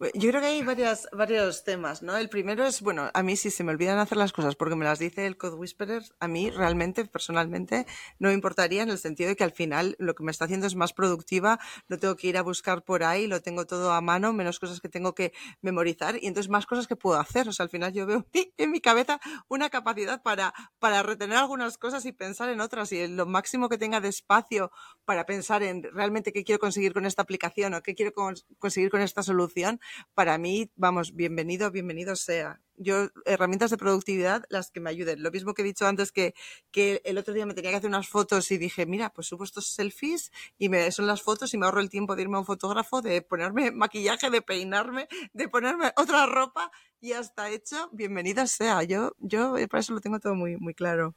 Yo 0.00 0.30
creo 0.30 0.40
que 0.40 0.46
hay 0.46 0.62
varias, 0.62 1.08
varios 1.10 1.64
temas, 1.64 2.02
¿no? 2.04 2.16
El 2.16 2.28
primero 2.28 2.64
es, 2.64 2.82
bueno, 2.82 3.10
a 3.12 3.22
mí 3.24 3.34
si 3.36 3.50
se 3.50 3.64
me 3.64 3.72
olvidan 3.72 3.98
hacer 3.98 4.16
las 4.16 4.32
cosas 4.32 4.54
porque 4.54 4.76
me 4.76 4.84
las 4.84 5.00
dice 5.00 5.26
el 5.26 5.36
Code 5.36 5.56
Whisperer, 5.56 6.04
a 6.20 6.28
mí 6.28 6.50
realmente, 6.50 7.04
personalmente, 7.04 7.84
no 8.20 8.28
me 8.28 8.34
importaría 8.34 8.84
en 8.84 8.90
el 8.90 8.98
sentido 8.98 9.28
de 9.28 9.34
que 9.34 9.42
al 9.42 9.50
final 9.50 9.96
lo 9.98 10.14
que 10.14 10.22
me 10.22 10.30
está 10.30 10.44
haciendo 10.44 10.68
es 10.68 10.76
más 10.76 10.92
productiva, 10.92 11.58
no 11.88 11.98
tengo 11.98 12.14
que 12.14 12.28
ir 12.28 12.38
a 12.38 12.42
buscar 12.42 12.84
por 12.84 13.02
ahí, 13.02 13.26
lo 13.26 13.42
tengo 13.42 13.66
todo 13.66 13.90
a 13.90 14.00
mano, 14.00 14.32
menos 14.32 14.60
cosas 14.60 14.80
que 14.80 14.88
tengo 14.88 15.16
que 15.16 15.32
memorizar 15.62 16.14
y 16.22 16.28
entonces 16.28 16.48
más 16.48 16.66
cosas 16.66 16.86
que 16.86 16.94
puedo 16.94 17.18
hacer. 17.18 17.48
O 17.48 17.52
sea, 17.52 17.64
al 17.64 17.70
final 17.70 17.92
yo 17.92 18.06
veo 18.06 18.24
en 18.56 18.70
mi 18.70 18.80
cabeza 18.80 19.18
una 19.48 19.68
capacidad 19.68 20.22
para, 20.22 20.54
para 20.78 21.02
retener 21.02 21.38
algunas 21.38 21.76
cosas 21.76 22.04
y 22.04 22.12
pensar 22.12 22.50
en 22.50 22.60
otras 22.60 22.92
y 22.92 23.08
lo 23.08 23.26
máximo 23.26 23.68
que 23.68 23.78
tenga 23.78 24.00
de 24.00 24.10
espacio 24.10 24.70
para 25.04 25.26
pensar 25.26 25.64
en 25.64 25.82
realmente 25.82 26.32
qué 26.32 26.44
quiero 26.44 26.60
conseguir 26.60 26.92
con 26.92 27.04
esta 27.04 27.22
aplicación 27.22 27.74
o 27.74 27.82
qué 27.82 27.96
quiero 27.96 28.12
conseguir 28.60 28.90
con 28.90 29.00
esta 29.00 29.24
solución, 29.24 29.80
para 30.14 30.38
mí, 30.38 30.70
vamos, 30.76 31.14
bienvenido, 31.14 31.70
bienvenido 31.70 32.16
sea. 32.16 32.60
Yo, 32.76 33.08
herramientas 33.24 33.70
de 33.70 33.76
productividad, 33.76 34.44
las 34.50 34.70
que 34.70 34.80
me 34.80 34.90
ayuden. 34.90 35.22
Lo 35.22 35.30
mismo 35.30 35.54
que 35.54 35.62
he 35.62 35.64
dicho 35.64 35.86
antes, 35.86 36.12
que, 36.12 36.34
que 36.70 37.02
el 37.04 37.18
otro 37.18 37.34
día 37.34 37.44
me 37.44 37.54
tenía 37.54 37.70
que 37.70 37.76
hacer 37.76 37.88
unas 37.88 38.08
fotos 38.08 38.50
y 38.50 38.58
dije, 38.58 38.86
mira, 38.86 39.10
pues 39.10 39.26
subo 39.26 39.44
estos 39.44 39.66
selfies 39.68 40.30
y 40.58 40.68
me 40.68 40.90
son 40.92 41.06
las 41.06 41.22
fotos 41.22 41.52
y 41.54 41.58
me 41.58 41.66
ahorro 41.66 41.80
el 41.80 41.90
tiempo 41.90 42.14
de 42.14 42.22
irme 42.22 42.36
a 42.36 42.40
un 42.40 42.46
fotógrafo, 42.46 43.02
de 43.02 43.22
ponerme 43.22 43.70
maquillaje, 43.72 44.30
de 44.30 44.42
peinarme, 44.42 45.08
de 45.32 45.48
ponerme 45.48 45.92
otra 45.96 46.26
ropa 46.26 46.70
y 47.00 47.12
hasta 47.12 47.50
hecho. 47.50 47.88
Bienvenida 47.92 48.46
sea. 48.46 48.82
Yo, 48.84 49.12
yo 49.18 49.56
eh, 49.56 49.68
para 49.68 49.80
eso 49.80 49.92
lo 49.92 50.00
tengo 50.00 50.20
todo 50.20 50.34
muy, 50.34 50.56
muy 50.56 50.74
claro. 50.74 51.14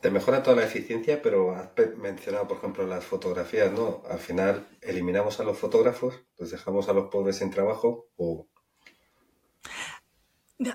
Te 0.00 0.10
mejora 0.10 0.42
toda 0.42 0.56
la 0.56 0.64
eficiencia, 0.64 1.20
pero 1.20 1.54
has 1.54 1.70
mencionado, 1.96 2.46
por 2.46 2.58
ejemplo, 2.58 2.86
las 2.86 3.04
fotografías, 3.04 3.72
¿no? 3.72 4.02
Al 4.08 4.20
final 4.20 4.68
eliminamos 4.80 5.40
a 5.40 5.44
los 5.44 5.58
fotógrafos, 5.58 6.22
los 6.36 6.50
dejamos 6.50 6.88
a 6.88 6.92
los 6.92 7.08
pobres 7.08 7.36
sin 7.36 7.50
trabajo 7.50 8.08
o... 8.16 8.48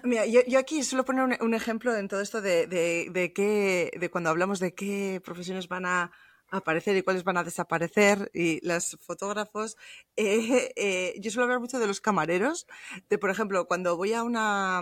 Mira, 0.03 0.25
yo, 0.25 0.59
aquí 0.59 0.81
suelo 0.83 1.03
poner 1.03 1.41
un, 1.41 1.53
ejemplo 1.53 1.93
en 1.93 2.07
todo 2.07 2.21
esto 2.21 2.41
de, 2.41 2.67
de, 2.67 3.09
de, 3.11 3.91
de 3.97 4.09
cuando 4.09 4.29
hablamos 4.29 4.61
de 4.61 4.73
qué 4.73 5.21
profesiones 5.21 5.67
van 5.67 5.85
a, 5.85 6.11
aparecer 6.53 6.95
y 6.95 7.01
cuáles 7.01 7.23
van 7.23 7.37
a 7.37 7.43
desaparecer 7.43 8.29
y 8.33 8.65
los 8.65 8.97
fotógrafos. 9.01 9.75
Eh, 10.15 10.71
eh, 10.75 11.15
yo 11.19 11.31
suelo 11.31 11.45
hablar 11.45 11.59
mucho 11.59 11.79
de 11.79 11.87
los 11.87 11.99
camareros, 11.99 12.67
de 13.09 13.17
por 13.17 13.29
ejemplo, 13.29 13.65
cuando 13.65 13.97
voy 13.97 14.13
a 14.13 14.23
una 14.23 14.81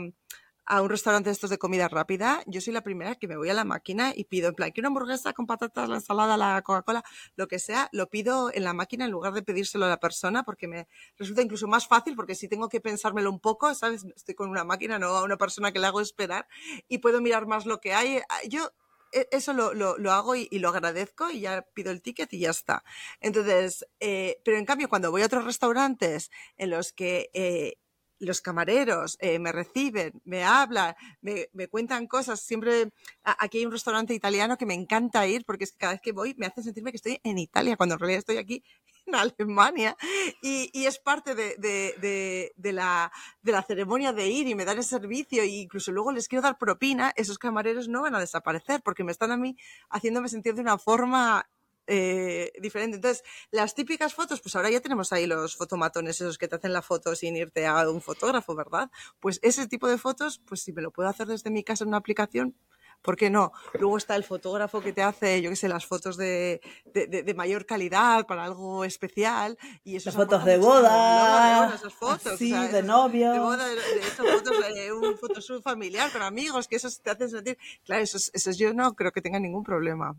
a 0.65 0.81
un 0.81 0.89
restaurante 0.89 1.29
de 1.29 1.33
estos 1.33 1.49
de 1.49 1.57
comida 1.57 1.87
rápida, 1.87 2.43
yo 2.45 2.61
soy 2.61 2.73
la 2.73 2.81
primera 2.81 3.15
que 3.15 3.27
me 3.27 3.35
voy 3.35 3.49
a 3.49 3.53
la 3.53 3.63
máquina 3.63 4.13
y 4.15 4.25
pido 4.25 4.49
en 4.49 4.55
plan, 4.55 4.71
quiero 4.71 4.89
una 4.89 4.93
hamburguesa 4.93 5.33
con 5.33 5.47
patatas, 5.47 5.89
la 5.89 5.95
ensalada, 5.95 6.37
la 6.37 6.61
Coca-Cola, 6.61 7.03
lo 7.35 7.47
que 7.47 7.59
sea, 7.59 7.89
lo 7.91 8.09
pido 8.09 8.51
en 8.53 8.63
la 8.63 8.73
máquina 8.73 9.05
en 9.05 9.11
lugar 9.11 9.33
de 9.33 9.43
pedírselo 9.43 9.85
a 9.85 9.89
la 9.89 9.99
persona 9.99 10.43
porque 10.43 10.67
me 10.67 10.87
resulta 11.17 11.41
incluso 11.41 11.67
más 11.67 11.87
fácil 11.87 12.15
porque 12.15 12.35
si 12.35 12.47
tengo 12.47 12.69
que 12.69 12.79
pensármelo 12.79 13.29
un 13.29 13.39
poco, 13.39 13.73
¿sabes? 13.75 14.05
Estoy 14.15 14.35
con 14.35 14.49
una 14.49 14.63
máquina, 14.63 14.99
no 14.99 15.07
a 15.07 15.23
una 15.23 15.37
persona 15.37 15.71
que 15.71 15.79
le 15.79 15.87
hago 15.87 16.01
esperar 16.01 16.47
y 16.87 16.99
puedo 16.99 17.21
mirar 17.21 17.47
más 17.47 17.65
lo 17.65 17.79
que 17.79 17.93
hay. 17.93 18.21
Yo 18.47 18.71
e, 19.11 19.27
eso 19.31 19.53
lo, 19.53 19.73
lo, 19.73 20.11
hago 20.11 20.35
y, 20.35 20.47
y, 20.51 20.59
lo 20.59 20.69
agradezco 20.69 21.29
y 21.29 21.41
ya 21.41 21.63
pido 21.73 21.91
el 21.91 22.01
ticket 22.01 22.31
y 22.33 22.39
ya 22.39 22.51
está. 22.51 22.83
Entonces, 23.19 23.85
eh, 23.99 24.39
pero 24.43 24.57
en 24.57 24.65
cambio, 24.65 24.89
cuando 24.89 25.11
voy 25.11 25.21
a 25.21 25.25
otros 25.25 25.45
restaurantes 25.45 26.31
en 26.57 26.69
los 26.69 26.93
que 26.93 27.29
eh, 27.33 27.77
los 28.21 28.41
camareros 28.41 29.17
eh, 29.19 29.39
me 29.39 29.51
reciben, 29.51 30.21
me 30.23 30.43
hablan, 30.43 30.95
me, 31.21 31.47
me, 31.53 31.67
cuentan 31.67 32.07
cosas. 32.07 32.39
Siempre 32.39 32.91
aquí 33.23 33.59
hay 33.59 33.65
un 33.65 33.71
restaurante 33.71 34.13
italiano 34.13 34.57
que 34.57 34.65
me 34.65 34.73
encanta 34.73 35.25
ir 35.27 35.43
porque 35.45 35.63
es 35.63 35.71
que 35.71 35.79
cada 35.79 35.93
vez 35.93 36.01
que 36.01 36.11
voy 36.11 36.35
me 36.37 36.45
hace 36.45 36.61
sentirme 36.63 36.91
que 36.91 36.97
estoy 36.97 37.19
en 37.23 37.37
Italia, 37.37 37.75
cuando 37.75 37.95
en 37.95 37.99
realidad 37.99 38.19
estoy 38.19 38.37
aquí 38.37 38.63
en 39.07 39.15
Alemania. 39.15 39.97
Y, 40.41 40.69
y 40.73 40.85
es 40.85 40.99
parte 40.99 41.35
de, 41.35 41.55
de, 41.57 42.51
de, 42.55 42.73
la, 42.73 43.11
de 43.41 43.51
la 43.51 43.63
ceremonia 43.63 44.13
de 44.13 44.27
ir 44.27 44.47
y 44.47 44.55
me 44.55 44.65
dan 44.65 44.77
el 44.77 44.83
servicio 44.83 45.41
e 45.41 45.47
incluso 45.47 45.91
luego 45.91 46.11
les 46.11 46.27
quiero 46.27 46.43
dar 46.43 46.57
propina, 46.57 47.11
esos 47.15 47.39
camareros 47.39 47.87
no 47.87 48.03
van 48.03 48.15
a 48.15 48.19
desaparecer 48.19 48.81
porque 48.83 49.03
me 49.03 49.11
están 49.11 49.31
a 49.31 49.37
mí 49.37 49.57
haciéndome 49.89 50.29
sentir 50.29 50.53
de 50.53 50.61
una 50.61 50.77
forma 50.77 51.49
eh, 51.87 52.51
diferente. 52.61 52.95
Entonces, 52.95 53.23
las 53.51 53.75
típicas 53.75 54.13
fotos, 54.13 54.41
pues 54.41 54.55
ahora 54.55 54.69
ya 54.69 54.79
tenemos 54.81 55.11
ahí 55.13 55.25
los 55.27 55.55
fotomatones, 55.55 56.21
esos 56.21 56.37
que 56.37 56.47
te 56.47 56.55
hacen 56.55 56.73
la 56.73 56.81
foto 56.81 57.15
sin 57.15 57.35
irte 57.35 57.65
a 57.65 57.89
un 57.89 58.01
fotógrafo, 58.01 58.55
¿verdad? 58.55 58.89
Pues 59.19 59.39
ese 59.43 59.67
tipo 59.67 59.87
de 59.87 59.97
fotos, 59.97 60.41
pues 60.45 60.61
si 60.61 60.73
me 60.73 60.81
lo 60.81 60.91
puedo 60.91 61.09
hacer 61.09 61.27
desde 61.27 61.49
mi 61.49 61.63
casa 61.63 61.83
en 61.83 61.89
una 61.89 61.97
aplicación, 61.97 62.55
¿por 63.01 63.15
qué 63.15 63.29
no? 63.29 63.51
Luego 63.79 63.97
está 63.97 64.15
el 64.15 64.23
fotógrafo 64.23 64.81
que 64.81 64.93
te 64.93 65.01
hace, 65.01 65.41
yo 65.41 65.49
qué 65.49 65.55
sé, 65.55 65.67
las 65.67 65.85
fotos 65.85 66.17
de, 66.17 66.61
de, 66.85 67.07
de, 67.07 67.23
de 67.23 67.33
mayor 67.33 67.65
calidad 67.65 68.25
para 68.27 68.43
algo 68.43 68.85
especial. 68.85 69.57
Y 69.83 69.95
esas 69.95 70.15
fotos 70.15 70.45
de 70.45 70.57
boda, 70.57 71.73
esas 71.75 71.93
fotos, 71.93 72.37
sí, 72.37 72.53
o 72.53 72.57
sea, 72.57 72.67
de 72.67 72.83
novio. 72.83 73.31
De 73.31 73.39
boda, 73.39 73.67
de, 73.67 73.75
esas 73.99 74.27
fotos 74.27 74.57
de 74.75 74.93
un 74.93 75.17
photoshoot 75.17 75.63
familiar 75.63 76.11
con 76.11 76.21
amigos, 76.21 76.67
que 76.67 76.75
eso 76.75 76.89
te 77.03 77.09
hacen 77.09 77.29
sentir. 77.29 77.57
Claro, 77.83 78.03
esos, 78.03 78.29
esos 78.33 78.57
yo 78.57 78.73
no 78.73 78.93
creo 78.93 79.11
que 79.11 79.21
tenga 79.21 79.39
ningún 79.39 79.63
problema. 79.63 80.15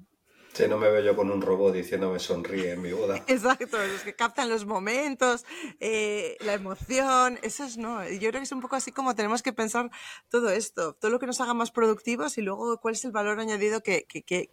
Sí, 0.53 0.65
no 0.69 0.77
me 0.77 0.91
veo 0.91 1.01
yo 1.01 1.17
con 1.17 1.31
un 1.31 1.41
robot 1.41 1.73
diciéndome 1.73 2.19
sonríe 2.19 2.73
en 2.73 2.83
mi 2.83 2.93
boda. 2.93 3.17
Exacto, 3.27 3.79
los 3.79 4.03
que 4.03 4.15
captan 4.15 4.51
los 4.51 4.67
momentos, 4.67 5.47
eh, 5.81 6.37
la 6.41 6.53
emoción, 6.53 7.39
eso 7.43 7.65
es 7.65 7.79
no. 7.79 8.07
Yo 8.07 8.29
creo 8.29 8.33
que 8.33 8.43
es 8.43 8.53
un 8.53 8.61
poco 8.61 8.77
así 8.77 8.93
como 8.93 9.15
tenemos 9.15 9.43
que 9.43 9.55
pensar 9.55 9.91
todo 10.29 10.51
esto, 10.51 10.93
todo 10.93 11.11
lo 11.11 11.19
que 11.19 11.27
nos 11.27 11.41
haga 11.41 11.55
más 11.55 11.71
productivos 11.71 12.37
y 12.37 12.43
luego 12.43 12.79
cuál 12.79 12.95
es 12.95 13.05
el 13.07 13.13
valor 13.13 13.41
añadido 13.41 13.83
que, 13.83 14.05
que, 14.05 14.23
que, 14.23 14.49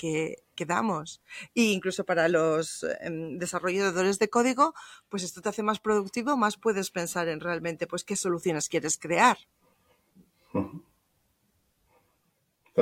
que 0.56 0.66
damos. 0.66 1.22
E 1.54 1.64
incluso 1.64 2.06
para 2.06 2.30
los 2.30 2.84
eh, 2.84 2.98
desarrolladores 3.38 4.20
de 4.20 4.30
código, 4.30 4.74
pues 5.10 5.24
esto 5.24 5.42
te 5.42 5.50
hace 5.50 5.64
más 5.64 5.82
productivo, 5.82 6.38
más 6.38 6.56
puedes 6.56 6.92
pensar 6.92 7.28
en 7.28 7.42
realmente 7.42 7.88
pues 7.88 8.06
qué 8.06 8.16
soluciones 8.16 8.70
quieres 8.70 8.98
crear. 8.98 9.38
Uh 10.54 10.60
-huh. 10.60 10.89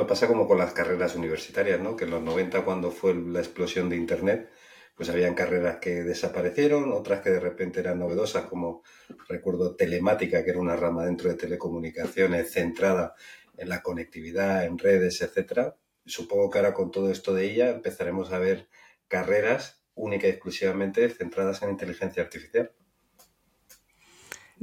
Pasa 0.05 0.27
como 0.27 0.47
con 0.47 0.59
las 0.59 0.73
carreras 0.73 1.15
universitarias, 1.15 1.79
¿no? 1.79 1.95
Que 1.95 2.05
en 2.05 2.11
los 2.11 2.21
90, 2.21 2.63
cuando 2.63 2.91
fue 2.91 3.15
la 3.15 3.39
explosión 3.39 3.89
de 3.89 3.95
Internet, 3.95 4.49
pues 4.95 5.09
habían 5.09 5.33
carreras 5.33 5.77
que 5.77 6.03
desaparecieron, 6.03 6.91
otras 6.91 7.21
que 7.21 7.29
de 7.29 7.39
repente 7.39 7.79
eran 7.79 7.99
novedosas, 7.99 8.45
como 8.45 8.83
recuerdo 9.27 9.75
telemática, 9.75 10.43
que 10.43 10.51
era 10.51 10.59
una 10.59 10.75
rama 10.75 11.05
dentro 11.05 11.29
de 11.29 11.35
telecomunicaciones 11.35 12.51
centrada 12.51 13.15
en 13.57 13.69
la 13.69 13.81
conectividad, 13.81 14.65
en 14.65 14.77
redes, 14.77 15.21
etcétera. 15.21 15.77
Supongo 16.05 16.49
que 16.49 16.59
ahora 16.59 16.73
con 16.73 16.91
todo 16.91 17.11
esto 17.11 17.33
de 17.33 17.45
ella 17.45 17.69
empezaremos 17.69 18.31
a 18.31 18.39
ver 18.39 18.67
carreras 19.07 19.83
única 19.93 20.27
y 20.27 20.31
exclusivamente 20.31 21.09
centradas 21.09 21.61
en 21.63 21.71
inteligencia 21.71 22.23
artificial. 22.23 22.71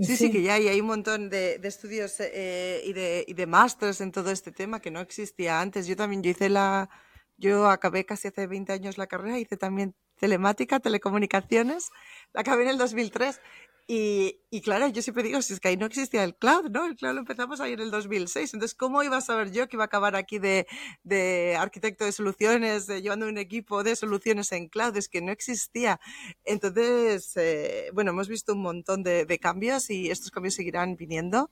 Sí, 0.00 0.16
sí, 0.16 0.16
sí, 0.16 0.30
que 0.30 0.42
ya 0.42 0.54
hay, 0.54 0.66
hay 0.68 0.80
un 0.80 0.88
montón 0.88 1.30
de, 1.30 1.58
de 1.58 1.68
estudios 1.68 2.16
eh, 2.18 2.82
y 2.84 2.92
de, 2.92 3.24
y 3.28 3.34
de 3.34 3.46
másters 3.46 4.00
en 4.00 4.10
todo 4.10 4.30
este 4.30 4.50
tema 4.50 4.80
que 4.80 4.90
no 4.90 5.00
existía 5.00 5.60
antes. 5.60 5.86
Yo 5.86 5.94
también, 5.96 6.22
yo 6.22 6.30
hice 6.30 6.48
la, 6.48 6.90
yo 7.36 7.68
acabé 7.70 8.04
casi 8.04 8.28
hace 8.28 8.46
20 8.48 8.72
años 8.72 8.98
la 8.98 9.06
carrera, 9.06 9.38
hice 9.38 9.56
también 9.56 9.94
telemática, 10.16 10.80
telecomunicaciones, 10.80 11.90
la 12.32 12.40
acabé 12.40 12.64
en 12.64 12.70
el 12.70 12.78
2003 12.78 13.40
y, 13.86 14.40
y, 14.50 14.62
claro, 14.62 14.88
yo 14.88 15.02
siempre 15.02 15.22
digo, 15.22 15.42
si 15.42 15.52
es 15.52 15.60
que 15.60 15.68
ahí 15.68 15.76
no 15.76 15.84
existía 15.84 16.24
el 16.24 16.34
cloud, 16.34 16.70
¿no? 16.70 16.86
El 16.86 16.96
cloud 16.96 17.12
lo 17.12 17.20
empezamos 17.20 17.60
ahí 17.60 17.74
en 17.74 17.80
el 17.80 17.90
2006. 17.90 18.54
Entonces, 18.54 18.74
¿cómo 18.74 19.02
iba 19.02 19.18
a 19.18 19.20
saber 19.20 19.52
yo 19.52 19.68
que 19.68 19.76
iba 19.76 19.84
a 19.84 19.86
acabar 19.86 20.16
aquí 20.16 20.38
de, 20.38 20.66
de 21.02 21.54
arquitecto 21.58 22.06
de 22.06 22.12
soluciones, 22.12 22.86
de, 22.86 23.02
llevando 23.02 23.28
un 23.28 23.36
equipo 23.36 23.84
de 23.84 23.94
soluciones 23.94 24.52
en 24.52 24.68
cloud? 24.68 24.96
Es 24.96 25.10
que 25.10 25.20
no 25.20 25.32
existía. 25.32 26.00
Entonces, 26.46 27.36
eh, 27.36 27.90
bueno, 27.92 28.12
hemos 28.12 28.28
visto 28.28 28.54
un 28.54 28.62
montón 28.62 29.02
de, 29.02 29.26
de, 29.26 29.38
cambios 29.38 29.90
y 29.90 30.10
estos 30.10 30.30
cambios 30.30 30.54
seguirán 30.54 30.96
viniendo, 30.96 31.50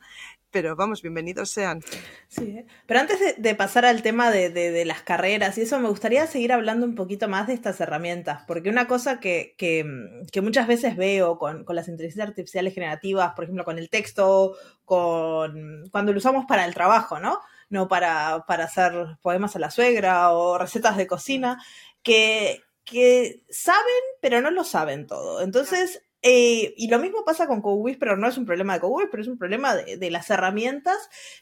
pero 0.50 0.74
vamos, 0.74 1.02
bienvenidos 1.02 1.50
sean. 1.50 1.82
Sí, 2.28 2.64
pero 2.86 3.00
antes 3.00 3.20
de, 3.20 3.34
de 3.36 3.54
pasar 3.54 3.84
al 3.84 4.00
tema 4.00 4.30
de, 4.30 4.48
de, 4.48 4.84
las 4.86 5.02
carreras 5.02 5.58
y 5.58 5.62
eso, 5.62 5.78
me 5.80 5.88
gustaría 5.90 6.26
seguir 6.26 6.52
hablando 6.52 6.86
un 6.86 6.94
poquito 6.94 7.28
más 7.28 7.46
de 7.46 7.52
estas 7.52 7.78
herramientas, 7.80 8.44
porque 8.46 8.70
una 8.70 8.88
cosa 8.88 9.20
que, 9.20 9.54
que, 9.58 9.84
que 10.32 10.40
muchas 10.40 10.66
veces 10.66 10.96
veo 10.96 11.38
con, 11.38 11.64
con 11.64 11.76
las 11.76 11.88
inteligencias 11.88 12.21
artificiales 12.22 12.74
generativas, 12.74 13.32
por 13.34 13.44
ejemplo, 13.44 13.64
con 13.64 13.78
el 13.78 13.90
texto, 13.90 14.56
con 14.84 15.88
cuando 15.90 16.12
lo 16.12 16.18
usamos 16.18 16.46
para 16.46 16.64
el 16.64 16.74
trabajo, 16.74 17.18
¿no? 17.20 17.40
No 17.68 17.88
para, 17.88 18.44
para 18.46 18.64
hacer 18.64 18.92
poemas 19.22 19.56
a 19.56 19.58
la 19.58 19.70
suegra 19.70 20.32
o 20.32 20.58
recetas 20.58 20.96
de 20.96 21.06
cocina, 21.06 21.62
que, 22.02 22.62
que 22.84 23.42
saben, 23.50 24.02
pero 24.20 24.40
no 24.40 24.50
lo 24.50 24.64
saben 24.64 25.06
todo. 25.06 25.42
Entonces, 25.42 26.02
eh, 26.22 26.74
y 26.76 26.88
lo 26.88 27.00
mismo 27.00 27.24
pasa 27.24 27.48
con 27.48 27.60
CoWIS, 27.60 27.96
pero 27.96 28.16
no 28.16 28.28
es 28.28 28.38
un 28.38 28.46
problema 28.46 28.74
de 28.74 28.80
CoWIS, 28.80 29.08
pero 29.10 29.22
es 29.22 29.28
un 29.28 29.38
problema 29.38 29.74
de, 29.74 29.96
de, 29.96 30.10
las 30.10 30.30
herramientas 30.30 30.96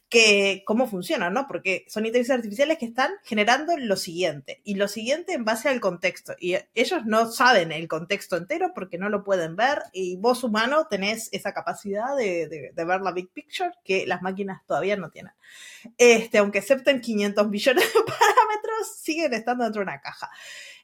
que, 0.08 0.62
cómo 0.64 0.88
funcionan, 0.88 1.34
¿no? 1.34 1.46
Porque 1.46 1.84
son 1.86 2.06
inteligencias 2.06 2.38
artificiales 2.38 2.78
que 2.78 2.86
están 2.86 3.10
generando 3.22 3.76
lo 3.76 3.96
siguiente, 3.96 4.62
y 4.64 4.76
lo 4.76 4.88
siguiente 4.88 5.34
en 5.34 5.44
base 5.44 5.68
al 5.68 5.80
contexto. 5.80 6.34
Y 6.40 6.56
ellos 6.74 7.04
no 7.04 7.30
saben 7.30 7.72
el 7.72 7.88
contexto 7.88 8.38
entero 8.38 8.72
porque 8.74 8.96
no 8.96 9.10
lo 9.10 9.22
pueden 9.22 9.54
ver, 9.54 9.82
y 9.92 10.16
vos 10.16 10.42
humano 10.44 10.86
tenés 10.88 11.28
esa 11.32 11.52
capacidad 11.52 12.16
de, 12.16 12.48
de, 12.48 12.72
de 12.74 12.84
ver 12.84 13.02
la 13.02 13.12
big 13.12 13.30
picture 13.30 13.72
que 13.84 14.06
las 14.06 14.22
máquinas 14.22 14.64
todavía 14.66 14.96
no 14.96 15.10
tienen. 15.10 15.32
Este, 15.98 16.38
aunque 16.38 16.60
acepten 16.60 17.00
500 17.00 17.48
millones 17.48 17.84
de 17.84 18.00
parámetros, 18.06 18.96
siguen 18.96 19.34
estando 19.34 19.64
dentro 19.64 19.80
de 19.80 19.84
una 19.84 20.00
caja. 20.00 20.30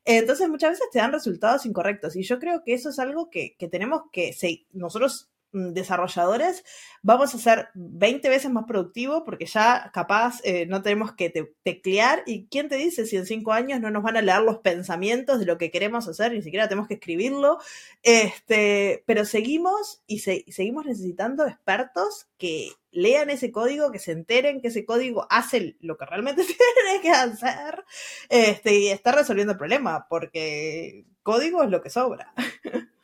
Entonces 0.07 0.49
muchas 0.49 0.71
veces 0.71 0.87
te 0.93 1.01
dan 1.01 1.13
resultados 1.13 1.67
incorrectos 1.67 2.15
y 2.17 2.23
yo 2.23 2.39
creo 2.39 2.63
que 2.65 2.75
eso 2.75 2.91
es 2.91 2.99
algo 2.99 3.29
que, 3.29 3.57
que 3.59 3.69
tenemos 3.69 4.03
que, 4.13 4.33
sí, 4.33 4.67
nosotros 4.73 5.29
desarrolladores 5.53 6.65
vamos 7.03 7.35
a 7.35 7.39
ser 7.39 7.69
20 7.75 8.29
veces 8.29 8.51
más 8.51 8.65
productivos 8.65 9.23
porque 9.25 9.47
ya 9.47 9.91
capaz 9.95 10.41
eh, 10.45 10.67
no 10.67 10.83
tenemos 10.83 11.13
que 11.13 11.31
te 11.31 11.53
teclear 11.63 12.23
y 12.27 12.47
quién 12.47 12.69
te 12.69 12.77
dice 12.77 13.07
si 13.07 13.17
en 13.17 13.27
5 13.27 13.53
años 13.53 13.81
no 13.81 13.91
nos 13.91 14.03
van 14.03 14.17
a 14.17 14.23
leer 14.23 14.43
los 14.43 14.59
pensamientos 14.59 15.39
de 15.39 15.47
lo 15.47 15.57
que 15.57 15.71
queremos 15.71 16.09
hacer, 16.09 16.33
ni 16.33 16.43
siquiera 16.43 16.69
tenemos 16.69 16.89
que 16.89 16.95
escribirlo, 16.95 17.59
este, 18.03 19.05
pero 19.07 19.25
seguimos 19.25 20.03
y 20.07 20.19
se, 20.19 20.45
seguimos 20.49 20.85
necesitando 20.85 21.47
expertos 21.47 22.29
que 22.39 22.73
lean 22.91 23.31
ese 23.31 23.53
código, 23.53 23.93
que 23.93 23.99
se 23.99 24.13
enteren 24.13 24.61
que 24.61 24.69
ese 24.69 24.85
código 24.85 25.27
hace 25.31 25.77
lo 25.81 25.97
que 25.97 26.07
realmente 26.07 26.45
tiene 26.45 27.01
que 27.03 27.11
hacer 27.11 27.85
este, 28.29 28.79
y 28.79 28.89
está 28.89 29.13
resolviendo 29.13 29.53
el 29.53 29.59
problema, 29.59 30.07
porque 30.09 31.05
código 31.23 31.63
es 31.63 31.71
lo 31.71 31.83
que 31.83 31.91
sobra. 31.91 32.33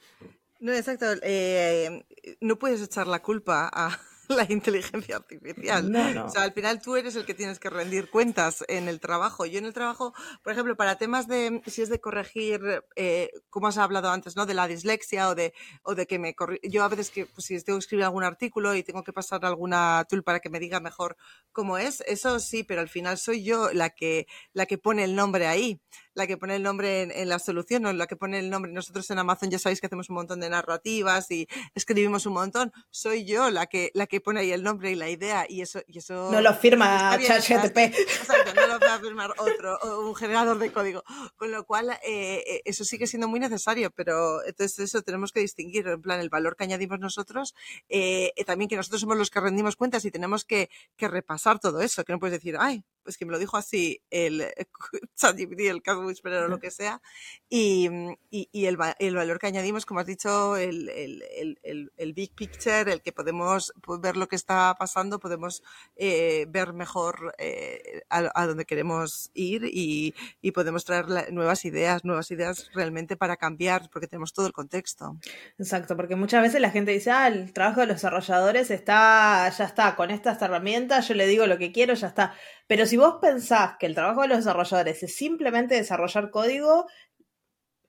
No, 0.63 0.73
exacto. 0.73 1.07
Eh, 1.23 2.05
no 2.41 2.57
puedes 2.57 2.81
echar 2.81 3.09
la 3.09 3.21
culpa 3.21 3.69
a 3.73 3.99
la 4.29 4.47
inteligencia 4.49 5.17
artificial. 5.17 5.91
No, 5.91 6.15
no. 6.15 6.27
O 6.27 6.29
sea, 6.29 6.43
al 6.43 6.53
final 6.53 6.81
tú 6.81 6.95
eres 6.95 7.17
el 7.17 7.25
que 7.25 7.35
tienes 7.35 7.59
que 7.59 7.69
rendir 7.69 8.09
cuentas 8.11 8.65
en 8.69 8.87
el 8.87 9.01
trabajo. 9.01 9.45
Yo 9.45 9.59
en 9.59 9.65
el 9.65 9.73
trabajo, 9.73 10.15
por 10.45 10.53
ejemplo, 10.53 10.77
para 10.77 10.99
temas 10.99 11.27
de, 11.27 11.63
si 11.67 11.83
es 11.83 11.89
de 11.89 12.01
corregir, 12.01 12.61
eh, 12.95 13.33
como 13.51 13.67
has 13.67 13.77
hablado 13.77 14.11
antes, 14.11 14.37
¿no? 14.37 14.47
De 14.47 14.55
la 14.55 14.69
dislexia 14.69 15.31
o 15.31 15.35
de, 15.35 15.53
o 15.83 15.97
de 15.97 16.07
que 16.07 16.21
me 16.21 16.33
corri 16.37 16.61
Yo 16.63 16.85
a 16.85 16.89
veces 16.89 17.11
que, 17.11 17.27
pues, 17.27 17.45
si 17.47 17.61
tengo 17.61 17.81
que 17.81 17.83
escribir 17.83 18.05
algún 18.05 18.23
artículo 18.23 18.73
y 18.77 18.85
tengo 18.85 19.03
que 19.03 19.13
pasar 19.13 19.45
alguna 19.45 20.07
tool 20.09 20.23
para 20.23 20.39
que 20.39 20.49
me 20.49 20.61
diga 20.61 20.79
mejor 20.79 21.17
cómo 21.51 21.77
es, 21.77 22.03
eso 22.07 22.39
sí, 22.39 22.63
pero 22.63 22.81
al 22.81 22.89
final 22.89 23.19
soy 23.19 23.43
yo 23.43 23.73
la 23.73 23.91
que, 23.91 24.29
la 24.53 24.67
que 24.67 24.79
pone 24.79 25.03
el 25.03 25.17
nombre 25.17 25.49
ahí. 25.49 25.81
La 26.15 26.27
que 26.27 26.37
pone 26.37 26.57
el 26.57 26.63
nombre 26.63 27.03
en, 27.03 27.29
la 27.29 27.39
solución, 27.39 27.83
no 27.83 27.93
la 27.93 28.07
que 28.07 28.17
pone 28.17 28.39
el 28.39 28.51
nombre. 28.51 28.73
Nosotros 28.73 29.11
en 29.11 29.19
Amazon 29.19 29.51
ya 29.51 29.59
sabéis 29.59 29.81
que 29.81 29.87
hacemos 29.87 30.11
un 30.11 30.17
montón 30.17 30.41
de 30.41 30.51
narrativas 30.51 31.31
y 31.31 31.49
escribimos 31.75 32.27
un 32.27 32.35
montón. 32.35 32.73
Soy 32.91 33.25
yo 33.25 33.51
la 33.51 33.67
que, 33.67 33.91
la 33.95 34.07
que 34.07 34.21
pone 34.21 34.41
ahí 34.41 34.53
el 34.53 34.63
nombre 34.63 34.91
y 34.91 34.95
la 34.95 35.09
idea 35.09 35.47
y 35.49 35.63
eso... 35.63 35.81
Y 35.87 35.99
eso 35.99 36.31
no 36.31 36.41
lo 36.41 36.55
firma 36.55 37.19
ChatGPT. 37.19 37.79
Exacto, 37.79 38.55
no 38.55 38.67
lo 38.67 38.79
va 38.79 38.95
a 38.95 38.99
firmar 38.99 39.31
otro, 39.39 39.79
un 40.07 40.15
generador 40.15 40.59
de 40.59 40.73
código. 40.73 41.03
Con 41.37 41.51
lo 41.51 41.65
cual, 41.65 41.91
eh, 41.91 42.43
eh, 42.47 42.63
eso 42.65 42.85
sigue 42.85 43.07
siendo 43.07 43.29
muy 43.29 43.41
necesario, 43.41 43.91
pero 43.91 44.45
entonces 44.45 44.79
eso 44.81 45.03
tenemos 45.03 45.33
que 45.33 45.41
distinguir, 45.41 45.87
en 45.89 46.01
plan, 46.01 46.21
el 46.21 46.29
valor 46.29 46.57
que 46.57 46.65
añadimos 46.65 46.99
nosotros, 47.01 47.55
eh, 47.89 48.33
también 48.47 48.69
que 48.69 48.77
nosotros 48.77 49.01
somos 49.01 49.17
los 49.17 49.31
que 49.31 49.41
rendimos 49.41 49.77
cuentas 49.77 50.05
y 50.05 50.11
tenemos 50.11 50.45
que, 50.45 50.71
que 50.97 51.09
repasar 51.09 51.59
todo 51.59 51.81
eso, 51.81 52.05
que 52.05 52.13
no 52.13 52.19
puedes 52.19 52.39
decir, 52.39 52.57
ay, 52.59 52.85
pues 53.03 53.17
que 53.17 53.25
me 53.25 53.33
lo 53.33 53.39
dijo 53.39 53.57
así 53.57 54.03
el 54.11 54.45
ChatGPT, 55.17 55.61
el 55.61 55.83
Caso 55.83 56.01
Whisperer 56.01 56.45
o 56.45 56.49
lo 56.49 56.59
que 56.59 56.71
sea, 56.71 57.01
y, 57.49 57.89
y, 58.31 58.49
y 58.53 58.67
el, 58.67 58.79
el, 58.99 59.15
valor 59.15 59.39
que 59.39 59.47
añadimos, 59.47 59.87
como 59.87 60.01
has 60.01 60.07
dicho, 60.07 60.57
el, 60.57 60.89
el, 60.89 61.93
el, 61.97 62.13
big 62.13 62.35
picture, 62.35 62.93
el 62.93 63.03
que 63.03 63.13
podemos 63.13 63.73
ver 64.01 64.17
lo 64.17 64.29
que 64.29 64.37
está 64.37 64.75
pasando, 64.79 65.21
podemos 65.21 65.63
eh, 65.97 66.47
ver 66.49 66.73
mejor 66.73 67.35
eh, 67.39 68.03
a, 68.09 68.31
a, 68.35 68.47
dónde 68.47 68.65
queremos 68.65 69.31
ir 69.35 69.65
y, 69.65 70.15
y 70.41 70.53
podemos 70.53 70.85
traer 70.85 71.33
nuevas 71.33 71.65
ideas, 71.65 72.05
nuevas 72.05 72.31
ideas 72.31 72.71
realmente 72.75 73.17
para 73.17 73.37
cambiar, 73.37 73.91
porque 73.91 74.07
tenemos 74.07 74.33
todo 74.33 74.47
el 74.47 74.53
contexto. 74.53 75.17
Exacto, 75.59 75.97
porque 75.97 76.17
muchas 76.17 76.43
veces 76.43 76.61
la 76.61 76.71
gente 76.71 76.93
dice, 76.93 77.11
ah, 77.11 77.29
el 77.29 77.53
trabajo 77.53 77.81
de 77.81 77.87
los 77.87 77.97
desarrolladores 77.97 78.71
está, 78.71 79.49
ya 79.51 79.65
está, 79.65 79.95
con 79.97 80.11
estas 80.11 80.41
herramientas, 80.43 81.09
yo 81.09 81.15
le 81.15 81.27
digo 81.27 81.47
lo 81.47 81.59
que 81.59 81.73
quiero, 81.73 81.95
ya 81.95 82.09
está. 82.09 82.35
Pero 82.67 82.87
si 82.87 82.97
vos 82.97 83.17
pensás 83.21 83.77
que 83.79 83.87
el 83.87 83.95
trabajo 83.95 84.23
de 84.23 84.29
los 84.29 84.39
desarrolladores 84.39 85.03
es 85.03 85.15
simplemente 85.15 85.75
desarrollar 85.75 86.31
código, 86.31 86.87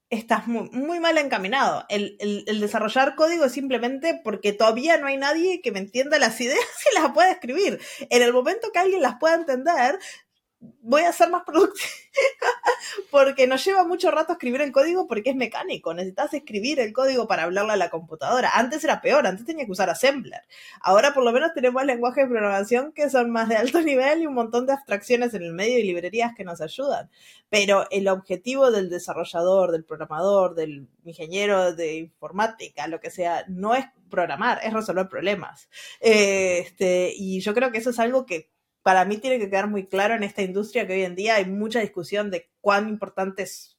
estás 0.10 0.48
muy, 0.48 1.00
mal 1.00 1.18
encaminado. 1.18 1.86
El, 1.90 2.18
el, 2.20 2.60
desarrollar 2.60 3.16
código 3.16 3.46
es 3.46 3.52
simplemente 3.52 4.20
porque 4.24 4.54
todavía 4.54 4.98
no 4.98 5.08
hay 5.08 5.18
nadie 5.18 5.62
que 5.62 5.72
me 5.72 5.80
entienda 5.80 6.20
las 6.20 6.40
ideas 6.42 6.60
y 6.92 7.00
las 7.00 7.12
pueda 7.14 7.32
escribir. 7.32 7.80
En 8.10 8.22
el 8.22 8.34
momento 8.34 8.72
que 8.72 8.80
alguien 8.80 9.02
las 9.02 9.16
pueda 9.20 9.36
entender, 9.36 10.00
voy 10.82 11.04
a 11.04 11.14
ser 11.14 11.30
más 11.30 11.44
productiva 11.44 11.90
porque 13.12 13.48
nos 13.48 13.64
lleva 13.64 13.84
mucho 13.84 14.12
rato 14.12 14.34
escribir 14.34 14.62
el 14.62 14.72
código 14.72 15.08
porque 15.08 15.32
es 15.32 15.36
mecánico. 15.36 15.94
Necesitas 15.94 16.34
escribir 16.34 16.80
el 16.80 16.94
código 16.94 17.28
para 17.28 17.44
hablarle 17.44 17.74
a 17.74 17.78
la 17.78 17.90
computadora. 17.90 18.52
Antes 18.56 18.84
era 18.84 19.02
peor, 19.02 19.26
antes 19.26 19.46
tenía 19.46 19.66
que 19.66 19.72
usar 19.72 19.90
Assembler. 19.90 20.42
Ahora 20.82 21.14
por 21.14 21.24
lo 21.24 21.32
menos 21.32 21.54
tenemos 21.54 21.84
lenguajes 21.86 22.26
de 22.26 22.30
programación 22.30 22.92
que 22.92 23.10
son 23.10 23.32
más 23.32 23.50
de 23.50 23.56
alto 23.56 23.82
nivel 23.82 24.22
y 24.22 24.28
un 24.28 24.34
montón 24.34 24.66
de 24.66 24.74
abstracciones 24.74 25.34
en 25.34 25.44
el 25.44 25.54
medio 25.54 25.80
y 25.80 25.84
librerías 25.84 26.34
que 26.36 26.44
nos 26.44 26.62
ayudan. 26.62 27.10
Pero 27.50 27.88
el 27.92 28.08
objetivo 28.08 28.72
del 28.72 28.90
desarrollador, 28.90 29.72
del 29.72 29.84
programador, 29.84 30.56
del 30.56 30.88
ingeniero 31.04 31.74
de 31.74 31.98
informática, 31.98 32.88
lo 32.88 33.00
que 33.00 33.12
sea, 33.12 33.46
no 33.48 33.76
es 33.76 33.86
programar, 34.10 34.60
es 34.64 34.74
resolver 34.74 35.08
problemas. 35.08 35.70
Este, 36.00 37.14
y 37.16 37.40
yo 37.42 37.54
creo 37.54 37.72
que 37.72 37.80
eso 37.80 37.90
es 37.90 38.00
algo 38.00 38.26
que 38.26 38.53
para 38.84 39.06
mí 39.06 39.18
tiene 39.18 39.40
que 39.40 39.50
quedar 39.50 39.68
muy 39.68 39.88
claro 39.88 40.14
en 40.14 40.24
esta 40.24 40.42
industria 40.42 40.86
que 40.86 40.94
hoy 40.94 41.04
en 41.04 41.16
día 41.16 41.36
hay 41.36 41.46
mucha 41.46 41.80
discusión 41.80 42.30
de 42.30 42.52
cuán 42.60 42.90
importante 42.90 43.44
es, 43.44 43.78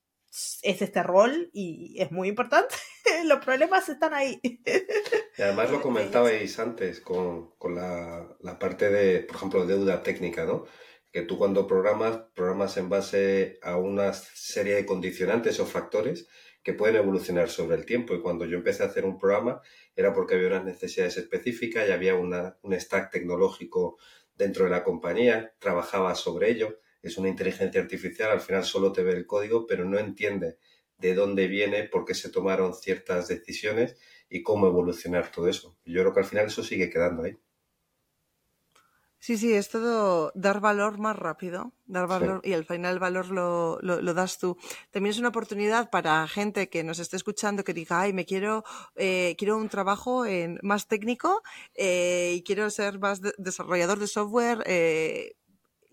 este 0.62 1.02
rol 1.02 1.50
y 1.52 1.94
es 2.00 2.10
muy 2.10 2.28
importante. 2.28 2.74
Los 3.26 3.44
problemas 3.44 3.88
están 3.88 4.14
ahí. 4.14 4.40
Y 4.42 5.42
además 5.42 5.70
lo 5.70 5.80
comentabais 5.82 6.58
antes 6.58 7.00
con, 7.00 7.50
con 7.56 7.76
la, 7.76 8.26
la, 8.40 8.58
parte 8.58 8.90
de, 8.90 9.20
por 9.20 9.36
ejemplo, 9.36 9.66
deuda 9.66 10.02
técnica, 10.02 10.44
¿no? 10.44 10.64
Que 11.12 11.22
tú 11.22 11.38
cuando 11.38 11.68
programas, 11.68 12.16
programas 12.34 12.76
en 12.78 12.88
base 12.88 13.60
a 13.62 13.76
una 13.76 14.12
serie 14.12 14.74
de 14.74 14.86
condicionantes 14.86 15.60
o 15.60 15.66
factores 15.66 16.26
que 16.64 16.72
pueden 16.72 16.96
evolucionar 16.96 17.50
sobre 17.50 17.76
el 17.76 17.84
tiempo. 17.84 18.14
Y 18.14 18.22
cuando 18.22 18.46
yo 18.46 18.56
empecé 18.56 18.82
a 18.82 18.86
hacer 18.86 19.04
un 19.04 19.18
programa 19.18 19.60
era 19.94 20.12
porque 20.12 20.34
había 20.34 20.48
unas 20.48 20.64
necesidades 20.64 21.16
específicas 21.16 21.88
y 21.88 21.92
había 21.92 22.16
una, 22.16 22.58
un 22.62 22.72
stack 22.72 23.12
tecnológico 23.12 23.98
dentro 24.34 24.64
de 24.64 24.70
la 24.70 24.84
compañía, 24.84 25.54
trabajaba 25.58 26.14
sobre 26.14 26.50
ello. 26.50 26.80
Es 27.02 27.18
una 27.18 27.28
inteligencia 27.28 27.80
artificial, 27.80 28.30
al 28.30 28.40
final 28.40 28.64
solo 28.64 28.92
te 28.92 29.02
ve 29.02 29.12
el 29.12 29.26
código, 29.26 29.66
pero 29.66 29.84
no 29.84 29.98
entiende 29.98 30.58
de 30.98 31.14
dónde 31.14 31.48
viene, 31.48 31.84
por 31.84 32.04
qué 32.04 32.14
se 32.14 32.30
tomaron 32.30 32.74
ciertas 32.74 33.28
decisiones 33.28 33.96
y 34.28 34.42
cómo 34.42 34.66
evolucionar 34.66 35.30
todo 35.30 35.48
eso. 35.48 35.76
Yo 35.84 36.00
creo 36.02 36.14
que 36.14 36.20
al 36.20 36.26
final 36.26 36.46
eso 36.46 36.62
sigue 36.62 36.90
quedando 36.90 37.24
ahí. 37.24 37.36
Sí, 39.24 39.38
sí, 39.38 39.54
es 39.54 39.70
todo 39.70 40.32
dar 40.34 40.60
valor 40.60 40.98
más 40.98 41.16
rápido, 41.16 41.72
dar 41.86 42.06
valor 42.06 42.42
y 42.44 42.52
al 42.52 42.66
final 42.66 42.92
el 42.92 42.98
valor 42.98 43.30
lo, 43.30 43.78
lo, 43.80 44.12
das 44.12 44.38
tú. 44.38 44.58
También 44.90 45.12
es 45.12 45.18
una 45.18 45.30
oportunidad 45.30 45.88
para 45.88 46.28
gente 46.28 46.68
que 46.68 46.84
nos 46.84 46.98
esté 46.98 47.16
escuchando 47.16 47.64
que 47.64 47.72
diga, 47.72 48.02
ay, 48.02 48.12
me 48.12 48.26
quiero, 48.26 48.64
eh, 48.96 49.34
quiero 49.38 49.56
un 49.56 49.70
trabajo 49.70 50.26
en, 50.26 50.58
más 50.62 50.88
técnico 50.88 51.42
eh, 51.74 52.34
y 52.36 52.42
quiero 52.42 52.68
ser 52.68 52.98
más 52.98 53.22
desarrollador 53.38 53.98
de 53.98 54.08
software. 54.08 54.62
Eh, 54.66 55.36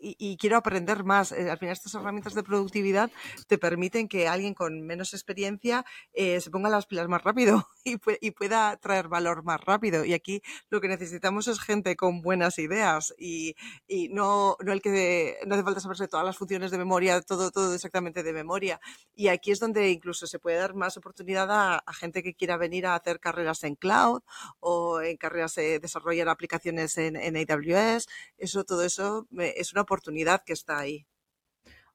y, 0.01 0.37
quiero 0.37 0.57
aprender 0.57 1.03
más. 1.03 1.31
Eh, 1.31 1.49
al 1.49 1.57
final 1.57 1.73
estas 1.73 1.93
herramientas 1.93 2.33
de 2.33 2.43
productividad 2.43 3.11
te 3.47 3.57
permiten 3.57 4.07
que 4.07 4.27
alguien 4.27 4.53
con 4.53 4.81
menos 4.81 5.13
experiencia 5.13 5.85
eh, 6.13 6.41
se 6.41 6.49
ponga 6.49 6.69
las 6.69 6.87
pilas 6.87 7.07
más 7.07 7.23
rápido 7.23 7.67
y, 7.85 7.97
y, 8.19 8.31
pueda 8.31 8.75
traer 8.77 9.07
valor 9.07 9.43
más 9.43 9.61
rápido. 9.61 10.03
Y 10.03 10.13
aquí 10.13 10.41
lo 10.69 10.81
que 10.81 10.87
necesitamos 10.87 11.47
es 11.47 11.59
gente 11.59 11.95
con 11.95 12.21
buenas 12.21 12.57
ideas 12.59 13.13
y, 13.17 13.55
y 13.87 14.09
no, 14.09 14.57
no 14.63 14.73
el 14.73 14.81
que 14.81 15.37
no 15.45 15.55
hace 15.55 15.63
falta 15.63 15.79
saberse 15.79 16.07
todas 16.07 16.25
las 16.25 16.37
funciones 16.37 16.71
de 16.71 16.77
memoria, 16.77 17.21
todo, 17.21 17.51
todo 17.51 17.73
exactamente 17.73 18.23
de 18.23 18.33
memoria. 18.33 18.79
Y 19.15 19.27
aquí 19.27 19.51
es 19.51 19.59
donde 19.59 19.91
incluso 19.91 20.27
se 20.27 20.39
puede 20.39 20.57
dar 20.57 20.73
más 20.73 20.97
oportunidad 20.97 21.49
a, 21.51 21.83
gente 21.93 22.23
que 22.23 22.33
quiera 22.33 22.57
venir 22.57 22.87
a 22.87 22.95
hacer 22.95 23.19
carreras 23.19 23.63
en 23.63 23.75
cloud 23.75 24.23
o 24.59 25.01
en 25.01 25.17
carreras 25.17 25.55
de 25.55 25.79
desarrollar 25.79 26.29
aplicaciones 26.29 26.97
en, 26.97 27.15
en 27.15 27.35
AWS. 27.35 28.07
Eso, 28.37 28.63
todo 28.63 28.83
eso 28.83 29.27
es 29.37 29.73
una 29.73 29.81
oportunidad 29.91 30.43
que 30.45 30.53
está 30.53 30.79
ahí. 30.79 31.05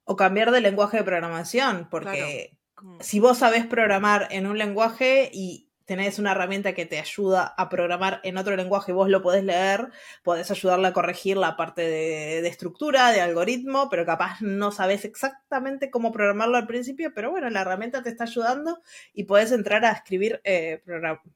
O 0.04 0.16
cambiar 0.16 0.50
de 0.50 0.61
lenguaje 0.61 0.98
de 0.98 1.04
programación, 1.04 1.88
porque 1.90 2.56
si 3.00 3.18
vos 3.20 3.38
sabés 3.38 3.66
programar 3.66 4.28
en 4.30 4.46
un 4.46 4.59
lenguaje 4.59 5.30
y 5.32 5.65
tenés 5.87 6.18
una 6.18 6.33
herramienta 6.33 6.75
que 6.75 6.85
te 6.85 6.99
ayuda 6.99 7.55
a 7.57 7.68
programar 7.68 8.20
en 8.25 8.37
otro 8.37 8.57
lenguaje 8.57 8.92
vos 8.92 9.09
lo 9.09 9.22
podés 9.22 9.44
leer, 9.44 9.88
podés 10.22 10.51
ayudarle 10.51 10.88
a 10.88 10.92
corregir 10.92 11.37
la 11.37 11.57
parte 11.57 11.83
de, 11.83 12.46
estructura, 12.46 13.12
de 13.12 13.20
algoritmo, 13.20 13.88
pero 13.88 14.05
capaz 14.05 14.40
no 14.40 14.72
sabes 14.72 15.05
exactamente 15.05 15.90
cómo 15.90 16.12
programarlo 16.12 16.57
al 16.57 16.66
principio, 16.66 17.12
pero 17.14 17.31
bueno, 17.31 17.49
la 17.51 17.62
herramienta 17.62 18.03
te 18.03 18.11
está 18.11 18.25
ayudando 18.25 18.81
y 19.14 19.25
podés 19.25 19.53
entrar 19.53 19.85
a 19.85 19.92
escribir 19.92 20.40
eh, 20.44 20.83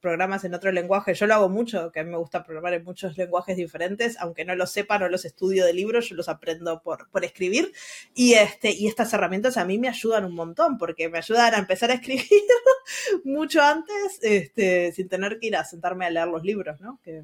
programas 0.01 0.45
en 0.45 0.55
otro 0.55 0.73
lenguaje. 0.73 1.15
Yo 1.15 1.27
lo 1.27 1.35
hago 1.35 1.49
mucho, 1.49 1.93
que 1.93 2.01
a 2.01 2.05
mí 2.05 2.11
me 2.11 2.19
gusta 2.19 2.43
programar 2.43 2.75
en 2.75 2.85
muchos 2.85 3.17
lenguajes 3.17 3.57
diferentes, 3.57 4.19
aunque 4.19 4.45
no 4.45 4.55
los 4.57 4.71
sepa, 4.71 4.99
no 4.99 5.09
los 5.09 5.25
estudio 5.25 5.65
de 5.65 5.73
libros, 5.73 6.09
yo 6.09 6.17
los 6.17 6.29
aprendo 6.29 6.83
por, 6.83 7.09
por 7.11 7.25
escribir. 7.25 7.73
Y, 8.15 8.35
este, 8.35 8.73
y 8.73 8.89
estas 8.89 9.13
herramientas 9.13 9.57
a 9.57 9.65
mí 9.65 9.79
me 9.79 9.89
ayudan 9.89 10.25
un 10.25 10.35
montón, 10.35 10.79
porque 10.79 11.09
me 11.09 11.19
ayudan 11.19 11.55
a 11.55 11.59
empezar 11.59 11.91
a 11.91 11.95
escribir 11.95 12.27
mucho 13.25 13.63
antes. 13.63 14.19
Este, 14.41 14.93
sin 14.93 15.09
tener 15.09 15.39
que 15.39 15.49
ir 15.49 15.57
a 15.57 15.65
sentarme 15.65 16.07
a 16.07 16.11
leer 16.11 16.29
los 16.29 16.43
libros, 16.43 16.81
¿no? 16.81 17.01
Que 17.03 17.23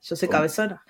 yo 0.00 0.16
soy 0.16 0.28
cabezona. 0.28 0.84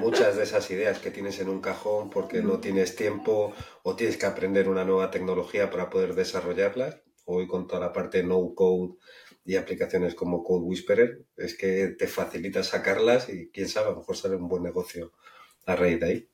Muchas 0.00 0.36
de 0.36 0.44
esas 0.44 0.70
ideas 0.70 0.98
que 0.98 1.10
tienes 1.10 1.40
en 1.40 1.48
un 1.48 1.60
cajón 1.60 2.10
porque 2.10 2.42
no 2.42 2.60
tienes 2.60 2.94
tiempo 2.94 3.52
o 3.82 3.96
tienes 3.96 4.16
que 4.16 4.26
aprender 4.26 4.68
una 4.68 4.84
nueva 4.84 5.10
tecnología 5.10 5.70
para 5.70 5.90
poder 5.90 6.14
desarrollarlas. 6.14 7.00
Hoy 7.24 7.46
con 7.46 7.66
toda 7.66 7.80
la 7.80 7.92
parte 7.92 8.22
no 8.22 8.54
code 8.54 8.94
y 9.44 9.56
aplicaciones 9.56 10.14
como 10.14 10.42
Code 10.42 10.64
Whisperer, 10.64 11.24
es 11.36 11.56
que 11.56 11.88
te 11.88 12.06
facilita 12.06 12.62
sacarlas 12.62 13.28
y 13.28 13.50
quién 13.50 13.68
sabe, 13.68 13.88
a 13.88 13.90
lo 13.90 13.98
mejor 13.98 14.16
sale 14.16 14.36
un 14.36 14.48
buen 14.48 14.62
negocio 14.62 15.12
a 15.66 15.76
raíz 15.76 16.00
de 16.00 16.06
ahí 16.06 16.28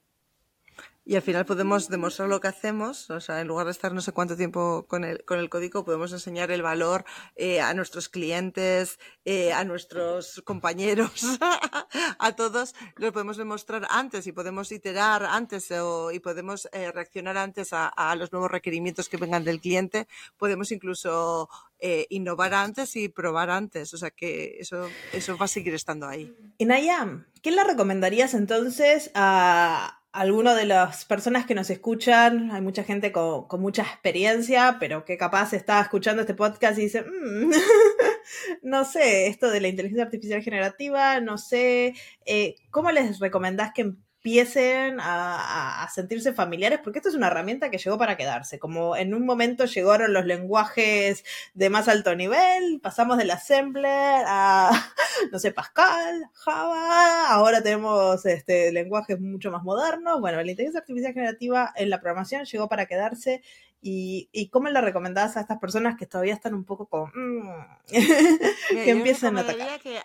y 1.10 1.16
al 1.16 1.22
final 1.22 1.44
podemos 1.44 1.88
demostrar 1.88 2.28
lo 2.28 2.40
que 2.40 2.46
hacemos, 2.48 3.10
o 3.10 3.20
sea, 3.20 3.40
en 3.40 3.48
lugar 3.48 3.66
de 3.66 3.72
estar 3.72 3.92
no 3.92 4.00
sé 4.00 4.12
cuánto 4.12 4.36
tiempo 4.36 4.84
con 4.86 5.02
el, 5.04 5.24
con 5.24 5.40
el 5.40 5.48
código, 5.48 5.84
podemos 5.84 6.12
enseñar 6.12 6.52
el 6.52 6.62
valor 6.62 7.04
eh, 7.36 7.60
a 7.60 7.74
nuestros 7.74 8.08
clientes, 8.08 8.98
eh, 9.24 9.52
a 9.52 9.64
nuestros 9.64 10.40
compañeros, 10.44 11.10
a 12.18 12.36
todos, 12.36 12.74
lo 12.96 13.12
podemos 13.12 13.38
demostrar 13.38 13.88
antes 13.90 14.26
y 14.28 14.32
podemos 14.32 14.70
iterar 14.70 15.24
antes 15.24 15.70
o, 15.72 16.12
y 16.12 16.20
podemos 16.20 16.68
eh, 16.72 16.92
reaccionar 16.92 17.38
antes 17.38 17.72
a, 17.72 17.88
a, 17.88 18.14
los 18.14 18.30
nuevos 18.30 18.50
requerimientos 18.50 19.08
que 19.08 19.16
vengan 19.16 19.42
del 19.42 19.60
cliente, 19.60 20.06
podemos 20.36 20.70
incluso 20.70 21.48
eh, 21.80 22.06
innovar 22.10 22.52
antes 22.52 22.94
y 22.94 23.08
probar 23.08 23.48
antes, 23.48 23.94
o 23.94 23.96
sea 23.96 24.10
que 24.10 24.58
eso, 24.60 24.86
eso 25.12 25.38
va 25.38 25.46
a 25.46 25.48
seguir 25.48 25.74
estando 25.74 26.06
ahí. 26.06 26.32
Y 26.58 26.66
Nayam, 26.66 27.26
¿qué 27.42 27.50
le 27.50 27.64
recomendarías 27.64 28.34
entonces 28.34 29.10
a 29.14 29.99
alguno 30.12 30.54
de 30.54 30.64
las 30.64 31.04
personas 31.04 31.46
que 31.46 31.54
nos 31.54 31.70
escuchan, 31.70 32.50
hay 32.50 32.60
mucha 32.60 32.84
gente 32.84 33.12
con, 33.12 33.46
mucha 33.60 33.82
experiencia, 33.82 34.76
pero 34.80 35.04
que 35.04 35.16
capaz 35.16 35.52
está 35.52 35.80
escuchando 35.80 36.22
este 36.22 36.34
podcast 36.34 36.78
y 36.78 36.82
dice, 36.82 37.02
mm, 37.02 37.50
no 38.62 38.84
sé, 38.84 39.28
esto 39.28 39.50
de 39.50 39.60
la 39.60 39.68
inteligencia 39.68 40.04
artificial 40.04 40.42
generativa, 40.42 41.20
no 41.20 41.38
sé, 41.38 41.94
eh, 42.26 42.56
¿cómo 42.70 42.90
les 42.90 43.18
recomendás 43.20 43.72
que 43.72 43.94
empiecen 44.20 44.98
a, 45.00 45.88
sentirse 45.94 46.34
familiares, 46.34 46.80
porque 46.84 46.98
esto 46.98 47.08
es 47.08 47.14
una 47.14 47.28
herramienta 47.28 47.70
que 47.70 47.78
llegó 47.78 47.96
para 47.96 48.18
quedarse. 48.18 48.58
Como 48.58 48.94
en 48.94 49.14
un 49.14 49.24
momento 49.24 49.64
llegaron 49.64 50.12
los 50.12 50.26
lenguajes 50.26 51.24
de 51.54 51.70
más 51.70 51.88
alto 51.88 52.14
nivel, 52.14 52.80
pasamos 52.82 53.16
del 53.16 53.30
assembler 53.30 54.22
a, 54.26 54.70
no 55.32 55.38
sé, 55.38 55.52
Pascal, 55.52 56.26
Java, 56.34 57.28
ahora 57.28 57.62
tenemos 57.62 58.26
este, 58.26 58.70
lenguajes 58.72 59.18
mucho 59.18 59.50
más 59.50 59.62
modernos. 59.62 60.20
Bueno, 60.20 60.42
la 60.42 60.50
inteligencia 60.50 60.80
artificial 60.80 61.14
generativa 61.14 61.72
en 61.74 61.88
la 61.88 61.98
programación 61.98 62.44
llegó 62.44 62.68
para 62.68 62.84
quedarse 62.84 63.42
y, 63.80 64.28
y 64.32 64.50
cómo 64.50 64.68
le 64.68 64.82
recomendás 64.82 65.38
a 65.38 65.40
estas 65.40 65.58
personas 65.58 65.96
que 65.96 66.04
todavía 66.04 66.34
están 66.34 66.52
un 66.52 66.64
poco 66.64 66.86
con... 66.86 67.10
Mm, 67.14 67.78
que 68.68 68.90
empiecen 68.90 69.38
a 69.38 69.40
atacar? 69.40 69.80
Que 69.80 69.98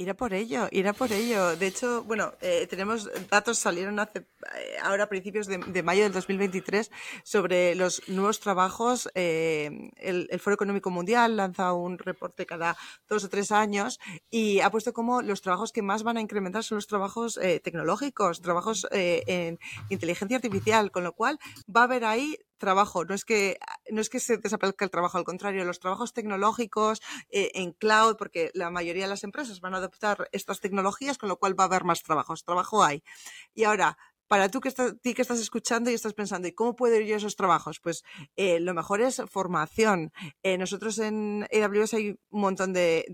Ir 0.00 0.14
por 0.14 0.32
ello, 0.32 0.68
ir 0.70 0.94
por 0.94 1.10
ello. 1.10 1.56
De 1.56 1.66
hecho, 1.66 2.04
bueno, 2.04 2.32
eh, 2.40 2.68
tenemos 2.70 3.10
datos, 3.28 3.58
salieron 3.58 3.98
hace, 3.98 4.20
eh, 4.20 4.76
ahora 4.80 5.02
a 5.02 5.08
principios 5.08 5.48
de, 5.48 5.82
mayo 5.82 6.04
del 6.04 6.12
2023 6.12 6.92
sobre 7.24 7.74
los 7.74 8.08
nuevos 8.08 8.38
trabajos. 8.38 9.10
Eh, 9.16 9.90
el, 9.96 10.28
Foro 10.38 10.54
Económico 10.54 10.90
Mundial 10.90 11.36
lanza 11.36 11.72
un 11.72 11.98
reporte 11.98 12.46
cada 12.46 12.76
dos 13.08 13.24
o 13.24 13.28
tres 13.28 13.50
años 13.50 13.98
y 14.30 14.60
ha 14.60 14.70
puesto 14.70 14.92
como 14.92 15.20
los 15.20 15.42
trabajos 15.42 15.72
que 15.72 15.82
más 15.82 16.04
van 16.04 16.16
a 16.16 16.20
incrementar 16.20 16.62
son 16.62 16.76
los 16.76 16.86
trabajos 16.86 17.34
tecnológicos, 17.64 18.40
trabajos 18.40 18.86
en 18.92 19.58
inteligencia 19.88 20.36
artificial, 20.36 20.92
con 20.92 21.02
lo 21.02 21.12
cual 21.12 21.40
va 21.68 21.80
a 21.80 21.84
haber 21.84 22.04
ahí 22.04 22.38
trabajo, 22.58 23.04
no 23.04 23.14
es 23.14 23.24
que, 23.24 23.58
no 23.90 24.00
es 24.00 24.10
que 24.10 24.20
se 24.20 24.36
desaparezca 24.36 24.84
el 24.84 24.90
trabajo, 24.90 25.18
al 25.18 25.24
contrario, 25.24 25.64
los 25.64 25.80
trabajos 25.80 26.12
tecnológicos 26.12 27.00
eh, 27.30 27.50
en 27.54 27.72
cloud, 27.72 28.16
porque 28.16 28.50
la 28.54 28.70
mayoría 28.70 29.04
de 29.04 29.10
las 29.10 29.24
empresas 29.24 29.60
van 29.60 29.74
a 29.74 29.78
adoptar 29.78 30.28
estas 30.32 30.60
tecnologías, 30.60 31.18
con 31.18 31.28
lo 31.28 31.38
cual 31.38 31.58
va 31.58 31.64
a 31.64 31.66
haber 31.68 31.84
más 31.84 32.02
trabajos. 32.02 32.44
Trabajo 32.44 32.84
hay. 32.84 33.02
Y 33.54 33.64
ahora, 33.64 33.96
para 34.28 34.50
tú 34.50 34.60
que 34.60 34.68
estás, 34.68 34.94
ti 35.00 35.14
que 35.14 35.22
estás 35.22 35.40
escuchando 35.40 35.90
y 35.90 35.94
estás 35.94 36.12
pensando, 36.12 36.46
¿y 36.46 36.52
cómo 36.52 36.76
puedo 36.76 36.94
ir 36.96 37.06
yo 37.06 37.14
a 37.14 37.18
esos 37.18 37.34
trabajos? 37.34 37.80
Pues 37.80 38.04
eh, 38.36 38.60
lo 38.60 38.74
mejor 38.74 39.00
es 39.00 39.22
formación. 39.28 40.12
Eh, 40.42 40.58
nosotros 40.58 40.98
en 40.98 41.46
AWS 41.52 41.94
hay 41.94 42.10
un 42.30 42.40
montón 42.40 42.72
de, 42.72 43.04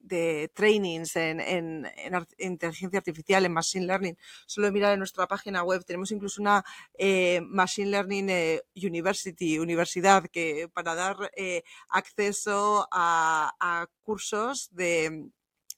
de, 0.00 0.50
trainings 0.54 1.16
en, 1.16 1.40
en, 1.40 1.86
inteligencia 2.38 2.98
artificial, 2.98 3.46
en 3.46 3.52
machine 3.52 3.86
learning. 3.86 4.18
Solo 4.46 4.72
mirar 4.72 4.92
en 4.92 4.98
nuestra 4.98 5.26
página 5.28 5.62
web. 5.62 5.84
Tenemos 5.84 6.10
incluso 6.10 6.42
una 6.42 6.64
eh, 6.98 7.40
machine 7.42 7.90
learning 7.90 8.60
university, 8.74 9.58
universidad, 9.58 10.24
que 10.26 10.68
para 10.72 10.94
dar 10.94 11.16
acceso 11.88 12.88
a 12.90 13.86
cursos 14.02 14.68
de 14.72 15.30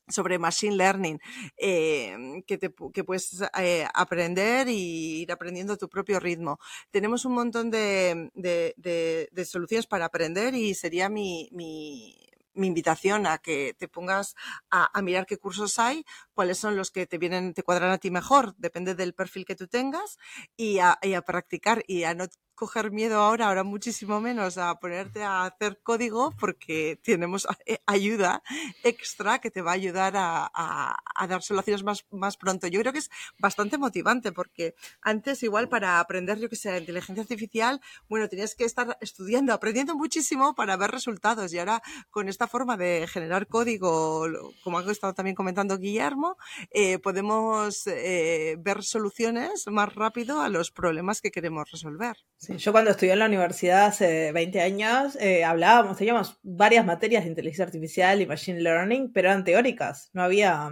sobre 0.08 0.38
Machine 0.38 0.76
Learning, 0.76 1.20
em, 1.56 2.42
que, 2.42 2.58
te, 2.58 2.72
que 2.92 3.04
puedes 3.04 3.42
eh, 3.58 3.86
aprender 3.94 4.68
y 4.68 5.22
ir 5.22 5.32
aprendiendo 5.32 5.74
a 5.74 5.76
tu 5.76 5.88
propio 5.88 6.20
ritmo. 6.20 6.58
Tenemos 6.90 7.24
un 7.24 7.34
montón 7.34 7.70
de, 7.70 8.30
de, 8.34 9.44
soluciones 9.44 9.86
para 9.86 10.06
aprender 10.06 10.54
y 10.54 10.74
sería 10.74 11.08
mi, 11.08 11.48
mi, 11.52 12.16
invitación 12.54 13.26
a 13.26 13.38
que 13.38 13.74
te 13.78 13.88
pongas 13.88 14.34
a, 14.70 14.90
a, 14.96 15.02
mirar 15.02 15.26
qué 15.26 15.38
cursos 15.38 15.78
hay, 15.78 16.04
cuáles 16.34 16.58
son 16.58 16.76
los 16.76 16.90
que 16.90 17.06
te 17.06 17.18
vienen, 17.18 17.54
te 17.54 17.62
cuadran 17.62 17.90
a 17.90 17.98
ti 17.98 18.10
mejor, 18.10 18.54
depende 18.56 18.94
del 18.94 19.14
perfil 19.14 19.46
que 19.46 19.56
tú 19.56 19.68
tengas, 19.68 20.18
y 20.56 20.78
a, 20.78 20.98
y 21.02 21.14
a 21.14 21.22
practicar 21.22 21.82
y 21.86 22.04
a 22.04 22.14
no 22.14 22.26
coger 22.54 22.90
miedo 22.90 23.20
ahora, 23.20 23.48
ahora 23.48 23.64
muchísimo 23.64 24.20
menos 24.20 24.58
a 24.58 24.74
ponerte 24.78 25.22
a 25.22 25.44
hacer 25.44 25.80
código 25.82 26.32
porque 26.38 26.98
tenemos 27.02 27.46
eh, 27.66 27.78
ayuda 27.86 28.42
extra 28.82 29.40
que 29.40 29.50
te 29.50 29.62
va 29.62 29.72
a 29.72 29.74
ayudar 29.74 30.14
a, 30.16 30.96
dar 31.28 31.42
soluciones 31.42 31.82
más, 31.82 32.04
más 32.10 32.36
pronto. 32.36 32.66
Yo 32.66 32.80
creo 32.80 32.92
que 32.92 32.98
es 32.98 33.10
bastante 33.38 33.78
motivante 33.78 34.32
porque 34.32 34.74
antes 35.00 35.42
igual 35.42 35.68
para 35.68 36.00
aprender, 36.00 36.38
yo 36.38 36.48
que 36.48 36.56
sé, 36.56 36.76
inteligencia 36.78 37.22
artificial, 37.22 37.80
bueno, 38.08 38.28
tenías 38.28 38.54
que 38.54 38.64
estar 38.64 38.98
estudiando, 39.00 39.52
aprendiendo 39.52 39.94
muchísimo 39.94 40.54
para 40.54 40.76
ver 40.76 40.90
resultados 40.90 41.52
y 41.52 41.58
ahora 41.58 41.82
con 42.10 42.28
esta 42.28 42.46
forma 42.46 42.76
de 42.76 43.06
generar 43.08 43.46
código, 43.46 44.26
como 44.62 44.78
ha 44.78 44.90
estado 44.90 45.14
también 45.14 45.36
comentando 45.36 45.78
Guillermo, 45.78 46.36
eh, 46.70 46.98
podemos 46.98 47.86
eh, 47.86 48.56
ver 48.58 48.82
soluciones 48.82 49.64
más 49.68 49.94
rápido 49.94 50.40
a 50.40 50.48
los 50.48 50.70
problemas 50.70 51.20
que 51.20 51.30
queremos 51.30 51.70
resolver 51.70 52.16
yo 52.48 52.72
cuando 52.72 52.90
estudié 52.90 53.12
en 53.12 53.20
la 53.20 53.26
universidad 53.26 53.86
hace 53.86 54.32
20 54.32 54.60
años, 54.60 55.16
eh, 55.20 55.44
hablábamos, 55.44 55.96
teníamos 55.96 56.38
varias 56.42 56.84
materias 56.84 57.22
de 57.22 57.30
inteligencia 57.30 57.64
artificial 57.64 58.20
y 58.20 58.26
machine 58.26 58.60
learning, 58.60 59.12
pero 59.12 59.28
eran 59.28 59.44
teóricas, 59.44 60.10
no 60.12 60.22
había, 60.22 60.70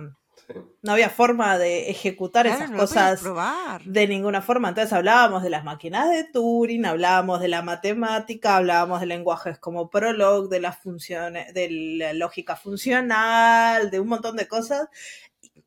no 0.83 0.93
había 0.93 1.11
forma 1.11 1.59
de 1.59 1.89
ejecutar 1.91 2.49
esas 2.49 2.73
cosas 2.73 3.23
de 3.85 4.09
ninguna 4.09 4.43
forma. 4.43 4.71
Entonces 4.71 4.93
hablábamos 4.93 5.45
de 5.45 5.51
las 5.51 5.63
máquinas 5.63 6.11
de 6.11 6.25
Turing, 6.25 6.87
hablábamos 6.87 7.41
de 7.41 7.49
la 7.49 7.63
matemática, 7.63 8.57
hablábamos 8.57 9.01
de 9.01 9.07
lenguajes 9.07 9.59
como 9.59 9.91
Prolog, 9.91 10.49
de 10.49 10.61
las 10.61 10.79
funciones, 10.79 11.55
de 11.55 11.69
la 11.71 12.13
lógica 12.15 12.57
funcional, 12.57 13.91
de 13.91 14.01
un 14.01 14.09
montón 14.09 14.35
de 14.37 14.49
cosas 14.49 14.89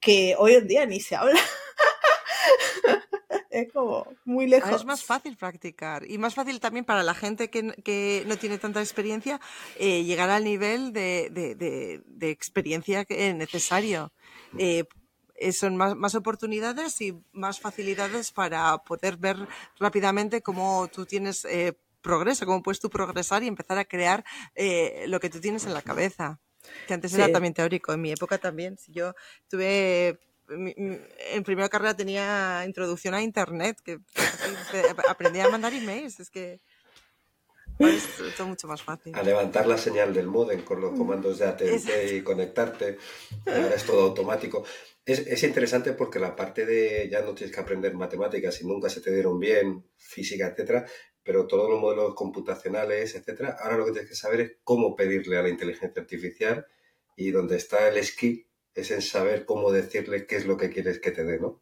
que 0.02 0.36
hoy 0.38 0.56
en 0.56 0.68
día 0.68 0.86
ni 0.86 1.00
se 1.00 1.16
habla. 1.16 1.39
es 3.54 3.72
como 3.72 4.08
muy 4.26 4.48
lejos. 4.48 4.72
es 4.72 4.86
más 4.86 5.04
fácil 5.04 5.38
practicar 5.38 6.10
y 6.10 6.18
más 6.18 6.34
fácil 6.34 6.60
también 6.60 6.86
para 6.86 7.04
la 7.04 7.13
gente 7.13 7.52
que, 7.52 8.24
no 8.26 8.38
tiene 8.38 8.58
tanta 8.58 8.82
experiencia 8.82 9.39
eh, 9.78 10.04
llegar 10.04 10.32
al 10.32 10.44
nivel 10.44 10.92
de, 10.92 11.30
de, 11.30 12.30
experiencia 12.30 13.06
necesario. 13.36 14.12
Eh, 14.58 14.86
eh, 15.36 15.52
son 15.52 15.78
más, 15.78 16.16
oportunidades 16.16 17.00
y 17.02 17.16
más 17.32 17.60
facilidades 17.60 18.32
para 18.32 18.80
poder 18.80 19.18
ver 19.18 19.38
rápidamente 19.80 20.42
cómo 20.42 20.88
tú 20.88 21.06
tienes 21.06 21.46
progreso, 22.02 22.46
cómo 22.48 22.63
puedes 22.63 22.80
tú 22.80 22.89
progresar 22.89 23.44
y 23.44 23.48
empezar 23.48 23.78
a 23.78 23.86
crear 23.86 24.26
lo 25.06 25.20
que 25.20 25.30
tú 25.30 25.39
tienes 25.39 25.66
en 25.66 25.76
la 25.76 25.84
cabeza. 25.84 26.39
Que 26.88 26.94
antes 26.94 27.13
era 27.13 27.30
también 27.32 27.54
teórico, 27.54 27.94
en 27.94 28.02
mi 28.02 28.12
época 28.12 28.38
también. 28.38 28.78
Si 28.78 28.94
yo 28.94 29.13
tuve 29.50 30.18
en 30.54 31.44
primera 31.44 31.70
carrera 31.70 31.96
tenía 31.96 32.63
introducción 32.66 33.13
a 33.13 33.22
internet, 33.22 33.78
que 33.84 34.00
aprendí 35.10 35.39
a 35.39 35.50
mandar 35.50 35.74
emails, 35.74 36.20
es 36.20 36.30
que 36.30 36.60
es 37.80 38.36
todo 38.38 38.48
mucho 38.48 38.68
más 38.68 38.82
fácil. 38.82 39.16
A 39.16 39.24
levantar 39.24 39.68
la 39.68 39.78
señal 39.78 40.13
del 40.13 40.28
modem 40.28 40.62
con 40.62 40.80
los 40.80 40.98
comandos 40.98 41.39
de 41.39 41.46
ATT 41.46 42.13
y 42.13 42.22
conectarte, 42.22 42.98
ahora 43.46 43.76
es 43.76 43.84
todo 43.84 44.04
automático. 44.04 44.63
Es, 45.06 45.20
es, 45.20 45.44
interesante 45.44 45.94
porque 45.94 46.20
la 46.20 46.36
parte 46.36 46.66
de 46.66 47.10
ya 47.10 47.22
no 47.22 47.34
tienes 47.34 47.54
que 47.54 47.62
aprender 47.62 47.94
matemáticas 47.94 48.62
y 48.62 48.68
nunca 48.68 48.89
se 48.89 49.02
te 49.02 49.12
dieron 49.12 49.38
bien, 49.39 49.86
física, 49.98 50.48
etcétera, 50.48 50.86
pero 51.24 51.46
todos 51.46 51.70
los 51.70 51.80
modelos 51.80 52.16
computacionales, 52.16 53.16
etcétera, 53.16 53.58
ahora 53.60 53.78
lo 53.78 53.86
que 53.86 53.92
tienes 53.92 54.10
que 54.10 54.16
saber 54.16 54.42
es 54.42 54.52
cómo 54.63 54.96
pedirle 54.96 55.38
a 55.38 55.42
la 55.42 55.50
inteligencia 55.50 56.02
artificial 56.02 56.66
y 57.18 57.32
donde 57.32 57.58
está 57.58 57.88
el 57.89 58.04
skill 58.04 58.48
es 58.75 58.91
en 58.91 59.01
saber 59.01 59.45
cómo 59.45 59.71
decirle 59.71 60.25
qué 60.25 60.38
es 60.38 60.45
lo 60.45 60.57
que 60.57 60.69
quieres 60.69 60.99
que 60.99 61.12
te 61.12 61.23
dé, 61.23 61.39
¿no? 61.39 61.62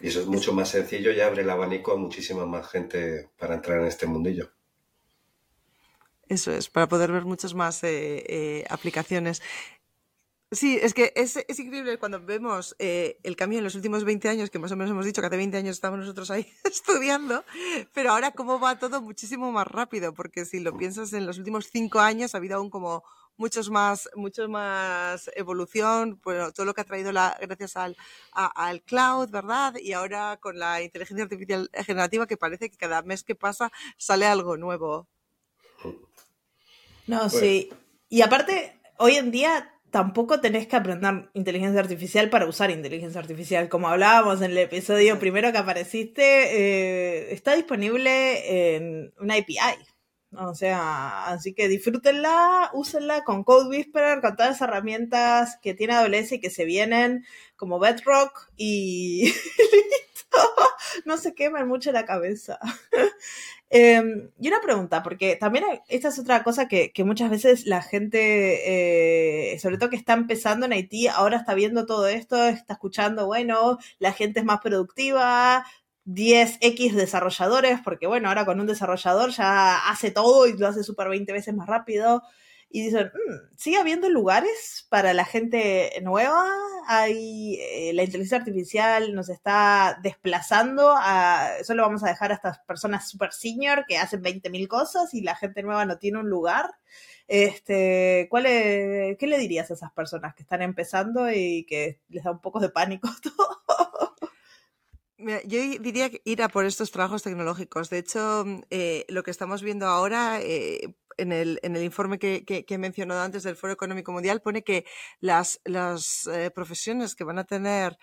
Y 0.00 0.08
eso 0.08 0.20
es 0.20 0.26
mucho 0.26 0.52
más 0.52 0.68
sencillo 0.68 1.10
y 1.10 1.20
abre 1.20 1.42
el 1.42 1.50
abanico 1.50 1.92
a 1.92 1.96
muchísima 1.96 2.46
más 2.46 2.68
gente 2.68 3.30
para 3.36 3.54
entrar 3.54 3.80
en 3.80 3.86
este 3.86 4.06
mundillo. 4.06 4.52
Eso 6.28 6.52
es, 6.52 6.68
para 6.68 6.88
poder 6.88 7.10
ver 7.10 7.24
muchas 7.24 7.54
más 7.54 7.82
eh, 7.84 8.24
eh, 8.28 8.64
aplicaciones. 8.68 9.42
Sí, 10.50 10.78
es 10.80 10.94
que 10.94 11.12
es, 11.14 11.36
es 11.36 11.58
increíble 11.58 11.98
cuando 11.98 12.24
vemos 12.24 12.74
eh, 12.78 13.18
el 13.22 13.36
cambio 13.36 13.58
en 13.58 13.64
los 13.64 13.74
últimos 13.74 14.04
20 14.04 14.30
años, 14.30 14.50
que 14.50 14.58
más 14.58 14.72
o 14.72 14.76
menos 14.76 14.90
hemos 14.90 15.04
dicho 15.04 15.20
que 15.20 15.26
hace 15.26 15.36
20 15.36 15.58
años 15.58 15.76
estábamos 15.76 16.00
nosotros 16.00 16.30
ahí 16.30 16.46
estudiando, 16.64 17.44
pero 17.92 18.12
ahora 18.12 18.30
cómo 18.30 18.58
va 18.58 18.78
todo 18.78 19.02
muchísimo 19.02 19.52
más 19.52 19.66
rápido, 19.66 20.14
porque 20.14 20.46
si 20.46 20.60
lo 20.60 20.76
piensas 20.76 21.12
en 21.12 21.26
los 21.26 21.38
últimos 21.38 21.68
5 21.70 21.98
años 21.98 22.34
ha 22.34 22.38
habido 22.38 22.56
aún 22.56 22.70
como 22.70 23.04
muchos 23.38 23.70
más, 23.70 24.10
mucho 24.14 24.48
más 24.48 25.30
evolución, 25.34 26.20
bueno, 26.22 26.52
todo 26.52 26.66
lo 26.66 26.74
que 26.74 26.82
ha 26.82 26.84
traído 26.84 27.12
la, 27.12 27.38
gracias 27.40 27.76
al, 27.76 27.96
al 28.32 28.82
cloud, 28.82 29.30
¿verdad? 29.30 29.74
Y 29.80 29.94
ahora 29.94 30.36
con 30.40 30.58
la 30.58 30.82
inteligencia 30.82 31.24
artificial 31.24 31.70
generativa 31.72 32.26
que 32.26 32.36
parece 32.36 32.68
que 32.68 32.76
cada 32.76 33.00
mes 33.02 33.22
que 33.22 33.34
pasa 33.34 33.72
sale 33.96 34.26
algo 34.26 34.56
nuevo. 34.56 35.08
No, 37.06 37.30
sí. 37.30 37.70
Y 38.10 38.20
aparte, 38.20 38.78
hoy 38.98 39.14
en 39.14 39.30
día 39.30 39.72
tampoco 39.90 40.40
tenés 40.40 40.66
que 40.66 40.76
aprender 40.76 41.30
inteligencia 41.32 41.80
artificial 41.80 42.28
para 42.28 42.46
usar 42.46 42.70
inteligencia 42.70 43.20
artificial. 43.20 43.68
Como 43.68 43.88
hablábamos 43.88 44.42
en 44.42 44.50
el 44.50 44.58
episodio 44.58 45.18
primero 45.18 45.50
que 45.52 45.58
apareciste, 45.58 46.22
eh, 46.22 47.32
está 47.32 47.54
disponible 47.54 48.74
en 48.76 49.14
una 49.18 49.34
API. 49.34 49.56
O 50.32 50.54
sea, 50.54 51.26
así 51.26 51.54
que 51.54 51.68
disfrútenla, 51.68 52.70
úsenla 52.74 53.24
con 53.24 53.44
Code 53.44 53.68
Whisperer, 53.70 54.20
con 54.20 54.36
todas 54.36 54.52
las 54.52 54.60
herramientas 54.60 55.58
que 55.62 55.72
tiene 55.72 55.94
AWS 55.94 56.32
y 56.32 56.40
que 56.40 56.50
se 56.50 56.66
vienen 56.66 57.24
como 57.56 57.78
Bedrock 57.78 58.50
y 58.56 59.24
listo. 59.32 60.38
No 61.06 61.16
se 61.16 61.34
quemen 61.34 61.66
mucho 61.66 61.92
la 61.92 62.04
cabeza. 62.04 62.58
Em, 63.70 64.30
y 64.40 64.48
una 64.48 64.62
pregunta, 64.62 65.02
porque 65.02 65.36
también 65.36 65.62
esta 65.88 66.08
es 66.08 66.18
otra 66.18 66.42
cosa 66.42 66.68
que, 66.68 66.90
muchas 67.04 67.28
veces 67.30 67.66
la 67.66 67.82
gente, 67.82 69.52
eh, 69.52 69.58
sobre 69.58 69.76
todo 69.76 69.90
que 69.90 69.96
está 69.96 70.14
empezando 70.14 70.64
en 70.64 70.72
Haití, 70.72 71.06
ahora 71.06 71.36
está 71.36 71.52
viendo 71.54 71.84
todo 71.84 72.08
esto, 72.08 72.42
está 72.46 72.74
escuchando, 72.74 73.26
bueno, 73.26 73.78
la 73.98 74.12
gente 74.14 74.40
es 74.40 74.46
más 74.46 74.60
productiva, 74.60 75.66
10x 76.08 76.94
desarrolladores, 76.94 77.80
porque 77.84 78.06
bueno, 78.06 78.28
ahora 78.28 78.46
con 78.46 78.60
un 78.60 78.66
desarrollador 78.66 79.30
ya 79.30 79.88
hace 79.90 80.10
todo 80.10 80.46
y 80.46 80.56
lo 80.56 80.66
hace 80.66 80.82
súper 80.82 81.08
20 81.08 81.32
veces 81.32 81.54
más 81.54 81.68
rápido 81.68 82.22
y 82.70 82.82
dicen, 82.82 83.06
mm, 83.06 83.56
sigue 83.56 83.78
habiendo 83.78 84.10
lugares 84.10 84.86
para 84.90 85.14
la 85.14 85.24
gente 85.24 85.92
nueva, 86.02 86.44
hay, 86.86 87.58
eh, 87.60 87.92
la 87.94 88.04
inteligencia 88.04 88.38
artificial 88.38 89.14
nos 89.14 89.28
está 89.30 89.98
desplazando, 90.02 90.94
a, 90.96 91.50
solo 91.64 91.82
vamos 91.82 92.04
a 92.04 92.08
dejar 92.08 92.30
a 92.30 92.34
estas 92.34 92.58
personas 92.60 93.08
super 93.08 93.32
senior 93.32 93.84
que 93.86 93.96
hacen 93.98 94.22
20.000 94.22 94.68
cosas 94.68 95.14
y 95.14 95.22
la 95.22 95.34
gente 95.34 95.62
nueva 95.62 95.86
no 95.86 95.98
tiene 95.98 96.18
un 96.18 96.28
lugar. 96.28 96.70
Este, 97.26 98.26
¿cuál 98.30 98.44
¿Qué 98.44 99.18
le 99.20 99.38
dirías 99.38 99.70
a 99.70 99.74
esas 99.74 99.92
personas 99.92 100.34
que 100.34 100.42
están 100.42 100.62
empezando 100.62 101.30
y 101.30 101.64
que 101.64 102.00
les 102.08 102.24
da 102.24 102.30
un 102.30 102.40
poco 102.40 102.60
de 102.60 102.70
pánico 102.70 103.08
todo? 103.22 103.87
Yo 105.18 105.58
diría 105.80 106.10
que 106.10 106.20
ir 106.24 106.42
a 106.42 106.48
por 106.48 106.64
estos 106.64 106.90
trabajos 106.90 107.22
tecnológicos. 107.22 107.90
De 107.90 107.98
hecho, 107.98 108.44
mm, 108.46 108.60
eh, 108.70 109.04
lo 109.08 109.22
que 109.22 109.30
estamos 109.30 109.62
viendo 109.62 109.86
ahora, 109.86 110.40
eh, 110.40 110.94
en 111.16 111.32
el, 111.32 111.58
en 111.64 111.74
el 111.74 111.82
informe 111.82 112.20
que, 112.20 112.44
que, 112.44 112.64
he 112.68 112.78
mencionado 112.78 113.22
antes 113.22 113.42
del 113.42 113.56
Foro 113.56 113.72
Económico 113.72 114.12
Mundial 114.12 114.40
pone 114.40 114.62
que 114.62 114.84
las, 115.18 115.60
las 115.64 116.28
eh, 116.28 116.52
profesiones 116.52 117.16
que 117.16 117.24
van 117.24 117.40
a 117.40 117.44
tener 117.44 117.98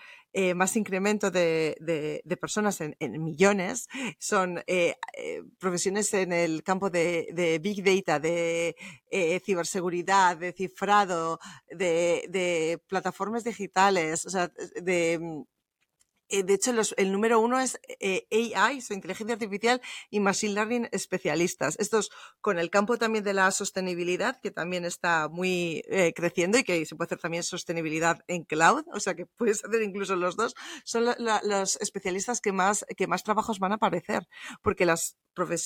más 0.54 0.76
incremento 0.76 1.30
de, 1.30 1.78
de, 1.80 2.36
personas 2.36 2.82
en, 2.82 2.94
millones 3.24 3.88
son 4.18 4.62
profesiones 5.58 6.12
en 6.12 6.30
el 6.30 6.62
campo 6.62 6.90
de, 6.90 7.28
de 7.32 7.58
Big 7.58 7.82
Data, 7.82 8.20
de 8.20 8.76
ciberseguridad, 9.42 10.36
de 10.36 10.52
cifrado, 10.52 11.40
de, 11.70 12.26
de 12.28 12.78
plataformas 12.86 13.44
digitales, 13.44 14.26
o 14.26 14.28
sea, 14.28 14.52
de 14.82 15.18
mm, 15.18 15.55
eh, 16.28 16.42
de 16.42 16.54
hecho, 16.54 16.72
el 16.96 17.12
número 17.12 17.40
uno 17.40 17.60
es 17.60 17.78
eh, 18.00 18.26
AI, 18.54 18.80
su 18.80 18.94
inteligencia 18.94 19.34
artificial 19.34 19.80
y 20.10 20.20
Machine 20.20 20.54
Learning 20.54 20.88
especialistas. 20.92 21.76
Estos 21.78 22.10
con 22.40 22.58
el 22.58 22.70
campo 22.70 22.98
también 22.98 23.24
de 23.24 23.34
la 23.34 23.50
sostenibilidad, 23.50 24.40
que 24.40 24.50
también 24.50 24.84
está 24.84 25.28
muy 25.28 25.82
eh, 25.88 26.12
creciendo 26.14 26.58
y 26.58 26.64
que 26.64 26.84
se 26.86 26.96
puede 26.96 27.06
hacer 27.06 27.20
también 27.20 27.42
sostenibilidad 27.42 28.24
en 28.26 28.44
cloud, 28.44 28.84
o 28.92 29.00
sea 29.00 29.14
que 29.14 29.26
puedes 29.26 29.64
hacer 29.64 29.82
incluso 29.82 30.16
los 30.16 30.36
dos, 30.36 30.54
son 30.84 31.04
los 31.04 31.76
especialistas 31.76 32.40
que 32.40 32.52
más, 32.52 32.84
que 32.96 33.06
más 33.06 33.22
trabajos 33.22 33.58
van 33.58 33.72
a 33.72 33.76
aparecer, 33.76 34.26
porque 34.62 34.86
las, 34.86 35.16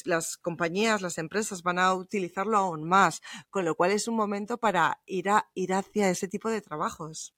las 0.04 0.36
compañías, 0.36 1.02
las 1.02 1.18
empresas 1.18 1.62
van 1.62 1.78
a 1.78 1.94
utilizarlo 1.94 2.56
aún 2.56 2.88
más, 2.88 3.20
con 3.50 3.64
lo 3.64 3.74
cual 3.74 3.92
es 3.92 4.08
un 4.08 4.16
momento 4.16 4.58
para 4.58 5.00
ir, 5.06 5.30
a, 5.30 5.50
ir 5.54 5.72
hacia 5.72 6.10
ese 6.10 6.28
tipo 6.28 6.50
de 6.50 6.60
trabajos. 6.60 7.34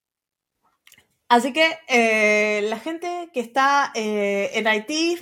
Así 1.32 1.54
que 1.54 1.78
eh, 1.88 2.60
la 2.68 2.78
gente 2.78 3.30
que 3.32 3.40
está 3.40 3.90
eh, 3.94 4.50
en 4.52 4.66
Haití, 4.66 5.16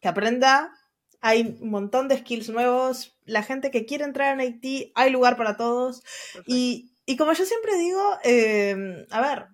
que 0.00 0.08
aprenda, 0.08 0.72
hay 1.20 1.58
un 1.60 1.68
montón 1.68 2.08
de 2.08 2.16
skills 2.16 2.48
nuevos. 2.48 3.18
La 3.26 3.42
gente 3.42 3.70
que 3.70 3.84
quiere 3.84 4.04
entrar 4.04 4.32
en 4.32 4.40
Haití, 4.40 4.90
hay 4.94 5.10
lugar 5.10 5.36
para 5.36 5.58
todos. 5.58 6.02
Y, 6.46 6.94
como 7.18 7.34
yo 7.34 7.44
siempre 7.44 7.76
digo, 7.76 8.00
em, 8.22 9.04
a 9.10 9.20
ver, 9.20 9.48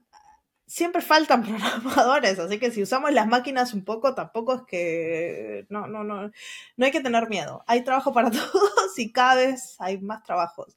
siempre 0.65 1.03
faltan 1.03 1.43
programadores, 1.83 2.39
así 2.39 2.61
que 2.61 2.71
si 2.71 2.85
usamos 2.85 3.11
las 3.13 3.27
máquinas 3.27 3.75
un 3.75 3.85
poco, 3.85 4.15
tampoco 4.15 4.55
es 4.55 4.63
que 4.69 5.67
no, 5.71 5.89
no, 5.89 6.05
no, 6.05 6.31
no 6.77 6.85
hay 6.87 6.93
que 6.93 7.01
tener 7.01 7.29
miedo. 7.29 7.65
Hay 7.67 7.83
trabajo 7.83 8.13
para 8.13 8.31
todos 8.53 8.97
y 8.97 9.11
cada 9.11 9.35
vez 9.35 9.75
hay 9.81 9.99
más 9.99 10.23
trabajos. 10.23 10.77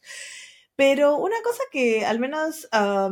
Pero 0.76 1.18
una 1.18 1.36
cosa 1.44 1.62
que 1.72 2.04
al 2.04 2.20
menos 2.20 2.68
a 2.72 3.10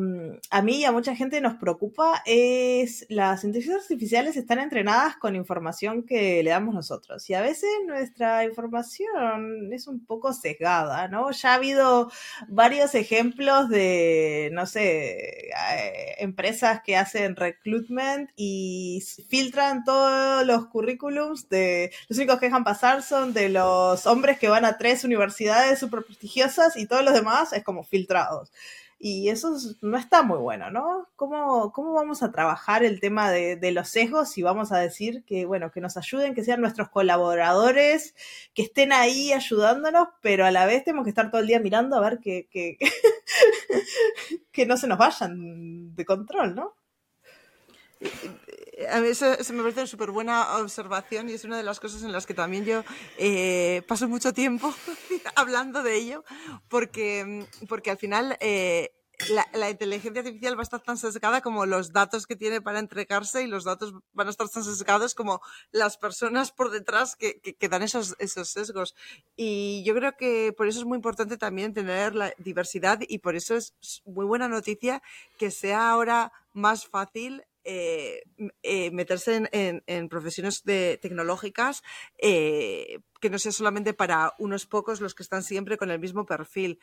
mí 0.64 0.78
y 0.80 0.86
a 0.86 0.92
mucha 0.92 1.16
gente 1.16 1.42
nos 1.42 1.56
preocupa 1.56 2.24
es 2.26 3.06
las 3.10 3.44
inteligencias 3.44 3.84
artificiales 3.84 4.36
están 4.36 4.60
entrenadas 4.60 5.16
con 5.18 5.36
información 5.36 6.04
que 6.04 6.42
le 6.42 6.50
damos 6.50 6.74
nosotros 6.74 7.30
y 7.30 7.36
a 7.36 7.42
veces 7.42 7.70
nuestra 7.86 8.46
información 8.46 9.72
es 9.72 9.88
un 9.88 10.04
poco 10.06 10.34
sesgada, 10.34 11.08
¿no? 11.08 11.30
Ya 11.32 11.52
ha 11.52 11.56
habido 11.56 12.12
varios 12.48 12.96
ejemplos 12.96 13.70
de, 13.70 14.50
no 14.54 14.66
sé, 14.66 15.50
eh, 15.50 16.16
empresas 16.18 16.82
que 16.84 16.98
hacen 16.98 17.36
recruitment 17.36 18.32
y 18.36 19.04
filtran 19.30 19.84
todos 19.84 20.46
los 20.48 20.66
currículums 20.68 21.48
de, 21.50 21.92
los 22.10 22.18
únicos 22.18 22.40
que 22.40 22.48
dejan 22.48 22.64
pasar 22.64 23.04
son 23.04 23.34
de 23.34 23.50
los 23.50 24.08
hombres 24.08 24.40
que 24.40 24.50
van 24.50 24.66
a 24.66 24.78
tres 24.78 25.04
universidades 25.04 25.80
súper 25.80 26.04
prestigiosas 26.04 26.76
y 26.76 26.88
todos 26.88 27.04
los 27.04 27.14
demás 27.14 27.51
es 27.54 27.64
como 27.64 27.84
filtrados. 27.84 28.52
Y 29.04 29.30
eso 29.30 29.58
no 29.82 29.98
está 29.98 30.22
muy 30.22 30.38
bueno, 30.38 30.70
¿no? 30.70 31.10
¿Cómo, 31.16 31.72
¿Cómo 31.72 31.94
vamos 31.94 32.22
a 32.22 32.32
trabajar 32.32 32.84
el 32.84 33.00
tema 33.00 33.32
de, 33.32 33.72
los 33.72 33.90
sesgos 33.90 34.38
y 34.38 34.44
vamos 34.44 34.72
a 34.72 34.78
decir 34.78 35.24
que, 35.26 35.46
bueno, 35.46 35.72
que 35.72 35.82
nos 35.82 35.98
ayuden, 35.98 36.36
que 36.36 36.44
sean 36.44 36.62
nuestros 36.62 36.90
colaboradores, 36.90 38.14
que 38.54 38.62
estén 38.62 38.92
ahí 38.92 39.34
ayudándonos, 39.34 40.10
pero 40.22 40.46
a 40.46 40.52
la 40.52 40.68
vez 40.68 40.84
tenemos 40.84 41.06
que 41.06 41.10
estar 41.10 41.32
todo 41.32 41.42
el 41.42 41.48
día 41.48 41.60
mirando 41.60 41.96
a 41.96 42.02
ver 42.02 42.20
que, 42.20 42.48
que, 42.52 42.78
que 44.52 44.66
no 44.68 44.78
se 44.78 44.88
nos 44.88 45.00
vayan 45.00 45.96
de 45.96 46.06
control, 46.06 46.54
¿no? 46.54 46.76
A 48.90 49.00
mí 49.00 49.08
eso, 49.08 49.26
me 49.54 49.62
parece 49.62 49.82
una 49.82 49.88
súper 49.88 50.12
buena 50.12 50.58
observación 50.58 51.30
y 51.30 51.34
es 51.34 51.44
una 51.44 51.58
de 51.58 51.64
las 51.64 51.80
cosas 51.80 52.04
en 52.04 52.12
las 52.12 52.26
que 52.26 52.34
también 52.34 52.66
yo 52.66 52.84
eh, 53.18 53.84
paso 53.88 54.08
mucho 54.08 54.34
tiempo 54.34 54.74
hablando 55.36 55.84
de 55.84 55.96
ello, 55.96 56.24
porque, 56.68 57.46
porque 57.68 57.92
al 57.92 57.98
final 57.98 58.38
eh, 58.40 58.92
la, 59.30 59.70
inteligencia 59.70 60.22
artificial 60.22 60.56
va 60.56 60.62
a 60.62 60.64
estar 60.64 60.82
tan 60.82 60.98
sesgada 60.98 61.42
como 61.42 61.66
los 61.66 61.92
datos 61.92 62.26
que 62.26 62.36
tiene 62.36 62.62
para 62.62 62.80
entregarse 62.80 63.44
y 63.44 63.48
los 63.48 63.64
datos 63.64 63.94
van 64.14 64.28
a 64.28 64.30
estar 64.30 64.50
tan 64.50 64.64
sesgados 64.64 65.16
como 65.16 65.42
las 65.72 65.98
personas 65.98 66.52
por 66.52 66.72
detrás 66.72 67.16
que, 67.16 67.40
que, 67.40 67.70
dan 67.70 67.84
esos, 67.84 68.16
esos 68.20 68.50
sesgos. 68.50 68.96
Y 69.36 69.84
yo 69.86 69.94
creo 69.96 70.16
que 70.18 70.54
por 70.56 70.68
eso 70.68 70.80
es 70.80 70.86
muy 70.86 70.96
importante 70.96 71.38
también 71.38 71.74
tener 71.74 72.16
la 72.16 72.34
diversidad 72.38 73.00
y 73.08 73.20
por 73.20 73.36
eso 73.36 73.56
es 73.56 73.74
muy 74.06 74.26
buena 74.26 74.48
noticia 74.48 75.02
que 75.38 75.52
sea 75.52 75.92
ahora 75.92 76.32
más 76.54 76.88
fácil 76.88 77.44
eh, 77.64 78.24
eh, 78.64 78.90
meterse 78.90 79.48
en, 79.52 80.10
profesiones 80.10 80.64
de, 80.64 80.98
tecnológicas 81.00 81.84
eh, 82.18 83.02
que 83.20 83.30
no 83.30 83.38
sea 83.38 83.52
solamente 83.52 83.94
para 83.94 84.34
unos 84.40 84.66
pocos 84.66 85.00
los 85.00 85.14
que 85.14 85.22
están 85.22 85.44
siempre 85.44 85.78
con 85.78 85.92
el 85.92 86.00
mismo 86.00 86.26
perfil. 86.26 86.80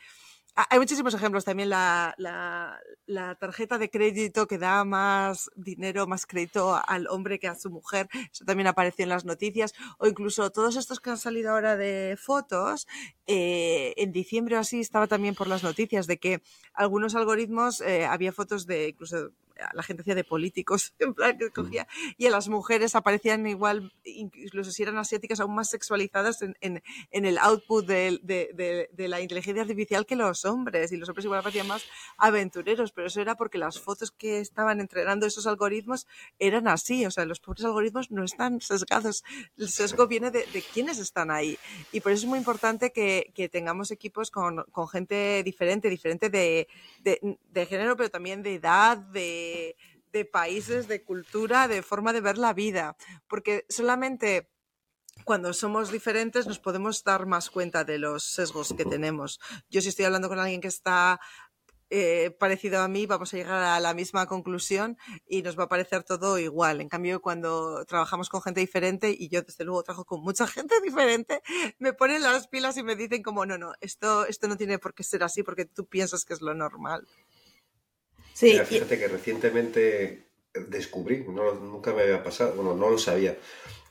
Hay 0.55 0.79
muchísimos 0.79 1.13
ejemplos. 1.13 1.43
También 1.43 1.69
la, 1.69 2.15
la, 2.17 3.35
tarjeta 3.35 3.77
de 3.77 3.89
crédito 3.89 4.47
que 4.47 4.57
da 4.57 4.85
más 4.85 5.51
dinero, 5.55 6.07
más 6.07 6.25
crédito 6.25 6.79
al 6.87 7.07
hombre 7.07 7.39
que 7.39 7.47
a 7.49 7.55
su 7.55 7.69
mujer. 7.69 8.07
Eso 8.31 8.45
también 8.45 8.67
apareció 8.67 9.03
en 9.03 9.09
las 9.09 9.25
noticias. 9.25 9.73
O 9.97 10.07
incluso 10.07 10.49
todos 10.49 10.77
estos 10.77 11.01
que 11.01 11.09
han 11.09 11.17
salido 11.17 11.51
ahora 11.51 11.75
de 11.75 12.17
fotos. 12.17 12.87
en 13.27 14.11
diciembre 14.13 14.55
o 14.55 14.59
así 14.59 14.79
estaba 14.79 15.07
también 15.07 15.35
por 15.35 15.47
las 15.47 15.63
noticias 15.63 16.07
de 16.07 16.19
que 16.19 16.41
algunos 16.73 17.15
algoritmos 17.15 17.81
había 17.81 18.31
fotos 18.31 18.65
de 18.65 18.89
incluso 18.89 19.33
la 19.73 19.83
gente 19.83 20.01
hacía 20.01 20.15
de 20.15 20.23
políticos, 20.23 20.93
en 20.99 21.13
plan 21.13 21.37
que 21.37 21.49
cogía, 21.51 21.87
y 22.17 22.25
a 22.25 22.31
las 22.31 22.47
mujeres 22.47 22.95
aparecían 22.95 23.45
igual, 23.47 23.93
incluso 24.03 24.71
si 24.71 24.83
eran 24.83 24.97
asiáticas, 24.97 25.39
aún 25.39 25.55
más 25.55 25.69
sexualizadas 25.69 26.41
en, 26.41 26.55
en, 26.61 26.83
en 27.11 27.25
el 27.25 27.37
output 27.37 27.85
de, 27.85 28.19
de, 28.23 28.89
de, 28.91 29.07
la 29.07 29.21
inteligencia 29.21 29.61
artificial 29.61 30.05
que 30.05 30.15
los 30.15 30.45
hombres, 30.45 30.91
y 30.91 30.97
los 30.97 31.09
hombres 31.09 31.25
igual 31.25 31.41
parecían 31.41 31.67
más 31.67 31.83
aventureros, 32.17 32.91
pero 32.91 33.07
eso 33.07 33.21
era 33.21 33.35
porque 33.35 33.57
las 33.57 33.79
fotos 33.79 34.11
que 34.11 34.39
estaban 34.39 34.79
entrenando 34.79 35.25
esos 35.25 35.47
algoritmos 35.47 36.07
eran 36.37 36.67
así, 36.67 37.05
o 37.05 37.11
sea, 37.11 37.25
los 37.25 37.39
pobres 37.39 37.65
algoritmos 37.65 38.11
no 38.11 38.23
están 38.23 38.61
sesgados, 38.61 39.23
el 39.57 39.69
sesgo 39.69 40.07
viene 40.07 40.31
de, 40.31 40.45
de 40.53 40.61
quienes 40.61 40.99
están 40.99 41.31
ahí, 41.31 41.57
y 41.91 42.01
por 42.01 42.11
eso 42.11 42.25
es 42.25 42.29
muy 42.29 42.39
importante 42.39 42.91
que, 42.91 43.31
que 43.33 43.49
tengamos 43.49 43.91
equipos 43.91 44.31
con, 44.31 44.63
con 44.71 44.87
gente 44.87 45.43
diferente, 45.43 45.89
diferente 45.89 46.29
de, 46.29 46.67
de 47.03 47.65
género, 47.65 47.95
pero 47.95 48.09
también 48.09 48.43
de 48.43 48.55
edad, 48.55 48.97
de 48.97 49.48
de, 50.11 50.25
países, 50.25 50.87
de 50.87 51.03
cultura, 51.03 51.67
de 51.67 51.81
forma 51.81 52.13
de 52.13 52.21
ver 52.21 52.37
la 52.37 52.53
vida, 52.53 52.95
porque 53.27 53.65
solamente 53.69 54.49
cuando 55.25 55.53
somos 55.53 55.91
diferentes 55.91 56.47
nos 56.47 56.59
podemos 56.59 57.03
dar 57.03 57.25
más 57.25 57.49
cuenta 57.49 57.83
de 57.83 57.99
los 57.99 58.23
sesgos 58.23 58.73
que 58.75 58.85
tenemos. 58.85 59.39
Yo 59.69 59.81
si 59.81 59.89
estoy 59.89 60.05
hablando 60.05 60.29
con 60.29 60.39
alguien 60.39 60.61
que 60.61 60.69
está 60.69 61.19
eh, 61.91 62.29
parecido 62.39 62.81
a 62.81 62.87
mí, 62.87 63.07
vamos 63.07 63.33
a 63.33 63.37
llegar 63.37 63.63
a 63.63 63.79
la 63.79 63.95
misma 63.95 64.27
conclusión 64.27 64.95
y 65.27 65.41
nos 65.41 65.57
va 65.57 65.63
a 65.63 65.69
parecer 65.69 66.03
todo 66.03 66.37
igual. 66.37 66.81
En 66.81 66.89
cambio, 66.89 67.19
cuando 67.19 67.83
trabajamos 67.85 68.29
con 68.29 68.43
gente 68.43 68.59
diferente, 68.59 69.09
y 69.17 69.27
yo 69.29 69.41
desde 69.41 69.63
luego 69.65 69.81
trabajo 69.81 70.05
con 70.05 70.21
mucha 70.21 70.45
gente 70.45 70.75
diferente, 70.83 71.41
me 71.79 71.93
ponen 71.93 72.21
las 72.21 72.47
pilas 72.47 72.77
y 72.77 72.83
me 72.83 72.95
dicen 72.95 73.23
como, 73.23 73.45
no, 73.45 73.57
no, 73.57 73.73
esto, 73.81 74.25
esto 74.27 74.47
no 74.47 74.55
tiene 74.55 74.77
por 74.77 74.93
qué 74.93 75.03
ser 75.03 75.23
así 75.23 75.41
porque 75.41 75.65
tú 75.65 75.87
piensas 75.87 76.25
que 76.25 76.33
es 76.33 76.41
lo 76.41 76.53
normal. 76.53 77.07
Sí. 78.39 78.57
fíjate 78.57 78.97
que 78.97 79.09
recientemente 79.09 80.29
descubrí, 80.69 81.25
nunca 81.27 81.93
me 81.93 82.03
había 82.03 82.23
pasado, 82.23 82.53
bueno, 82.55 82.73
no 82.73 82.89
lo 82.89 82.97
sabía, 82.97 83.37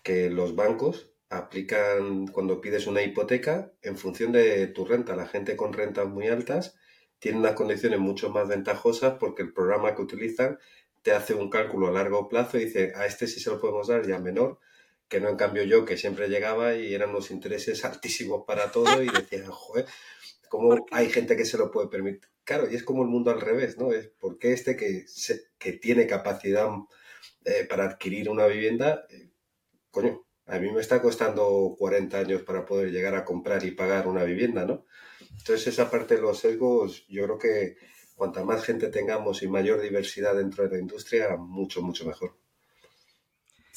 que 0.03 0.30
los 0.30 0.57
bancos 0.57 1.12
aplican 1.28 2.28
cuando 2.28 2.62
pides 2.62 2.86
una 2.86 3.03
hipoteca 3.03 3.74
en 3.82 3.99
función 3.99 4.32
de 4.32 4.66
tu 4.68 4.86
renta. 4.86 5.14
La 5.14 5.26
gente 5.26 5.55
con 5.55 5.74
rentas 5.74 6.09
muy 6.09 6.28
altas 6.28 6.76
tiene 7.18 7.40
unas 7.40 7.53
condiciones 7.53 7.99
mucho 7.99 8.30
más 8.30 8.49
ventajosas 8.49 9.18
porque 9.20 9.42
el 9.42 9.53
programa 9.53 9.94
que 9.94 10.01
utilizan 10.01 10.59
te 11.03 11.12
hace 11.12 11.34
un 11.34 11.51
cálculo 11.51 11.88
a 11.88 11.92
largo 11.92 12.26
plazo 12.30 12.57
y 12.57 12.64
dice, 12.64 12.94
a 12.96 13.05
este 13.05 13.26
sí 13.26 13.40
se 13.40 13.51
lo 13.51 13.61
podemos 13.61 13.88
dar 13.88 14.07
ya 14.07 14.18
menor, 14.18 14.61
que 15.09 15.20
no 15.20 15.28
en 15.28 15.36
cambio 15.36 15.62
yo 15.64 15.84
que 15.84 15.99
siempre 15.99 16.28
llegaba 16.28 16.74
y 16.74 16.94
eran 16.94 17.11
unos 17.11 17.30
intereses 17.30 17.84
altísimos 17.84 18.44
para 18.46 18.72
todo 18.72 19.03
y 19.03 19.11
decía, 19.11 19.44
joder, 19.51 19.84
¿cómo 20.49 20.86
hay 20.90 21.11
gente 21.11 21.36
que 21.36 21.44
se 21.44 21.59
lo 21.59 21.70
puede 21.70 21.88
permitir? 21.88 22.30
Claro, 22.49 22.66
y 22.70 22.76
es 22.76 22.82
como 22.82 23.03
el 23.03 23.11
mundo 23.11 23.30
al 23.30 23.42
revés, 23.42 23.76
¿no? 23.76 23.92
Es 23.92 24.09
porque 24.18 24.55
este 24.55 24.74
que, 24.74 25.05
que 25.59 25.72
tiene 25.74 26.07
capacidad 26.07 26.66
eh, 27.44 27.66
para 27.68 27.84
adquirir 27.84 28.30
una 28.30 28.46
vivienda, 28.46 29.05
eh, 29.11 29.28
coño, 29.90 30.24
a 30.46 30.59
mí 30.59 30.72
me 30.72 30.80
está 30.80 31.03
costando 31.03 31.76
40 31.78 32.18
años 32.18 32.42
para 32.44 32.64
poder 32.64 32.90
llegar 32.90 33.14
a 33.16 33.26
comprar 33.26 33.66
y 33.66 33.72
pagar 33.72 34.09
una 34.09 34.24
vivienda, 34.24 34.64
¿no? 34.64 34.86
Entonces 35.20 35.66
esa 35.66 35.90
parte 35.90 36.14
de 36.14 36.22
los 36.22 36.38
sesgos, 36.38 37.07
yo 37.09 37.24
creo 37.24 37.38
que 37.38 37.76
cuanta 38.14 38.42
más 38.42 38.64
gente 38.64 38.88
tengamos 38.88 39.42
y 39.42 39.49
mayor 39.49 39.82
diversidad 39.82 40.34
dentro 40.34 40.64
de 40.64 40.70
la 40.70 40.80
industria, 40.80 41.36
mucho, 41.36 41.82
mucho 41.82 42.07
mejor. 42.07 42.34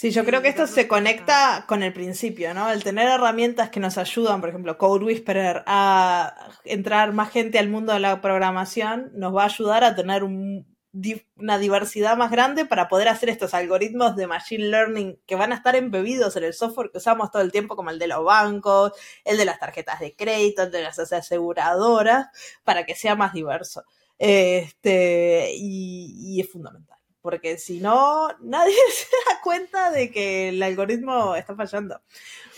Sí, 0.01 0.09
yo 0.09 0.25
creo 0.25 0.41
que 0.41 0.47
esto 0.47 0.65
se 0.65 0.87
conecta 0.87 1.65
con 1.67 1.83
el 1.83 1.93
principio, 1.93 2.55
¿no? 2.55 2.71
El 2.71 2.83
tener 2.83 3.07
herramientas 3.07 3.69
que 3.69 3.79
nos 3.79 3.99
ayudan, 3.99 4.39
por 4.41 4.49
ejemplo, 4.49 4.75
Code 4.79 5.05
Whisperer, 5.05 5.61
a 5.67 6.49
entrar 6.63 7.13
más 7.13 7.29
gente 7.29 7.59
al 7.59 7.69
mundo 7.69 7.93
de 7.93 7.99
la 7.99 8.19
programación, 8.19 9.11
nos 9.13 9.35
va 9.35 9.43
a 9.43 9.45
ayudar 9.45 9.83
a 9.83 9.93
tener 9.93 10.23
una 10.23 11.59
diversidad 11.59 12.17
más 12.17 12.31
grande 12.31 12.65
para 12.65 12.87
poder 12.87 13.09
hacer 13.09 13.29
estos 13.29 13.53
algoritmos 13.53 14.15
de 14.15 14.25
machine 14.25 14.69
learning 14.71 15.19
que 15.27 15.35
van 15.35 15.51
a 15.51 15.55
estar 15.57 15.75
embebidos 15.75 16.35
en 16.35 16.45
el 16.45 16.55
software 16.55 16.89
que 16.89 16.97
usamos 16.97 17.29
todo 17.29 17.43
el 17.43 17.51
tiempo, 17.51 17.75
como 17.75 17.91
el 17.91 17.99
de 17.99 18.07
los 18.07 18.23
bancos, 18.23 18.93
el 19.23 19.37
de 19.37 19.45
las 19.45 19.59
tarjetas 19.59 19.99
de 19.99 20.15
crédito, 20.15 20.63
el 20.63 20.71
de 20.71 20.81
las 20.81 20.97
aseguradoras, 20.97 22.25
para 22.63 22.87
que 22.87 22.95
sea 22.95 23.15
más 23.15 23.33
diverso. 23.33 23.83
Este, 24.17 25.51
y 25.53 26.41
es 26.41 26.49
fundamental 26.49 26.90
porque 27.21 27.57
si 27.57 27.79
no, 27.79 28.29
nadie 28.41 28.75
se 28.93 29.15
da 29.27 29.41
cuenta 29.43 29.91
de 29.91 30.11
que 30.11 30.49
el 30.49 30.61
algoritmo 30.61 31.35
está 31.35 31.55
fallando. 31.55 32.01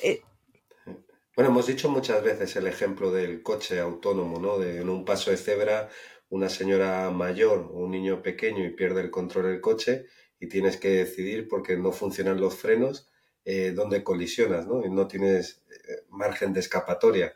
Eh, 0.02 0.22
bueno, 1.36 1.50
hemos 1.50 1.66
dicho 1.68 1.90
muchas 1.90 2.22
veces 2.24 2.56
el 2.56 2.68
ejemplo 2.68 3.12
del 3.12 3.42
coche 3.42 3.80
autónomo, 3.80 4.40
¿no? 4.40 4.60
De 4.60 4.82
en 4.82 4.90
un 4.90 5.04
paso 5.04 5.32
de 5.32 5.38
cebra, 5.38 5.90
una 6.30 6.50
señora 6.50 7.10
mayor 7.10 7.72
o 7.72 7.78
un 7.80 7.92
niño 7.92 8.22
pequeño 8.22 8.64
y 8.64 8.70
pierde 8.70 9.02
el 9.02 9.12
control 9.12 9.46
del 9.46 9.62
coche 9.62 10.06
y 10.40 10.48
tienes 10.48 10.78
que 10.78 10.90
decidir 10.90 11.48
porque 11.48 11.78
no 11.78 11.92
funcionan 11.92 12.40
los 12.40 12.56
frenos 12.56 13.10
eh, 13.46 13.72
dónde 13.76 14.04
colisionas, 14.04 14.68
¿no? 14.68 14.86
Y 14.86 14.90
no 14.90 15.08
tienes 15.08 15.64
eh, 15.70 16.06
margen 16.10 16.54
de 16.54 16.62
escapatoria. 16.62 17.36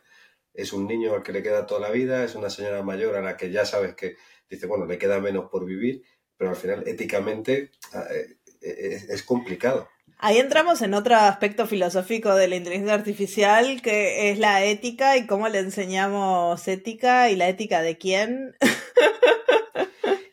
Es 0.53 0.73
un 0.73 0.87
niño 0.87 1.13
al 1.13 1.23
que 1.23 1.33
le 1.33 1.43
queda 1.43 1.65
toda 1.65 1.81
la 1.81 1.91
vida, 1.91 2.23
es 2.23 2.35
una 2.35 2.49
señora 2.49 2.81
mayor 2.83 3.15
a 3.15 3.21
la 3.21 3.35
que 3.35 3.51
ya 3.51 3.65
sabes 3.65 3.95
que 3.95 4.15
dice, 4.49 4.67
bueno, 4.67 4.85
le 4.85 4.97
queda 4.97 5.19
menos 5.19 5.49
por 5.49 5.65
vivir 5.65 6.03
pero 6.37 6.51
al 6.51 6.55
final 6.55 6.83
éticamente 6.87 7.71
ah, 7.93 8.05
eh, 8.11 8.37
eh, 8.61 9.05
es, 9.09 9.23
complicado. 9.23 9.89
Ahí 10.19 10.37
entramos 10.37 10.81
en 10.81 10.93
otro 10.93 11.15
aspecto 11.15 11.67
filosófico 11.67 12.33
de 12.35 12.47
la 12.47 12.55
inteligencia 12.55 12.95
artificial, 12.95 13.81
que 13.81 14.31
es 14.31 14.39
la 14.39 14.63
ética 14.63 15.17
y 15.17 15.27
cómo 15.27 15.47
le 15.47 15.59
enseñamos 15.59 16.67
ética 16.67 17.29
y 17.29 17.35
la 17.35 17.49
ética 17.49 17.81
de 17.81 17.97
quién. 17.97 18.55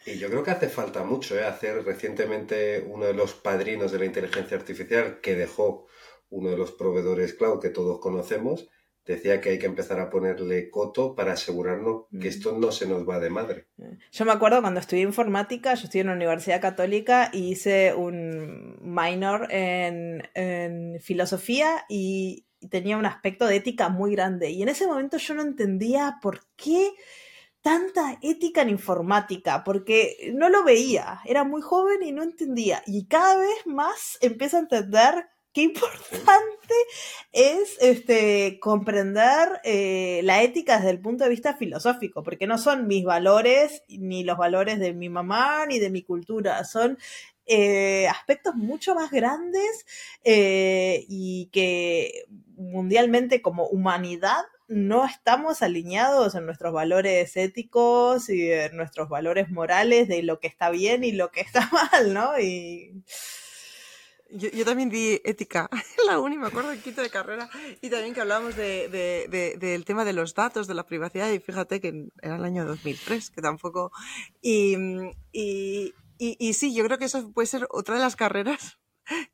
Y 0.07 0.18
yo 0.18 0.28
creo 0.28 0.42
que 0.42 0.50
hace 0.50 0.68
falta 0.68 1.02
mucho 1.02 1.36
¿eh? 1.36 1.44
hacer 1.44 1.84
recientemente 1.84 2.84
uno 2.86 3.07
de 3.07 3.14
los 3.14 3.34
padrinos 3.34 3.90
de 3.90 3.98
la 3.98 4.05
inteligencia 4.05 4.57
artificial 4.57 5.20
que 5.20 5.34
dejó 5.34 5.86
uno 6.30 6.50
de 6.50 6.57
los 6.57 6.72
proveedores 6.72 7.34
cloud 7.34 7.61
que 7.61 7.70
todos 7.70 8.00
conocemos, 8.00 8.68
decía 9.05 9.40
que 9.40 9.50
hay 9.50 9.59
que 9.59 9.66
empezar 9.66 10.00
a 10.00 10.11
ponerle 10.11 10.70
coto 10.70 11.14
para 11.14 11.32
asegurarnos 11.32 12.05
que 12.20 12.28
esto 12.28 12.57
no 12.59 12.72
se 12.72 12.86
nos 12.86 13.09
va 13.09 13.18
de 13.18 13.30
madre. 13.30 13.66
Yo 14.11 14.24
me 14.24 14.32
acuerdo 14.32 14.61
cuando 14.61 14.80
estudié 14.80 15.02
informática, 15.02 15.74
yo 15.74 15.84
estudié 15.84 16.02
en 16.02 16.09
la 16.09 16.14
Universidad 16.14 16.61
Católica 16.61 17.30
y 17.32 17.50
hice 17.50 17.94
un 17.94 18.78
minor 18.80 19.48
en, 19.50 20.22
filosofía 21.00 21.84
y 21.88 22.46
tenía 22.70 22.96
un 22.96 23.07
aspecto 23.07 23.46
de 23.46 23.57
ética 23.57 23.88
muy 23.88 24.12
grande. 24.12 24.50
Y 24.50 24.62
en 24.62 24.68
ese 24.70 24.86
momento 24.86 25.18
yo 25.18 25.34
no 25.34 25.42
entendía 25.42 26.18
por 26.22 26.40
qué 26.57 26.92
tanta 27.61 28.18
ética 28.22 28.62
en 28.62 28.70
informática, 28.70 29.64
porque 29.64 30.32
no 30.34 30.50
lo 30.50 30.64
veía, 30.64 31.20
era 31.24 31.44
muy 31.44 31.62
joven 31.62 32.02
y 32.02 32.12
no 32.12 32.22
entendía. 32.22 32.82
Y 32.86 33.07
cada 33.07 33.38
vez 33.38 33.66
más 33.66 34.18
empiezo 34.20 34.59
a 34.59 34.61
entender 34.61 35.28
qué 35.55 35.62
importante 35.62 36.74
es 37.32 37.78
este, 37.80 38.59
comprender 38.61 39.61
eh, 39.62 40.20
la 40.24 40.42
ética 40.42 40.76
desde 40.76 40.90
el 40.90 41.00
punto 41.00 41.24
de 41.24 41.30
vista 41.30 41.57
filosófico, 41.57 42.22
porque 42.22 42.46
no 42.46 42.59
son 42.59 42.86
mis 42.86 43.05
valores, 43.05 43.82
ni 43.88 44.24
los 44.24 44.36
valores 44.36 44.78
de 44.80 44.92
mi 44.92 45.09
mamá, 45.09 45.64
ni 45.66 45.78
de 45.78 45.90
mi 45.90 46.02
cultura, 46.02 46.64
son 46.64 46.98
eh, 47.46 48.09
aspectos 48.09 48.55
mucho 48.55 48.94
más 48.94 49.11
grandes 49.11 49.86
eh, 50.24 51.05
y 51.09 51.50
que 51.52 52.24
mundialmente 52.57 53.40
como 53.40 53.66
humanidad 53.66 54.42
no 54.66 55.05
estamos 55.05 55.62
alineados 55.62 56.34
en 56.34 56.46
nuestros 56.46 56.72
valores 56.72 57.36
éticos 57.36 58.28
y 58.30 58.50
en 58.50 58.76
nuestros 58.76 59.09
valores 59.09 59.50
morales 59.50 60.09
de 60.09 60.22
lo 60.22 60.40
que 60.40 60.48
está 60.48 60.70
bien 60.70 61.05
y 61.05 61.12
lo 61.12 61.30
que 61.30 61.42
está 61.42 61.70
mal, 61.92 62.14
¿no? 62.14 62.38
Y 62.40 63.05
yo, 64.35 64.51
yo, 64.51 64.64
también 64.64 64.91
di 64.91 65.20
ética 65.24 65.68
la 66.07 66.18
uni, 66.18 66.37
me 66.37 66.49
acuerdo 66.49 66.72
en 66.72 66.82
quinto 66.82 67.03
de 67.03 67.11
carrera, 67.11 67.49
y 67.80 67.91
también 67.91 68.14
que 68.14 68.20
hablábamos 68.20 68.57
de, 68.57 68.89
de, 68.89 69.57
del 69.59 69.85
tema 69.85 70.05
de 70.05 70.12
los 70.12 70.35
datos, 70.35 70.66
de 70.66 70.74
la 70.74 70.87
privacidad, 70.87 71.30
y 71.30 71.39
fíjate 71.39 71.80
que 71.80 72.09
era 72.20 72.37
el 72.37 72.45
año 72.45 72.64
2003, 72.64 73.30
que 73.30 73.43
tampoco... 73.43 73.93
Y, 74.43 74.76
y, 75.32 75.95
y, 76.18 76.37
y 76.39 76.53
sí, 76.55 76.74
yo 76.74 76.85
creo 76.85 76.99
que 76.99 77.07
eso 77.07 77.32
puede 77.32 77.47
ser 77.47 77.66
otra 77.70 77.97
de 77.97 78.03
las 78.03 78.16
carreras 78.16 78.78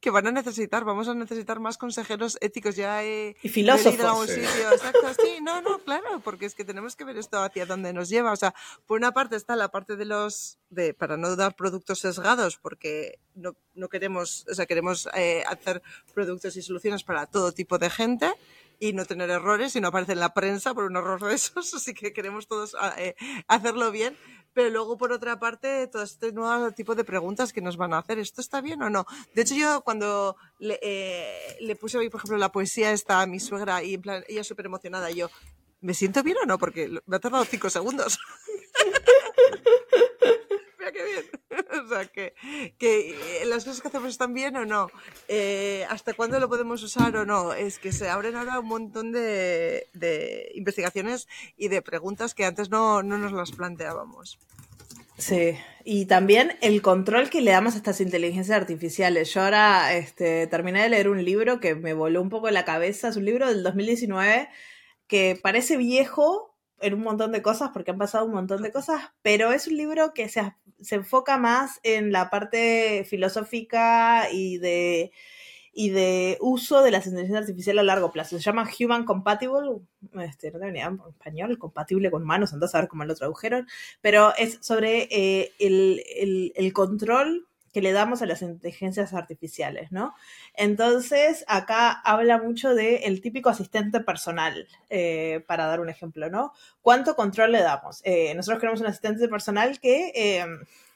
que 0.00 0.10
van 0.10 0.26
a 0.26 0.32
necesitar, 0.32 0.84
vamos 0.84 1.08
a 1.08 1.14
necesitar 1.14 1.60
más 1.60 1.78
consejeros 1.78 2.38
éticos 2.40 2.76
ya 2.76 3.02
he 3.04 3.36
y 3.42 3.48
filósofos. 3.48 4.30
Sí. 4.30 4.40
Exacto, 4.40 5.14
sí, 5.22 5.40
no, 5.42 5.60
no, 5.60 5.78
claro, 5.78 6.20
porque 6.20 6.46
es 6.46 6.54
que 6.54 6.64
tenemos 6.64 6.96
que 6.96 7.04
ver 7.04 7.16
esto 7.16 7.42
hacia 7.42 7.66
dónde 7.66 7.92
nos 7.92 8.08
lleva. 8.08 8.32
O 8.32 8.36
sea, 8.36 8.54
por 8.86 8.98
una 8.98 9.12
parte 9.12 9.36
está 9.36 9.56
la 9.56 9.70
parte 9.70 9.96
de 9.96 10.04
los, 10.04 10.58
de, 10.70 10.94
para 10.94 11.16
no 11.16 11.34
dar 11.36 11.54
productos 11.54 12.00
sesgados, 12.00 12.56
porque 12.56 13.18
no, 13.34 13.56
no 13.74 13.88
queremos, 13.88 14.46
o 14.50 14.54
sea, 14.54 14.66
queremos 14.66 15.08
eh, 15.14 15.44
hacer 15.48 15.82
productos 16.14 16.56
y 16.56 16.62
soluciones 16.62 17.04
para 17.04 17.26
todo 17.26 17.52
tipo 17.52 17.78
de 17.78 17.90
gente 17.90 18.32
y 18.80 18.92
no 18.94 19.04
tener 19.04 19.30
errores 19.30 19.76
y 19.76 19.80
no 19.80 19.88
aparecer 19.88 20.14
en 20.14 20.20
la 20.20 20.34
prensa 20.34 20.74
por 20.74 20.84
un 20.84 20.96
error 20.96 21.22
de 21.22 21.34
esos, 21.34 21.72
así 21.74 21.94
que 21.94 22.12
queremos 22.12 22.48
todos 22.48 22.74
eh, 22.96 23.14
hacerlo 23.46 23.92
bien 23.92 24.16
pero 24.52 24.70
luego 24.70 24.98
por 24.98 25.12
otra 25.12 25.38
parte 25.38 25.86
todo 25.86 26.02
este 26.02 26.32
nuevo 26.32 26.72
tipo 26.72 26.94
de 26.94 27.04
preguntas 27.04 27.52
que 27.52 27.60
nos 27.60 27.76
van 27.76 27.94
a 27.94 27.98
hacer, 27.98 28.18
¿esto 28.18 28.40
está 28.40 28.60
bien 28.60 28.82
o 28.82 28.90
no? 28.90 29.06
De 29.34 29.42
hecho 29.42 29.54
yo 29.54 29.82
cuando 29.82 30.36
le, 30.58 30.78
eh, 30.82 31.56
le 31.60 31.76
puse 31.76 31.98
hoy, 31.98 32.08
por 32.08 32.18
ejemplo, 32.18 32.38
la 32.38 32.50
poesía 32.50 32.90
esta 32.92 33.20
a 33.20 33.26
mi 33.26 33.38
suegra 33.38 33.82
y 33.82 33.94
en 33.94 34.02
plan, 34.02 34.24
ella 34.28 34.42
súper 34.42 34.66
emocionada, 34.66 35.10
yo, 35.10 35.30
¿me 35.80 35.94
siento 35.94 36.22
bien 36.22 36.38
o 36.42 36.46
no? 36.46 36.58
Porque 36.58 36.88
me 37.06 37.16
ha 37.16 37.20
tardado 37.20 37.44
cinco 37.44 37.70
segundos. 37.70 38.18
Qué 40.92 41.04
bien. 41.04 41.24
o 41.84 41.88
sea, 41.88 42.06
que, 42.06 42.34
que, 42.78 43.44
las 43.46 43.64
cosas 43.64 43.80
que 43.80 43.88
hacemos 43.88 44.10
están 44.10 44.34
bien 44.34 44.56
o 44.56 44.64
no. 44.64 44.88
Eh, 45.28 45.86
¿Hasta 45.88 46.14
cuándo 46.14 46.38
lo 46.40 46.48
podemos 46.48 46.82
usar 46.82 47.16
o 47.16 47.24
no? 47.24 47.52
Es 47.52 47.78
que 47.78 47.92
se 47.92 48.08
abren 48.08 48.36
ahora 48.36 48.60
un 48.60 48.66
montón 48.66 49.12
de, 49.12 49.86
de 49.92 50.50
investigaciones 50.54 51.28
y 51.56 51.68
de 51.68 51.82
preguntas 51.82 52.34
que 52.34 52.44
antes 52.44 52.70
no, 52.70 53.02
no 53.02 53.18
nos 53.18 53.32
las 53.32 53.52
planteábamos. 53.52 54.38
Sí, 55.20 55.54
y 55.84 56.06
también 56.06 56.56
el 56.62 56.80
control 56.80 57.28
que 57.28 57.42
le 57.42 57.50
damos 57.50 57.74
a 57.74 57.76
estas 57.76 58.00
inteligencias 58.00 58.56
artificiales. 58.58 59.34
Yo 59.34 59.42
ahora 59.42 59.94
este, 59.94 60.46
terminé 60.46 60.82
de 60.82 60.88
leer 60.88 61.10
un 61.10 61.22
libro 61.22 61.60
que 61.60 61.74
me 61.74 61.92
voló 61.92 62.22
un 62.22 62.30
poco 62.30 62.50
la 62.50 62.64
cabeza, 62.64 63.08
es 63.08 63.16
un 63.16 63.26
libro 63.26 63.46
del 63.46 63.62
2019 63.62 64.48
que 65.06 65.38
parece 65.42 65.76
viejo, 65.76 66.49
en 66.80 66.94
un 66.94 67.00
montón 67.00 67.32
de 67.32 67.42
cosas 67.42 67.70
porque 67.72 67.90
han 67.90 67.98
pasado 67.98 68.24
un 68.24 68.32
montón 68.32 68.62
de 68.62 68.72
cosas, 68.72 69.00
pero 69.22 69.52
es 69.52 69.66
un 69.66 69.76
libro 69.76 70.12
que 70.14 70.28
se, 70.28 70.54
se 70.80 70.96
enfoca 70.96 71.38
más 71.38 71.80
en 71.82 72.12
la 72.12 72.30
parte 72.30 73.06
filosófica 73.08 74.30
y 74.32 74.58
de, 74.58 75.12
y 75.72 75.90
de 75.90 76.38
uso 76.40 76.82
de 76.82 76.90
la 76.90 76.98
inteligencia 76.98 77.38
artificial 77.38 77.78
a 77.78 77.82
largo 77.82 78.10
plazo. 78.10 78.36
Se 78.36 78.42
llama 78.42 78.68
Human 78.78 79.04
Compatible, 79.04 79.80
este, 80.20 80.50
no 80.50 80.58
tengo 80.58 80.72
ni 80.72 80.80
en 80.80 81.00
español, 81.08 81.58
compatible 81.58 82.10
con 82.10 82.22
humanos, 82.22 82.52
entonces 82.52 82.74
a 82.74 82.80
ver 82.80 82.88
cómo 82.88 83.04
lo 83.04 83.14
tradujeron, 83.14 83.66
pero 84.00 84.32
es 84.36 84.58
sobre 84.60 85.08
eh, 85.10 85.52
el, 85.58 86.02
el, 86.16 86.52
el 86.56 86.72
control 86.72 87.46
que 87.72 87.80
le 87.80 87.92
damos 87.92 88.22
a 88.22 88.26
las 88.26 88.42
inteligencias 88.42 89.14
artificiales, 89.14 89.92
¿no? 89.92 90.14
Entonces, 90.54 91.44
acá 91.46 91.92
habla 91.92 92.38
mucho 92.38 92.74
del 92.74 93.00
el 93.02 93.20
típico 93.20 93.48
asistente 93.48 94.00
personal, 94.00 94.66
eh, 94.88 95.44
para 95.46 95.66
dar 95.66 95.80
un 95.80 95.88
ejemplo, 95.88 96.30
¿no? 96.30 96.52
¿Cuánto 96.82 97.14
control 97.14 97.52
le 97.52 97.62
damos? 97.62 98.00
Eh, 98.04 98.34
nosotros 98.34 98.60
queremos 98.60 98.80
un 98.80 98.86
asistente 98.86 99.28
personal 99.28 99.78
que 99.80 100.12
eh, 100.14 100.46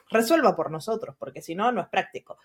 resuelva 0.09 0.55
por 0.55 0.71
nosotros, 0.71 1.15
porque 1.17 1.41
si 1.41 1.55
no, 1.55 1.71
no 1.71 1.81
es 1.81 1.87
práctico. 1.87 2.37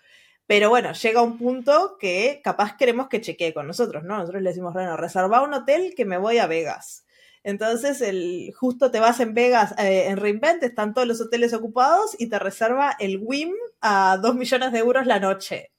Pero 0.47 0.69
bueno, 0.69 0.93
llega 0.93 1.21
un 1.21 1.37
punto 1.37 1.97
que 1.99 2.41
capaz 2.43 2.75
queremos 2.75 3.07
que 3.07 3.21
chequee 3.21 3.53
con 3.53 3.67
nosotros, 3.67 4.03
¿no? 4.03 4.17
Nosotros 4.17 4.41
le 4.41 4.49
decimos, 4.49 4.73
bueno, 4.73 4.97
reserva 4.97 5.41
un 5.41 5.53
hotel 5.53 5.93
que 5.95 6.05
me 6.05 6.17
voy 6.17 6.39
a 6.39 6.47
Vegas. 6.47 7.05
Entonces, 7.43 8.01
el, 8.01 8.53
justo 8.55 8.91
te 8.91 8.99
vas 8.99 9.19
en 9.19 9.33
Vegas, 9.33 9.73
eh, 9.79 10.05
en 10.07 10.17
Reinvent, 10.17 10.63
están 10.63 10.93
todos 10.93 11.07
los 11.07 11.21
hoteles 11.21 11.53
ocupados 11.53 12.15
y 12.19 12.29
te 12.29 12.37
reserva 12.37 12.95
el 12.99 13.19
WIM 13.19 13.53
a 13.81 14.17
2 14.21 14.35
millones 14.35 14.71
de 14.71 14.79
euros 14.79 15.07
la 15.07 15.19
noche. 15.19 15.71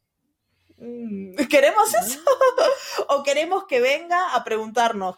Mm, 0.84 1.36
¿Queremos 1.48 1.94
eso? 1.94 2.18
¿O 3.08 3.22
queremos 3.22 3.66
que 3.68 3.80
venga 3.80 4.34
a 4.34 4.42
preguntarnos 4.42 5.14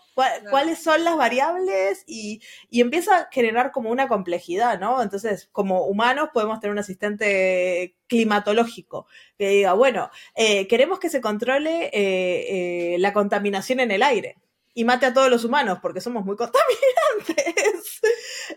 cuáles 0.50 0.82
son 0.82 1.04
las 1.04 1.16
variables? 1.16 2.04
Y, 2.06 2.42
empieza 2.70 3.16
a 3.16 3.28
generar 3.32 3.72
como 3.72 3.90
una 3.90 4.06
complejidad, 4.06 4.78
¿no? 4.78 5.00
Entonces, 5.00 5.48
como 5.52 5.86
humanos 5.86 6.28
podemos 6.34 6.60
tener 6.60 6.72
un 6.72 6.80
asistente 6.80 7.96
climatológico 8.08 9.06
que 9.38 9.48
diga, 9.48 9.72
bueno, 9.72 10.10
eh, 10.36 10.68
queremos 10.68 10.98
que 10.98 11.08
se 11.08 11.22
controle 11.22 11.90
eh, 11.94 12.96
la 12.98 13.14
contaminación 13.14 13.80
en 13.80 13.90
el 13.90 14.02
aire 14.02 14.36
y 14.74 14.84
mate 14.84 15.06
a 15.06 15.14
todos 15.14 15.30
los 15.30 15.44
humanos 15.44 15.78
porque 15.80 16.00
somos 16.00 16.24
muy 16.24 16.36
contaminantes. 16.36 18.00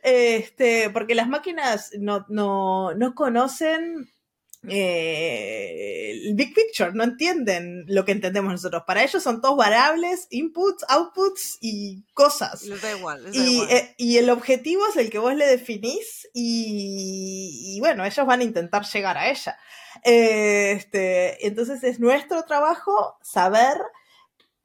Este, 0.03 0.89
porque 0.89 1.15
las 1.15 1.27
máquinas 1.27 1.91
no, 1.97 2.25
no, 2.29 2.93
no 2.93 3.15
conocen 3.15 4.09
eh, 4.67 6.11
el 6.25 6.35
big 6.35 6.53
picture, 6.53 6.91
no 6.93 7.03
entienden 7.03 7.85
lo 7.87 8.03
que 8.03 8.11
entendemos 8.11 8.51
nosotros. 8.51 8.83
Para 8.85 9.03
ellos 9.03 9.23
son 9.23 9.41
todos 9.41 9.57
variables, 9.57 10.27
inputs, 10.29 10.83
outputs 10.89 11.57
y 11.61 12.03
cosas. 12.13 12.63
Les 12.63 12.81
da 12.81 12.91
igual. 12.91 13.23
Les 13.23 13.33
da 13.33 13.39
y, 13.39 13.53
igual. 13.53 13.71
Eh, 13.71 13.95
y, 13.97 14.17
el 14.17 14.29
objetivo 14.29 14.85
es 14.87 14.97
el 14.97 15.09
que 15.09 15.19
vos 15.19 15.35
le 15.35 15.45
definís 15.45 16.27
y, 16.33 17.75
y 17.75 17.79
bueno, 17.79 18.05
ellos 18.05 18.25
van 18.25 18.41
a 18.41 18.43
intentar 18.43 18.85
llegar 18.85 19.17
a 19.17 19.29
ella. 19.29 19.57
Este, 20.03 21.47
entonces 21.47 21.83
es 21.83 21.99
nuestro 21.99 22.43
trabajo 22.43 23.17
saber 23.21 23.77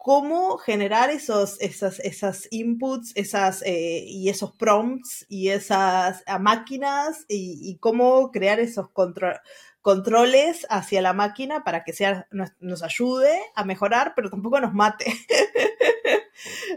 cómo 0.03 0.59
generar 0.59 1.11
esos, 1.11 1.61
esas, 1.61 2.01
esas 2.01 2.49
inputs 2.51 3.13
esas, 3.15 3.63
eh, 3.63 4.03
y 4.05 4.31
esos 4.31 4.51
prompts 4.51 5.25
y 5.29 5.51
esas 5.51 6.25
máquinas 6.41 7.25
y, 7.29 7.61
y, 7.63 7.77
cómo 7.77 8.33
crear 8.33 8.59
esos 8.59 8.91
control, 8.91 9.37
controles 9.81 10.67
hacia 10.71 11.03
la 11.03 11.13
máquina 11.13 11.63
para 11.63 11.85
que 11.85 11.93
sea, 11.93 12.27
nos, 12.33 12.51
nos 12.59 12.83
ayude 12.83 13.39
a 13.55 13.63
mejorar, 13.63 14.15
pero 14.17 14.29
tampoco 14.29 14.61
nos 14.61 14.75
mate. 14.75 15.05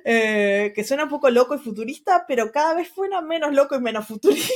eh, 0.03 0.71
que 0.75 0.83
suena 0.83 1.03
un 1.03 1.09
poco 1.09 1.29
loco 1.29 1.55
y 1.55 1.59
futurista, 1.59 2.25
pero 2.27 2.51
cada 2.51 2.75
vez 2.75 2.91
suena 2.93 3.21
menos 3.21 3.53
loco 3.53 3.75
y 3.75 3.81
menos 3.81 4.07
futurista. 4.07 4.53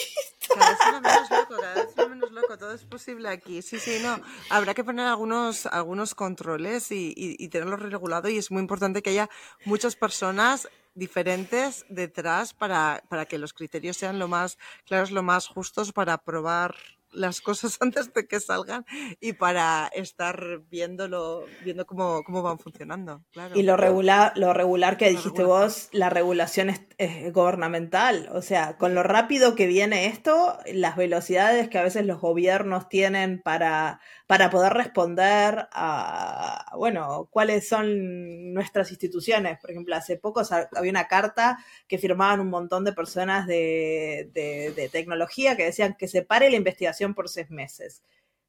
Cada 0.54 0.70
vez 0.70 0.80
suena 0.82 1.02
menos 1.02 1.30
loco, 1.30 1.62
cada 1.62 1.74
vez 1.76 1.94
suena 1.94 2.16
menos 2.16 2.32
loco, 2.32 2.58
todo 2.58 2.74
es 2.74 2.84
posible 2.84 3.30
aquí. 3.30 3.62
Sí, 3.62 3.80
sí, 3.80 4.00
no. 4.02 4.20
Habrá 4.50 4.74
que 4.74 4.84
poner 4.84 5.06
algunos, 5.06 5.66
algunos 5.68 6.16
controles 6.16 6.92
y, 6.92 7.14
y, 7.16 7.36
y 7.38 7.50
tenerlo 7.50 7.78
regulado 7.78 8.30
y 8.30 8.38
es 8.38 8.50
muy 8.52 8.62
importante 8.62 9.02
que 9.02 9.12
haya 9.12 9.30
muchas 9.66 9.96
personas 9.96 10.68
diferentes 10.96 11.86
detrás 11.90 12.54
para, 12.54 13.04
para 13.10 13.26
que 13.26 13.38
los 13.38 13.54
criterios 13.54 13.98
sean 13.98 14.20
lo 14.20 14.28
más 14.28 14.58
claros, 14.86 15.12
lo 15.12 15.24
más 15.24 15.48
justos 15.48 15.92
para 15.92 16.18
probar 16.18 16.76
las 17.12 17.42
cosas 17.42 17.78
antes 17.82 18.14
de 18.14 18.28
que 18.28 18.40
salgan 18.40 18.86
y 19.20 19.34
para 19.34 19.90
estar 19.94 20.62
viéndolo, 20.70 21.46
viendo 21.64 21.86
cómo, 21.86 22.24
cómo 22.24 22.42
van 22.42 22.60
funcionando. 22.60 23.24
Claro. 23.32 23.58
Y 23.58 23.64
lo 23.64 23.78
regular, 23.78 24.34
lo 24.36 24.54
regular 24.54 24.98
que 24.98 25.10
dijiste 25.10 25.44
vos, 25.44 25.90
la 25.92 26.10
regulación 26.10 26.70
es, 26.70 26.82
es, 26.98 27.32
gubernamental. 27.34 28.30
O 28.34 28.42
sea, 28.42 28.78
con 28.78 28.96
lo 28.96 29.04
rápido 29.04 29.56
que 29.56 29.68
viene 29.68 30.08
esto, 30.08 30.58
las 30.74 30.96
velocidades 30.96 31.70
que 31.70 31.78
a 31.78 31.84
veces 31.84 32.06
los 32.06 32.20
gobiernos 32.20 32.90
tienen 32.90 33.42
para, 33.42 34.00
para 34.28 34.50
poder 34.50 34.74
responder 34.74 35.68
a, 35.72 36.74
bueno, 36.78 37.28
cuáles 37.32 37.68
son 37.68 38.54
nuestras 38.54 38.92
instituciones. 38.92 39.60
Por 39.60 39.72
ejemplo, 39.72 39.96
hace 39.96 40.18
poco 40.18 40.42
había 40.76 40.92
una 40.92 41.08
carta 41.08 41.58
que 41.88 41.98
firmaban 41.98 42.40
un 42.40 42.50
montón 42.50 42.84
de 42.84 42.94
personas 42.94 43.48
de, 43.48 44.30
de, 44.34 44.74
de 44.76 44.90
tecnología 44.90 45.56
que 45.56 45.66
decían 45.66 45.96
que 45.98 46.08
se 46.08 46.22
pare 46.22 46.50
la 46.50 46.58
investigación 46.58 46.99
por 47.14 47.30
seis 47.30 47.50
meses. 47.50 48.04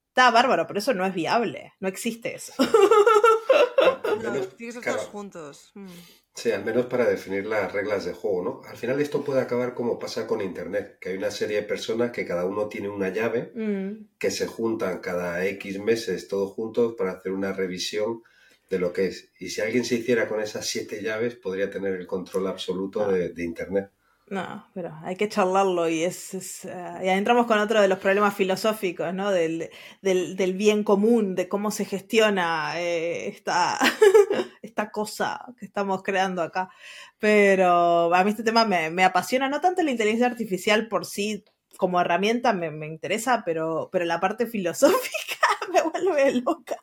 Está 0.08 0.30
bárbaro, 0.30 0.66
pero 0.66 0.78
eso 0.80 0.92
no 0.94 1.06
es 1.06 1.14
viable. 1.14 1.72
No 1.80 1.88
existe 1.88 2.34
eso. 2.34 2.52
No, 4.22 4.32
tienes 4.32 4.46
que 4.48 4.68
estar 4.68 4.82
claro. 4.82 5.08
juntos. 5.08 5.70
Mm. 5.74 5.86
Sí, 6.34 6.50
al 6.52 6.64
menos 6.64 6.86
para 6.86 7.04
definir 7.06 7.46
las 7.46 7.72
reglas 7.72 8.04
de 8.04 8.12
juego, 8.12 8.42
¿no? 8.42 8.60
Al 8.68 8.76
final 8.76 9.00
esto 9.00 9.24
puede 9.24 9.40
acabar 9.40 9.74
como 9.74 9.98
pasa 9.98 10.26
con 10.26 10.40
Internet, 10.40 10.98
que 11.00 11.10
hay 11.10 11.16
una 11.16 11.30
serie 11.30 11.56
de 11.56 11.62
personas 11.62 12.10
que 12.12 12.26
cada 12.26 12.44
uno 12.44 12.68
tiene 12.68 12.88
una 12.88 13.08
llave, 13.08 13.52
mm. 13.54 14.16
que 14.18 14.30
se 14.30 14.46
juntan 14.46 14.98
cada 15.00 15.44
X 15.46 15.78
meses 15.80 16.28
todos 16.28 16.52
juntos 16.52 16.94
para 16.96 17.12
hacer 17.12 17.32
una 17.32 17.52
revisión 17.52 18.22
de 18.68 18.78
lo 18.78 18.92
que 18.92 19.06
es. 19.06 19.30
Y 19.38 19.48
si 19.50 19.60
alguien 19.60 19.84
se 19.84 19.96
hiciera 19.96 20.28
con 20.28 20.40
esas 20.40 20.66
siete 20.66 21.02
llaves, 21.02 21.34
podría 21.36 21.70
tener 21.70 21.94
el 21.94 22.06
control 22.06 22.46
absoluto 22.46 23.02
Ah. 23.06 23.12
de, 23.12 23.30
de 23.30 23.44
Internet. 23.44 23.90
No, 24.30 24.64
pero 24.74 24.96
hay 25.02 25.16
que 25.16 25.28
charlarlo 25.28 25.88
y 25.88 26.04
es, 26.04 26.34
es 26.34 26.64
uh, 26.64 27.02
ya 27.04 27.16
entramos 27.16 27.46
con 27.46 27.58
otro 27.58 27.82
de 27.82 27.88
los 27.88 27.98
problemas 27.98 28.32
filosóficos, 28.32 29.12
¿no? 29.12 29.32
Del, 29.32 29.70
del, 30.02 30.36
del 30.36 30.54
bien 30.54 30.84
común, 30.84 31.34
de 31.34 31.48
cómo 31.48 31.72
se 31.72 31.84
gestiona 31.84 32.80
eh, 32.80 33.26
esta, 33.26 33.76
esta 34.62 34.92
cosa 34.92 35.46
que 35.58 35.66
estamos 35.66 36.04
creando 36.04 36.42
acá. 36.42 36.70
Pero 37.18 38.14
a 38.14 38.22
mí 38.22 38.30
este 38.30 38.44
tema 38.44 38.64
me, 38.64 38.88
me, 38.90 39.02
apasiona, 39.02 39.48
no 39.48 39.60
tanto 39.60 39.82
la 39.82 39.90
inteligencia 39.90 40.28
artificial 40.28 40.86
por 40.86 41.06
sí 41.06 41.44
como 41.76 42.00
herramienta 42.00 42.52
me, 42.52 42.70
me 42.70 42.86
interesa, 42.86 43.42
pero, 43.44 43.88
pero 43.90 44.04
la 44.04 44.20
parte 44.20 44.46
filosófica 44.46 45.39
me 45.72 45.82
vuelve 45.82 46.34
loca. 46.40 46.76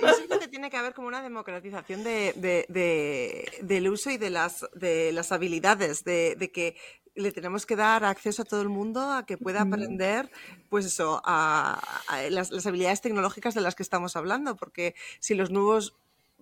Yo 0.00 0.14
siento 0.14 0.38
que 0.38 0.48
tiene 0.48 0.70
que 0.70 0.76
haber 0.76 0.94
como 0.94 1.08
una 1.08 1.22
democratización 1.22 2.02
de, 2.02 2.32
de, 2.36 2.66
de, 2.68 3.50
del 3.62 3.88
uso 3.88 4.10
y 4.10 4.18
de 4.18 4.30
las, 4.30 4.66
de 4.74 5.12
las 5.12 5.32
habilidades, 5.32 6.04
de, 6.04 6.36
de, 6.36 6.50
que 6.50 6.76
le 7.14 7.32
tenemos 7.32 7.66
que 7.66 7.76
dar 7.76 8.04
acceso 8.04 8.42
a 8.42 8.44
todo 8.44 8.62
el 8.62 8.68
mundo 8.68 9.00
a 9.10 9.26
que 9.26 9.36
pueda 9.36 9.62
aprender, 9.62 10.30
pues 10.68 10.86
eso, 10.86 11.20
a, 11.24 11.80
a 12.08 12.22
las, 12.30 12.50
las, 12.50 12.66
habilidades 12.66 13.00
tecnológicas 13.00 13.54
de 13.54 13.60
las 13.60 13.74
que 13.74 13.82
estamos 13.82 14.16
hablando, 14.16 14.56
porque 14.56 14.94
si 15.18 15.34
los 15.34 15.50
nuevos 15.50 15.94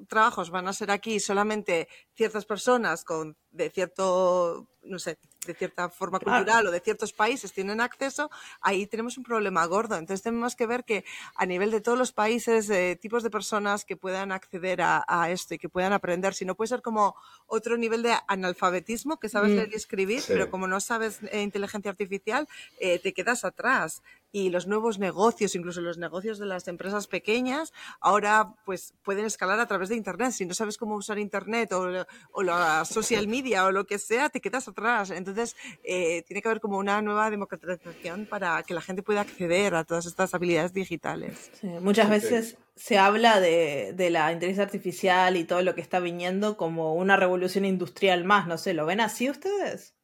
trabajos 0.06 0.50
van 0.50 0.68
a 0.68 0.72
ser 0.72 0.90
aquí 0.90 1.18
solamente 1.18 1.88
ciertas 2.14 2.44
personas 2.44 3.04
con 3.04 3.36
de 3.50 3.70
cierto, 3.70 4.68
no 4.82 4.98
sé, 4.98 5.18
de 5.48 5.54
cierta 5.54 5.88
forma 5.88 6.20
cultural 6.20 6.66
o 6.66 6.70
de 6.70 6.80
ciertos 6.80 7.12
países 7.12 7.52
tienen 7.52 7.80
acceso, 7.80 8.30
ahí 8.60 8.86
tenemos 8.86 9.16
un 9.16 9.24
problema 9.24 9.64
gordo. 9.64 9.96
Entonces 9.96 10.22
tenemos 10.22 10.54
que 10.54 10.66
ver 10.66 10.84
que 10.84 11.04
a 11.34 11.46
nivel 11.46 11.70
de 11.70 11.80
todos 11.80 11.98
los 11.98 12.12
países, 12.12 12.68
eh, 12.68 12.98
tipos 13.00 13.22
de 13.22 13.30
personas 13.30 13.86
que 13.86 13.96
puedan 13.96 14.30
acceder 14.30 14.82
a, 14.82 15.04
a, 15.08 15.30
esto 15.30 15.54
y 15.54 15.58
que 15.58 15.70
puedan 15.70 15.92
aprender, 15.94 16.34
si 16.34 16.44
no 16.44 16.54
puede 16.54 16.68
ser 16.68 16.82
como 16.82 17.16
otro 17.46 17.78
nivel 17.78 18.02
de 18.02 18.14
analfabetismo, 18.26 19.18
que 19.18 19.30
sabes 19.30 19.52
mm. 19.52 19.54
leer 19.54 19.70
y 19.72 19.76
escribir, 19.76 20.20
sí. 20.20 20.32
pero 20.34 20.50
como 20.50 20.68
no 20.68 20.80
sabes 20.80 21.20
eh, 21.32 21.42
inteligencia 21.42 21.90
artificial, 21.90 22.46
eh, 22.78 22.98
te 22.98 23.12
quedas 23.14 23.44
atrás. 23.44 24.02
Y 24.30 24.50
los 24.50 24.66
nuevos 24.66 24.98
negocios, 24.98 25.54
incluso 25.54 25.80
los 25.80 25.96
negocios 25.96 26.38
de 26.38 26.44
las 26.44 26.68
empresas 26.68 27.06
pequeñas, 27.06 27.72
ahora 27.98 28.54
pues 28.66 28.92
pueden 29.02 29.24
escalar 29.24 29.58
a 29.58 29.66
través 29.66 29.88
de 29.88 29.96
Internet. 29.96 30.32
Si 30.32 30.44
no 30.44 30.52
sabes 30.52 30.76
cómo 30.76 30.96
usar 30.96 31.18
Internet 31.18 31.72
o, 31.72 32.04
o 32.32 32.42
la 32.42 32.84
social 32.84 33.26
media 33.26 33.64
o 33.64 33.72
lo 33.72 33.86
que 33.86 33.98
sea, 33.98 34.28
te 34.28 34.42
quedas 34.42 34.68
atrás. 34.68 35.10
Entonces, 35.10 35.37
eh, 35.84 36.22
tiene 36.26 36.42
que 36.42 36.48
haber 36.48 36.60
como 36.60 36.78
una 36.78 37.02
nueva 37.02 37.30
democratización 37.30 38.26
para 38.26 38.62
que 38.62 38.74
la 38.74 38.80
gente 38.80 39.02
pueda 39.02 39.20
acceder 39.20 39.74
a 39.74 39.84
todas 39.84 40.06
estas 40.06 40.34
habilidades 40.34 40.72
digitales. 40.72 41.50
Sí, 41.60 41.66
muchas 41.80 42.10
veces 42.10 42.56
se 42.76 42.98
habla 42.98 43.40
de, 43.40 43.92
de, 43.94 44.10
la 44.10 44.32
inteligencia 44.32 44.64
artificial 44.64 45.36
y 45.36 45.44
todo 45.44 45.62
lo 45.62 45.74
que 45.74 45.80
está 45.80 46.00
viniendo 46.00 46.56
como 46.56 46.94
una 46.94 47.16
revolución 47.16 47.64
industrial 47.64 48.24
más, 48.24 48.46
no 48.46 48.58
sé, 48.58 48.74
¿lo 48.74 48.86
ven 48.86 49.00
así 49.00 49.28
ustedes? 49.28 49.94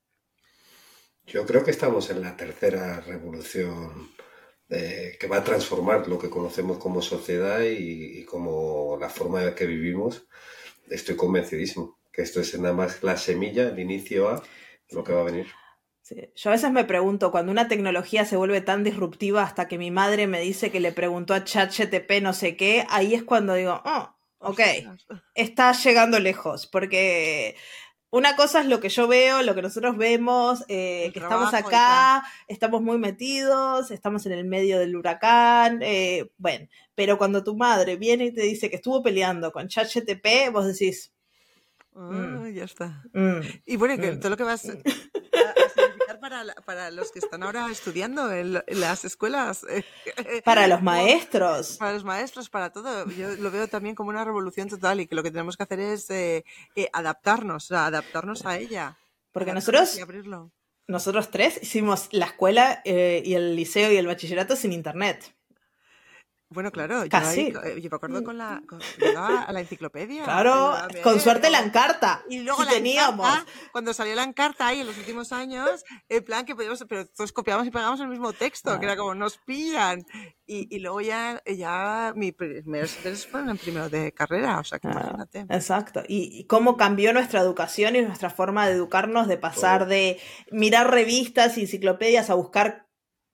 Yo 1.26 1.46
creo 1.46 1.64
que 1.64 1.70
estamos 1.70 2.10
en 2.10 2.20
la 2.20 2.36
tercera 2.36 3.00
revolución 3.00 4.10
eh, 4.68 5.16
que 5.20 5.26
va 5.26 5.38
a 5.38 5.44
transformar 5.44 6.08
lo 6.08 6.18
que 6.18 6.30
conocemos 6.30 6.78
como 6.78 7.00
sociedad 7.00 7.60
y, 7.62 8.18
y 8.18 8.24
como 8.24 8.96
la 9.00 9.08
forma 9.08 9.40
en 9.40 9.46
la 9.46 9.54
que 9.54 9.66
vivimos. 9.66 10.26
Estoy 10.88 11.16
convencidísimo 11.16 11.98
que 12.14 12.22
esto 12.22 12.40
es 12.40 12.58
nada 12.58 12.74
más 12.74 13.02
la 13.02 13.16
semilla, 13.16 13.68
el 13.68 13.78
inicio 13.78 14.28
a 14.28 14.42
lo 14.90 15.04
que 15.04 15.12
va 15.12 15.20
a 15.20 15.24
venir. 15.24 15.46
Sí. 16.02 16.16
Yo 16.34 16.50
a 16.50 16.52
veces 16.52 16.70
me 16.70 16.84
pregunto, 16.84 17.30
cuando 17.30 17.50
una 17.50 17.66
tecnología 17.66 18.26
se 18.26 18.36
vuelve 18.36 18.60
tan 18.60 18.84
disruptiva 18.84 19.42
hasta 19.42 19.68
que 19.68 19.78
mi 19.78 19.90
madre 19.90 20.26
me 20.26 20.40
dice 20.40 20.70
que 20.70 20.80
le 20.80 20.92
preguntó 20.92 21.32
a 21.32 21.44
ChatGTP 21.44 22.20
no 22.20 22.34
sé 22.34 22.56
qué, 22.56 22.84
ahí 22.90 23.14
es 23.14 23.22
cuando 23.22 23.54
digo, 23.54 23.80
oh, 23.86 24.14
ok, 24.38 24.60
está 25.34 25.72
llegando 25.72 26.20
lejos, 26.20 26.66
porque 26.66 27.56
una 28.10 28.36
cosa 28.36 28.60
es 28.60 28.66
lo 28.66 28.80
que 28.80 28.90
yo 28.90 29.08
veo, 29.08 29.40
lo 29.42 29.54
que 29.54 29.62
nosotros 29.62 29.96
vemos, 29.96 30.62
eh, 30.68 31.10
que 31.14 31.20
estamos 31.20 31.54
acá, 31.54 32.22
estamos 32.48 32.82
muy 32.82 32.98
metidos, 32.98 33.90
estamos 33.90 34.26
en 34.26 34.32
el 34.32 34.44
medio 34.44 34.78
del 34.78 34.94
huracán, 34.94 35.80
eh, 35.82 36.30
bueno, 36.36 36.68
pero 36.94 37.16
cuando 37.16 37.42
tu 37.42 37.56
madre 37.56 37.96
viene 37.96 38.26
y 38.26 38.32
te 38.32 38.42
dice 38.42 38.68
que 38.68 38.76
estuvo 38.76 39.02
peleando 39.02 39.52
con 39.52 39.68
ChatGTP, 39.68 40.52
vos 40.52 40.66
decís, 40.66 41.13
Oh, 41.94 42.46
ya 42.48 42.64
está. 42.64 43.04
Mm. 43.12 43.40
Y 43.66 43.76
bueno, 43.76 43.96
que 43.96 44.16
todo 44.16 44.30
lo 44.30 44.36
que 44.36 44.42
vas 44.42 44.64
a, 44.64 44.72
a 44.72 44.74
significar 44.74 46.18
para, 46.20 46.44
para, 46.64 46.90
los 46.90 47.12
que 47.12 47.20
están 47.20 47.44
ahora 47.44 47.70
estudiando 47.70 48.32
en, 48.32 48.54
las 48.66 49.04
escuelas. 49.04 49.64
Para 50.44 50.66
los 50.66 50.82
maestros. 50.82 51.76
Para 51.76 51.92
los 51.92 52.04
maestros, 52.04 52.50
para 52.50 52.70
todo. 52.70 53.08
Yo 53.10 53.36
lo 53.36 53.50
veo 53.50 53.68
también 53.68 53.94
como 53.94 54.10
una 54.10 54.24
revolución 54.24 54.68
total 54.68 55.00
y 55.00 55.06
que 55.06 55.14
lo 55.14 55.22
que 55.22 55.30
tenemos 55.30 55.56
que 55.56 55.62
hacer 55.62 55.78
es 55.78 56.10
eh, 56.10 56.44
eh, 56.74 56.88
adaptarnos, 56.92 57.70
adaptarnos 57.70 58.44
a 58.44 58.58
ella. 58.58 58.96
Porque 59.30 59.52
nosotros, 59.52 59.98
nosotros 60.88 61.30
tres 61.30 61.60
hicimos 61.62 62.08
la 62.10 62.26
escuela 62.26 62.82
eh, 62.84 63.22
y 63.24 63.34
el 63.34 63.54
liceo 63.54 63.92
y 63.92 63.96
el 63.96 64.06
bachillerato 64.06 64.56
sin 64.56 64.72
internet. 64.72 65.33
Bueno, 66.54 66.70
claro, 66.70 67.04
yo, 67.04 67.18
eh, 67.64 67.80
yo 67.80 67.90
me 67.90 67.96
acuerdo 67.96 68.22
con 68.22 68.38
la, 68.38 68.62
con, 68.68 68.80
a 69.16 69.52
la 69.52 69.60
enciclopedia. 69.60 70.22
Claro, 70.22 70.74
con 71.02 71.18
suerte 71.18 71.50
la 71.50 71.60
encarta. 71.60 72.22
Y 72.30 72.40
luego 72.40 72.62
la 72.62 72.70
teníamos. 72.70 73.28
cuando 73.72 73.92
salió 73.92 74.14
la 74.14 74.22
encarta 74.22 74.68
ahí 74.68 74.80
en 74.80 74.86
los 74.86 74.96
últimos 74.96 75.32
años, 75.32 75.84
en 76.08 76.24
plan 76.24 76.46
que 76.46 76.54
podíamos, 76.54 76.84
pero 76.88 77.06
todos 77.06 77.32
copiamos 77.32 77.66
y 77.66 77.72
pegamos 77.72 78.00
el 78.00 78.08
mismo 78.08 78.32
texto, 78.32 78.78
que 78.78 78.86
era 78.86 78.96
como 78.96 79.14
nos 79.16 79.36
pillan. 79.38 80.04
Y, 80.46 80.74
y 80.74 80.78
luego 80.78 81.00
ya, 81.00 81.42
ya 81.46 82.12
mi 82.14 82.30
primeros 82.30 82.98
fueron 83.30 83.50
en 83.50 83.58
primero 83.58 83.88
de 83.88 84.12
carrera, 84.12 84.58
o 84.58 84.64
sea 84.64 84.78
que 84.78 84.88
imagínate. 84.88 85.46
Exacto. 85.48 86.02
Y, 86.06 86.38
y, 86.38 86.44
cómo 86.44 86.76
cambió 86.76 87.12
nuestra 87.12 87.40
educación 87.40 87.96
y 87.96 88.02
nuestra 88.02 88.30
forma 88.30 88.66
de 88.66 88.74
educarnos, 88.74 89.26
de 89.26 89.38
pasar 89.38 89.86
de 89.86 90.20
mirar 90.50 90.90
revistas 90.90 91.56
y 91.58 91.62
enciclopedias 91.62 92.30
a 92.30 92.34
buscar 92.34 92.83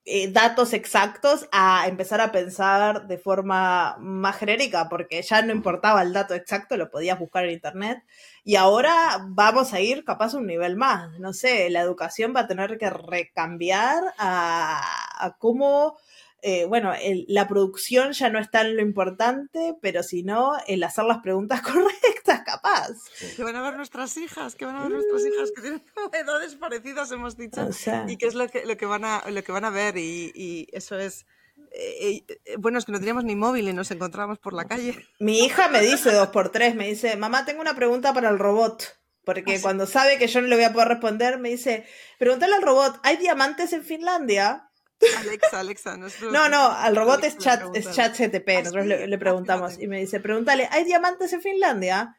eh, 0.05 0.33
datos 0.33 0.73
exactos 0.73 1.47
a 1.53 1.87
empezar 1.87 2.21
a 2.21 2.33
pensar 2.33 3.07
de 3.07 3.19
forma 3.19 3.97
más 4.01 4.37
genérica, 4.39 4.89
porque 4.89 5.23
ya 5.23 5.43
no 5.43 5.53
importaba 5.53 6.03
el 6.03 6.13
dato 6.13 6.35
exacto, 6.35 6.77
lo 6.77 6.91
podías 6.91 7.19
buscar 7.19 7.45
en 7.45 7.53
internet. 7.53 8.03
Y 8.43 8.57
ahora 8.57 9.19
vamos 9.29 9.73
a 9.75 9.81
ir 9.81 10.05
capaz 10.05 10.35
un 10.35 10.47
nivel 10.47 10.77
más. 10.77 11.19
No 11.21 11.33
sé, 11.33 11.69
la 11.71 11.81
educación 11.81 12.33
va 12.35 12.41
a 12.41 12.47
tener 12.49 12.79
que 12.79 12.91
recambiar 12.91 14.03
a, 14.19 15.27
a 15.27 15.37
cómo 15.39 15.97
eh, 16.43 16.65
bueno, 16.67 16.93
la 17.29 17.49
producción 17.49 18.13
ya 18.13 18.31
no 18.31 18.39
es 18.39 18.51
tan 18.51 18.77
lo 18.77 18.83
importante, 18.83 19.75
pero 19.81 20.03
si 20.03 20.23
no, 20.23 20.53
el 20.67 20.83
hacer 20.83 21.05
las 21.05 21.19
preguntas 21.19 21.61
correctas, 21.63 22.43
capaz. 22.45 22.91
Que 23.37 23.43
van 23.43 23.57
a 23.57 23.63
ver 23.63 23.77
nuestras 23.77 24.17
hijas, 24.17 24.55
que 24.55 24.65
van 24.65 24.77
a 24.77 24.83
ver 24.83 24.93
nuestras 24.93 25.27
hijas 25.27 25.53
que 25.55 25.63
tienen 25.63 25.85
edades 26.13 26.55
parecidas, 26.57 27.11
hemos 27.13 27.37
dicho, 27.37 27.69
y 28.09 28.17
qué 28.17 28.27
es 28.27 28.35
lo 28.35 28.49
que, 28.49 28.65
lo 28.65 28.77
que, 28.77 28.87
van, 28.87 29.05
a, 29.05 29.23
lo 29.31 29.43
que 29.43 29.53
van 29.53 29.65
a 29.65 29.71
ver, 29.71 29.97
y, 29.97 30.69
eso 30.73 30.99
es... 30.99 31.27
Eh, 31.73 32.25
eh, 32.27 32.57
bueno, 32.59 32.79
es 32.79 32.85
que 32.85 32.91
no 32.91 32.99
teníamos 32.99 33.23
ni 33.23 33.37
móvil 33.37 33.69
y 33.69 33.73
nos 33.73 33.91
encontrábamos 33.91 34.39
por 34.39 34.55
la 34.55 34.65
calle. 34.65 35.07
Mi 35.21 35.41
hija 35.41 35.69
me 35.69 35.81
dice 35.81 36.11
dos 36.11 36.29
por 36.29 36.51
tres, 36.51 36.75
me 36.75 36.89
dice, 36.89 37.17
mamá, 37.17 37.45
tengo 37.45 37.61
una 37.61 37.77
pregunta 37.77 38.13
para 38.13 38.29
el 38.29 38.39
robot. 38.39 39.01
Porque 39.25 39.57
ah, 39.57 39.59
cuando 39.63 39.87
sabe 39.87 40.19
que 40.19 40.27
yo 40.27 40.41
no 40.41 40.49
le 40.49 40.57
voy 40.57 40.65
a 40.65 40.73
poder 40.73 40.89
responder, 40.89 41.39
me 41.39 41.51
dice, 41.51 41.87
pregúntale 42.19 42.55
al 42.55 42.63
robot, 42.63 42.99
¿hay 43.05 43.19
diamantes 43.19 43.73
en 43.73 43.85
Finlandia? 43.85 44.70
Alexa, 45.19 45.61
Alexa. 45.61 45.97
No, 45.97 46.49
no, 46.49 46.71
al 46.71 46.95
robot 46.95 47.25
es 47.25 47.39
chat, 47.39 47.63
es 47.75 47.91
chat 47.93 48.19
GTP. 48.19 48.49
Ah, 48.49 48.61
Nosotros 48.61 48.87
le, 48.87 49.19
preguntamos 49.19 49.79
y 49.79 49.87
me 49.87 49.99
dice, 49.99 50.21
pregúntale, 50.21 50.69
¿hay 50.71 50.85
diamantes 50.85 51.33
en 51.33 51.41
Finlandia? 51.41 52.17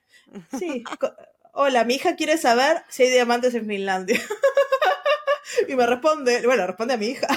Sí. 0.58 0.84
Hola, 1.54 1.84
mi 1.84 1.96
hija 1.96 2.16
quiere 2.16 2.38
saber 2.38 2.84
si 2.90 3.04
hay 3.04 3.12
diamantes 3.12 3.54
en 3.56 3.68
Finlandia. 3.68 4.20
y 5.68 5.76
me 5.76 5.86
responde, 5.86 6.46
bueno, 6.46 6.66
responde 6.66 6.94
a 6.94 6.98
mi 6.98 7.08
hija. 7.08 7.28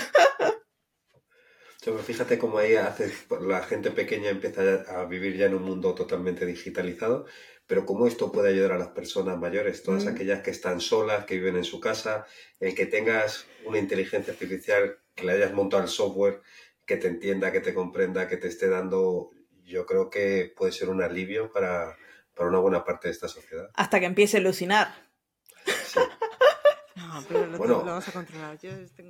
fíjate 2.06 2.38
cómo 2.38 2.58
ahí 2.58 2.76
hace, 2.76 3.12
la 3.42 3.62
gente 3.62 3.90
pequeña 3.90 4.30
empieza 4.30 4.84
a 4.88 5.04
vivir 5.04 5.36
ya 5.36 5.46
en 5.46 5.54
un 5.54 5.64
mundo 5.64 5.94
totalmente 5.94 6.46
digitalizado 6.46 7.26
pero 7.66 7.86
cómo 7.86 8.06
esto 8.06 8.30
puede 8.30 8.50
ayudar 8.50 8.72
a 8.72 8.78
las 8.78 8.88
personas 8.88 9.38
mayores, 9.38 9.82
todas 9.82 10.04
mm. 10.04 10.08
aquellas 10.08 10.42
que 10.42 10.50
están 10.50 10.80
solas, 10.80 11.24
que 11.24 11.36
viven 11.36 11.56
en 11.56 11.64
su 11.64 11.80
casa, 11.80 12.26
el 12.60 12.74
que 12.74 12.86
tengas 12.86 13.46
una 13.64 13.78
inteligencia 13.78 14.32
artificial, 14.32 14.98
que 15.14 15.24
le 15.24 15.32
hayas 15.32 15.52
montado 15.52 15.82
el 15.82 15.88
software, 15.88 16.42
que 16.84 16.96
te 16.96 17.08
entienda, 17.08 17.52
que 17.52 17.60
te 17.60 17.72
comprenda, 17.72 18.28
que 18.28 18.36
te 18.36 18.48
esté 18.48 18.68
dando, 18.68 19.30
yo 19.64 19.86
creo 19.86 20.10
que 20.10 20.52
puede 20.54 20.72
ser 20.72 20.90
un 20.90 21.02
alivio 21.02 21.50
para, 21.52 21.96
una 22.38 22.58
buena 22.58 22.84
parte 22.84 23.08
de 23.08 23.12
esta 23.12 23.28
sociedad. 23.28 23.70
Hasta 23.74 24.00
que 24.00 24.06
empiece 24.06 24.36
a 24.36 24.40
alucinar. 24.40 24.94
Sí. 25.86 26.00
No, 26.96 27.24
pero 27.28 27.46
lo, 27.46 27.58
bueno, 27.58 27.82
vamos 27.84 28.08
a 28.08 28.12
controlar. 28.12 28.56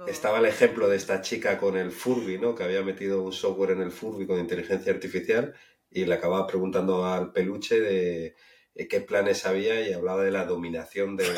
Estaba 0.06 0.38
el 0.38 0.46
ejemplo 0.46 0.88
de 0.88 0.96
esta 0.96 1.20
chica 1.20 1.58
con 1.58 1.76
el 1.76 1.90
Furby, 1.90 2.38
¿no? 2.38 2.54
Que 2.54 2.64
había 2.64 2.82
metido 2.82 3.22
un 3.22 3.32
software 3.32 3.72
en 3.72 3.82
el 3.82 3.92
Furby 3.92 4.26
con 4.26 4.38
inteligencia 4.38 4.92
artificial 4.92 5.54
y 5.94 6.04
le 6.04 6.14
acababa 6.14 6.46
preguntando 6.46 7.06
al 7.06 7.32
peluche 7.32 7.80
de, 7.80 8.34
qué 8.90 9.00
planes 9.00 9.46
había 9.46 9.80
y 9.88 9.92
hablaba 9.92 10.24
de 10.24 10.32
la 10.32 10.44
dominación 10.44 11.16
de, 11.16 11.32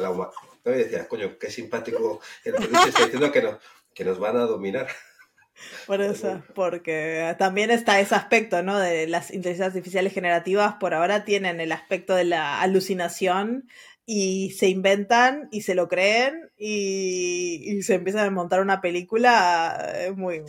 la 0.00 0.10
humanidad. 0.10 0.32
Y 0.64 0.70
decía, 0.70 1.06
coño, 1.06 1.38
qué 1.38 1.50
simpático 1.50 2.20
el 2.44 2.54
peluche 2.54 2.88
está 2.88 3.04
diciendo 3.04 3.30
que, 3.30 3.42
no, 3.42 3.58
que 3.94 4.04
nos 4.04 4.18
van 4.18 4.38
a 4.38 4.46
dominar. 4.46 4.88
Por 5.86 6.00
eso, 6.00 6.42
porque 6.54 7.36
también 7.38 7.70
está 7.70 8.00
ese 8.00 8.14
aspecto, 8.14 8.62
¿no? 8.62 8.78
De 8.78 9.06
las 9.06 9.30
inteligencias 9.30 9.68
artificiales 9.68 10.12
generativas, 10.12 10.74
por 10.80 10.92
ahora 10.92 11.24
tienen 11.24 11.60
el 11.60 11.70
aspecto 11.70 12.16
de 12.16 12.24
la 12.24 12.60
alucinación 12.62 13.68
y 14.04 14.50
se 14.52 14.68
inventan 14.68 15.48
y 15.52 15.62
se 15.62 15.76
lo 15.76 15.88
creen 15.88 16.50
y, 16.56 17.62
y 17.64 17.82
se 17.82 17.94
empiezan 17.94 18.26
a 18.26 18.30
montar 18.30 18.60
una 18.60 18.80
película 18.80 19.92
eh, 19.94 20.10
muy, 20.10 20.42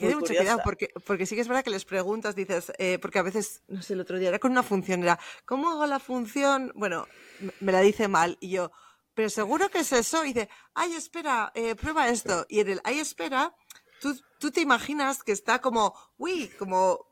que 0.00 0.14
mucho 0.14 0.34
cuidado, 0.34 0.60
porque, 0.64 0.88
porque 1.06 1.26
sí 1.26 1.34
que 1.34 1.42
es 1.42 1.48
verdad 1.48 1.64
que 1.64 1.70
les 1.70 1.84
preguntas, 1.84 2.34
dices, 2.34 2.72
eh, 2.78 2.98
porque 3.00 3.18
a 3.18 3.22
veces, 3.22 3.62
no 3.68 3.82
sé, 3.82 3.92
el 3.92 4.00
otro 4.00 4.18
día 4.18 4.28
era 4.28 4.38
con 4.38 4.52
una 4.52 4.62
función, 4.62 5.02
era, 5.02 5.18
¿cómo 5.44 5.70
hago 5.70 5.86
la 5.86 5.98
función? 5.98 6.72
Bueno, 6.74 7.06
me 7.60 7.72
la 7.72 7.80
dice 7.80 8.08
mal, 8.08 8.38
y 8.40 8.50
yo, 8.50 8.72
pero 9.14 9.28
seguro 9.28 9.68
que 9.68 9.80
es 9.80 9.92
eso, 9.92 10.24
y 10.24 10.32
dice, 10.32 10.48
ay, 10.74 10.94
espera, 10.94 11.52
eh, 11.54 11.74
prueba 11.74 12.08
esto, 12.08 12.46
y 12.48 12.60
en 12.60 12.68
el, 12.70 12.80
ay, 12.84 13.00
espera, 13.00 13.54
tú, 14.00 14.18
tú 14.38 14.50
te 14.50 14.60
imaginas 14.60 15.22
que 15.22 15.32
está 15.32 15.60
como, 15.60 15.94
uy, 16.16 16.48
como 16.58 17.11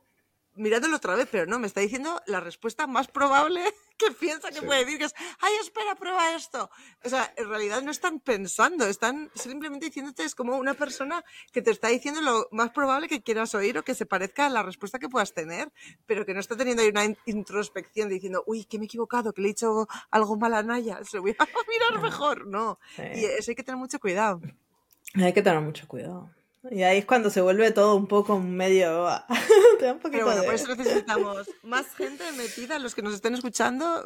mirándolo 0.55 0.97
otra 0.97 1.15
vez, 1.15 1.29
pero 1.31 1.47
no, 1.47 1.59
me 1.59 1.67
está 1.67 1.81
diciendo 1.81 2.21
la 2.27 2.41
respuesta 2.41 2.87
más 2.87 3.09
probable 3.09 3.63
que 3.99 4.11
piensa 4.13 4.51
que 4.51 4.63
puede 4.63 4.85
decir, 4.85 4.99
que 4.99 5.05
es, 5.05 5.15
ay, 5.41 5.53
espera, 5.61 5.95
prueba 5.95 6.35
esto. 6.35 6.71
O 7.05 7.09
sea, 7.09 7.33
en 7.37 7.49
realidad 7.49 7.83
no 7.83 7.91
están 7.91 8.21
pensando, 8.21 8.87
están 8.87 9.31
simplemente 9.35 9.87
diciéndote, 9.87 10.25
es 10.25 10.35
como 10.35 10.57
una 10.57 10.75
persona 10.75 11.25
que 11.53 11.63
te 11.63 11.71
está 11.71 11.89
diciendo 11.89 12.21
lo 12.21 12.49
más 12.51 12.71
probable 12.71 13.09
que 13.09 13.23
quieras 13.23 13.55
oír 13.55 13.79
o 13.79 13.83
que 13.83 13.95
se 13.95 14.07
parezca 14.07 14.47
a 14.47 14.51
la 14.51 14.63
respuesta 14.63 14.99
que 14.99 15.09
puedas 15.09 15.33
tener, 15.33 15.71
pero 16.07 16.25
que 16.25 16.35
no 16.35 16.41
está 16.41 16.57
teniendo 16.57 16.83
ahí 16.83 16.89
una 16.89 17.05
introspección 17.27 18.09
diciendo, 18.09 18.43
uy, 18.47 18.65
que 18.65 18.79
me 18.79 18.85
he 18.85 18.87
equivocado, 18.87 19.33
que 19.33 19.43
le 19.43 19.49
he 19.49 19.53
dicho 19.53 19.87
algo 20.11 20.37
mal 20.37 20.55
a 20.55 20.63
Naya, 20.63 21.01
se 21.05 21.17
lo 21.17 21.23
voy 21.23 21.37
a 21.39 21.45
mirar 21.69 22.03
mejor, 22.03 22.47
no. 22.47 22.79
Y 22.99 23.25
eso 23.25 23.51
hay 23.51 23.55
que 23.55 23.65
tener 23.65 23.79
mucho 23.79 23.99
cuidado. 23.99 24.41
Hay 25.15 25.33
que 25.33 25.43
tener 25.43 25.61
mucho 25.61 25.87
cuidado. 25.89 26.31
Y 26.71 26.83
ahí 26.83 26.99
es 26.99 27.07
cuando 27.07 27.31
se 27.31 27.41
vuelve 27.41 27.71
todo 27.71 27.97
un 27.97 28.07
poco 28.07 28.39
medio... 28.39 29.09
Pero 29.81 30.27
bueno, 30.27 30.43
por 30.45 30.55
eso 30.55 30.75
necesitamos 30.75 31.49
más 31.63 31.87
gente 31.95 32.23
metida, 32.33 32.79
los 32.79 32.95
que 32.95 33.01
nos 33.01 33.15
estén 33.15 33.33
escuchando. 33.33 34.05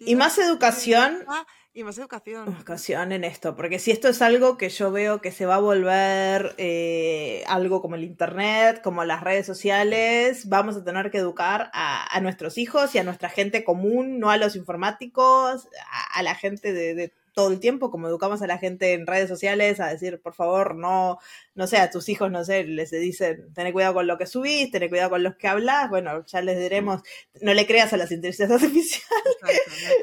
y 0.00 0.16
más 0.16 0.36
educación. 0.38 1.24
Y 1.72 1.84
más 1.84 1.96
educación. 1.98 2.48
Educación 2.48 3.12
en 3.12 3.22
esto, 3.22 3.54
porque 3.54 3.78
si 3.78 3.92
esto 3.92 4.08
es 4.08 4.22
algo 4.22 4.56
que 4.58 4.70
yo 4.70 4.90
veo 4.90 5.20
que 5.20 5.30
se 5.30 5.46
va 5.46 5.56
a 5.56 5.60
volver 5.60 6.54
eh, 6.58 7.44
algo 7.46 7.80
como 7.80 7.94
el 7.94 8.02
Internet, 8.02 8.80
como 8.82 9.04
las 9.04 9.22
redes 9.22 9.46
sociales, 9.46 10.48
vamos 10.48 10.76
a 10.76 10.84
tener 10.84 11.12
que 11.12 11.18
educar 11.18 11.70
a, 11.72 12.20
nuestros 12.20 12.58
hijos 12.58 12.94
y 12.94 12.98
a 12.98 13.04
nuestra 13.04 13.28
gente 13.28 13.62
común, 13.62 14.18
no 14.18 14.30
a 14.30 14.36
los 14.36 14.56
informáticos, 14.56 15.68
a, 16.14 16.22
la 16.22 16.34
gente 16.34 16.72
de 16.72 17.12
todo 17.34 17.50
el 17.50 17.58
tiempo, 17.60 17.90
como 17.90 18.08
educamos 18.08 18.40
a 18.42 18.46
la 18.46 18.58
gente 18.58 18.92
en 18.92 19.06
redes 19.06 19.28
sociales 19.28 19.80
a 19.80 19.88
decir, 19.88 20.20
por 20.22 20.34
favor, 20.34 20.76
no, 20.76 21.18
no 21.54 21.66
sé, 21.66 21.78
a 21.78 21.90
tus 21.90 22.08
hijos, 22.08 22.30
no 22.30 22.44
sé, 22.44 22.64
les 22.64 22.92
dicen, 22.92 23.52
ten 23.52 23.72
cuidado 23.72 23.94
con 23.94 24.06
lo 24.06 24.16
que 24.16 24.26
subís, 24.26 24.70
ten 24.70 24.88
cuidado 24.88 25.10
con 25.10 25.22
los 25.24 25.34
que 25.34 25.48
hablas, 25.48 25.90
bueno, 25.90 26.24
ya 26.26 26.40
les 26.40 26.58
diremos, 26.58 27.02
no 27.40 27.52
le 27.52 27.66
creas 27.66 27.92
a 27.92 27.96
las 27.96 28.12
inteligencias 28.12 28.50
artificiales. 28.62 29.04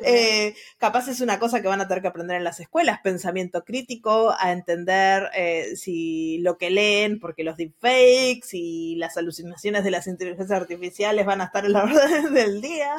eh, 0.03 0.55
capaz 0.77 1.07
es 1.07 1.21
una 1.21 1.39
cosa 1.39 1.61
que 1.61 1.69
van 1.69 1.79
a 1.79 1.87
tener 1.87 2.01
que 2.01 2.09
aprender 2.09 2.35
en 2.35 2.43
las 2.43 2.59
escuelas, 2.59 2.99
pensamiento 3.01 3.63
crítico, 3.63 4.35
a 4.37 4.51
entender 4.51 5.29
eh, 5.33 5.77
si 5.77 6.39
lo 6.39 6.57
que 6.57 6.69
leen, 6.69 7.19
porque 7.19 7.45
los 7.45 7.55
deepfakes 7.55 8.49
y 8.51 8.95
las 8.97 9.15
alucinaciones 9.15 9.85
de 9.85 9.91
las 9.91 10.07
inteligencias 10.07 10.59
artificiales 10.59 11.25
van 11.25 11.39
a 11.39 11.45
estar 11.45 11.65
en 11.65 11.73
la 11.73 11.83
orden 11.85 12.33
del 12.33 12.61
día. 12.61 12.95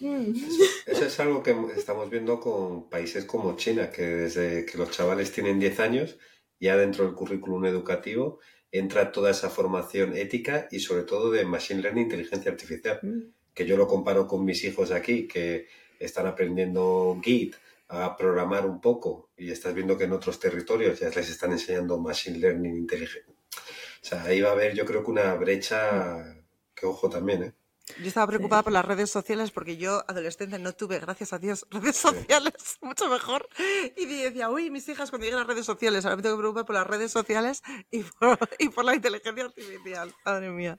Eso, 0.00 1.04
es 1.04 1.20
algo 1.20 1.42
que 1.42 1.54
estamos 1.76 2.08
viendo 2.08 2.40
con 2.40 2.88
países 2.88 3.24
como 3.24 3.56
China, 3.56 3.90
que 3.90 4.02
desde 4.02 4.64
que 4.64 4.78
los 4.78 4.90
chavales 4.90 5.30
tienen 5.32 5.60
10 5.60 5.80
años, 5.80 6.18
ya 6.58 6.76
dentro 6.76 7.04
del 7.04 7.14
currículum 7.14 7.64
educativo 7.66 8.40
entra 8.72 9.12
toda 9.12 9.32
esa 9.32 9.50
formación 9.50 10.16
ética 10.16 10.68
y 10.70 10.80
sobre 10.80 11.02
todo 11.02 11.30
de 11.30 11.44
Machine 11.44 11.82
Learning, 11.82 12.04
inteligencia 12.04 12.52
artificial, 12.52 13.00
mm. 13.02 13.20
que 13.52 13.66
yo 13.66 13.76
lo 13.76 13.88
comparo 13.88 14.26
con 14.26 14.44
mis 14.44 14.62
hijos 14.64 14.92
aquí, 14.92 15.26
que 15.26 15.66
están 15.98 16.26
aprendiendo 16.26 17.18
Git, 17.22 17.56
a 17.88 18.16
programar 18.16 18.66
un 18.66 18.80
poco 18.80 19.30
y 19.36 19.50
estás 19.50 19.74
viendo 19.74 19.98
que 19.98 20.04
en 20.04 20.12
otros 20.12 20.38
territorios 20.38 21.00
ya 21.00 21.10
les 21.10 21.28
están 21.28 21.50
enseñando 21.50 21.98
Machine 21.98 22.38
Learning 22.38 22.76
inteligente. 22.76 23.32
O 23.32 24.06
sea, 24.06 24.22
ahí 24.22 24.40
va 24.40 24.50
a 24.50 24.52
haber 24.52 24.74
yo 24.74 24.86
creo 24.86 25.02
que 25.04 25.10
una 25.10 25.34
brecha 25.34 26.44
que 26.74 26.86
ojo 26.86 27.10
también, 27.10 27.42
¿eh? 27.42 27.52
Yo 27.98 28.08
estaba 28.08 28.26
preocupada 28.26 28.62
por 28.62 28.72
las 28.72 28.84
redes 28.84 29.10
sociales 29.10 29.50
porque 29.50 29.76
yo, 29.76 30.02
adolescente, 30.08 30.58
no 30.58 30.72
tuve, 30.72 30.98
gracias 30.98 31.32
a 31.32 31.38
Dios, 31.38 31.66
redes 31.70 31.96
sociales, 31.96 32.54
mucho 32.80 33.08
mejor. 33.08 33.48
Y 33.96 34.06
decía, 34.06 34.50
uy, 34.50 34.70
mis 34.70 34.88
hijas 34.88 35.10
cuando 35.10 35.24
lleguen 35.24 35.38
a 35.38 35.42
las 35.42 35.48
redes 35.48 35.66
sociales, 35.66 36.04
ahora 36.04 36.16
me 36.16 36.22
tengo 36.22 36.36
que 36.36 36.40
preocupar 36.40 36.66
por 36.66 36.74
las 36.74 36.86
redes 36.86 37.12
sociales 37.12 37.62
y 37.90 38.02
por, 38.02 38.38
y 38.58 38.68
por 38.68 38.84
la 38.84 38.94
inteligencia 38.94 39.44
artificial. 39.44 40.14
Madre 40.24 40.50
mía. 40.50 40.78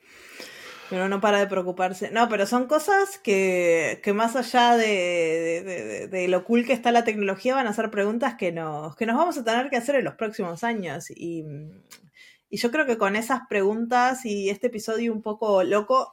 Pero 0.89 1.07
no 1.07 1.21
para 1.21 1.39
de 1.39 1.47
preocuparse. 1.47 2.11
No, 2.11 2.27
pero 2.27 2.45
son 2.45 2.67
cosas 2.67 3.17
que, 3.17 4.01
que 4.03 4.11
más 4.11 4.35
allá 4.35 4.75
de, 4.75 5.63
de, 5.63 6.07
de, 6.07 6.27
lo 6.27 6.43
cool 6.43 6.65
que 6.65 6.73
está 6.73 6.91
la 6.91 7.05
tecnología, 7.05 7.55
van 7.55 7.67
a 7.67 7.73
ser 7.73 7.89
preguntas 7.89 8.35
que 8.35 8.51
nos, 8.51 8.95
que 8.97 9.05
nos 9.05 9.15
vamos 9.15 9.37
a 9.37 9.43
tener 9.45 9.69
que 9.69 9.77
hacer 9.77 9.95
en 9.95 10.03
los 10.03 10.15
próximos 10.15 10.65
años. 10.65 11.09
Y, 11.09 11.45
y 12.49 12.57
yo 12.57 12.71
creo 12.71 12.85
que 12.85 12.97
con 12.97 13.15
esas 13.15 13.47
preguntas 13.47 14.25
y 14.25 14.49
este 14.49 14.67
episodio 14.67 15.13
un 15.13 15.21
poco 15.21 15.63
loco 15.63 16.11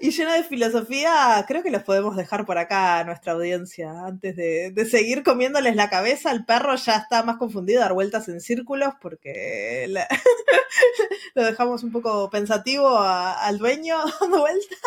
y 0.00 0.10
lleno 0.10 0.32
de 0.32 0.44
filosofía, 0.44 1.44
creo 1.46 1.62
que 1.62 1.70
los 1.70 1.82
podemos 1.82 2.16
dejar 2.16 2.44
por 2.46 2.58
acá 2.58 2.98
a 2.98 3.04
nuestra 3.04 3.32
audiencia. 3.32 4.04
Antes 4.04 4.36
de, 4.36 4.70
de, 4.70 4.86
seguir 4.86 5.22
comiéndoles 5.22 5.76
la 5.76 5.90
cabeza, 5.90 6.30
el 6.30 6.44
perro 6.44 6.74
ya 6.76 6.96
está 6.96 7.22
más 7.22 7.36
confundido, 7.36 7.80
dar 7.80 7.94
vueltas 7.94 8.28
en 8.28 8.40
círculos 8.40 8.94
porque 9.00 9.86
lo 11.34 11.44
dejamos 11.44 11.82
un 11.82 11.92
poco 11.92 12.30
pensativo 12.30 12.98
al 12.98 13.58
dueño 13.58 13.96
dando 14.20 14.40
vueltas. 14.40 14.78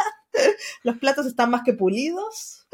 Los 0.83 0.97
platos 0.97 1.25
están 1.25 1.49
más 1.49 1.63
que 1.63 1.73
pulidos. 1.73 2.67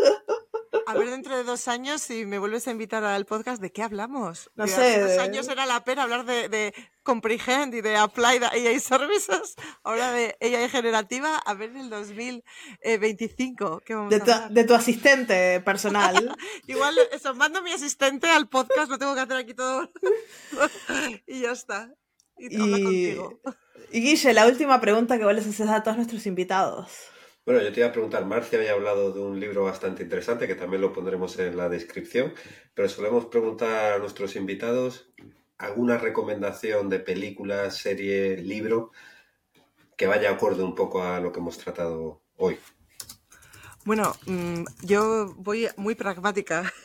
A 0.88 0.94
ver, 0.96 1.10
dentro 1.10 1.36
de 1.38 1.44
dos 1.44 1.68
años, 1.68 2.02
si 2.02 2.26
me 2.26 2.40
vuelves 2.40 2.68
a 2.68 2.72
invitar 2.72 3.04
al 3.04 3.26
podcast, 3.26 3.62
¿de 3.62 3.72
qué 3.72 3.84
hablamos? 3.84 4.50
No 4.56 4.68
sé. 4.68 4.74
Hace 4.74 5.02
dos 5.02 5.20
años 5.20 5.48
era 5.48 5.66
la 5.66 5.84
pena 5.84 6.04
hablar 6.04 6.26
de, 6.26 6.50
de 6.50 6.74
Comprehend 7.04 7.76
y 7.76 7.82
de 7.82 7.96
Applied 7.96 8.44
AI 8.44 8.80
Services. 8.80 9.56
Ahora 9.84 10.12
de 10.12 10.36
AI 10.42 10.70
generativa, 10.70 11.38
a 11.38 11.54
ver 11.54 11.70
en 11.72 11.78
el 11.78 11.90
2025. 11.90 13.82
¿qué 13.86 13.94
vamos 13.94 14.10
de, 14.10 14.20
tu, 14.20 14.32
a 14.32 14.50
de 14.50 14.64
tu 14.64 14.74
asistente 14.74 15.60
personal. 15.62 16.36
Igual, 16.68 16.98
eso, 17.12 17.36
mando 17.36 17.60
a 17.60 17.62
mi 17.62 17.72
asistente 17.72 18.28
al 18.30 18.50
podcast, 18.50 18.90
lo 18.90 18.98
tengo 18.98 19.14
que 19.14 19.22
hacer 19.22 19.38
aquí 19.38 19.54
todo. 19.54 19.92
y 21.28 21.42
ya 21.42 21.52
está. 21.52 21.94
Y, 22.38 22.60
habla 22.60 22.80
contigo. 22.80 23.40
y 23.92 24.02
Guille, 24.02 24.34
la 24.34 24.48
última 24.48 24.82
pregunta 24.82 25.20
que 25.20 25.26
vos 25.26 25.36
les 25.36 25.46
haces 25.48 25.70
a 25.70 25.84
todos 25.84 25.98
nuestros 25.98 26.26
invitados. 26.26 27.13
Bueno, 27.46 27.62
yo 27.62 27.74
te 27.74 27.82
iba 27.82 27.90
a 27.90 27.92
preguntar, 27.92 28.26
Marcia 28.26 28.58
había 28.58 28.72
hablado 28.72 29.12
de 29.12 29.20
un 29.20 29.38
libro 29.38 29.66
bastante 29.66 30.02
interesante 30.04 30.48
que 30.48 30.56
también 30.56 30.82
lo 30.82 30.94
pondremos 30.94 31.38
en 31.40 31.58
la 31.58 31.68
descripción, 31.68 32.34
pero 32.74 32.88
solemos 32.88 33.26
preguntar 33.26 33.94
a 33.94 34.00
nuestros 34.00 34.38
invitados 34.38 35.10
alguna 35.58 35.98
recomendación 35.98 36.88
de 36.88 37.00
película, 37.00 37.70
serie, 37.70 38.38
libro 38.38 38.92
que 39.98 40.08
vaya 40.08 40.32
acorde 40.32 40.64
un 40.64 40.74
poco 40.74 41.04
a 41.04 41.20
lo 41.20 41.34
que 41.34 41.40
hemos 41.40 41.58
tratado 41.58 42.22
hoy. 42.38 42.58
Bueno, 43.84 44.16
mmm, 44.26 44.64
yo 44.82 45.34
voy 45.38 45.68
muy 45.76 45.96
pragmática. 45.96 46.72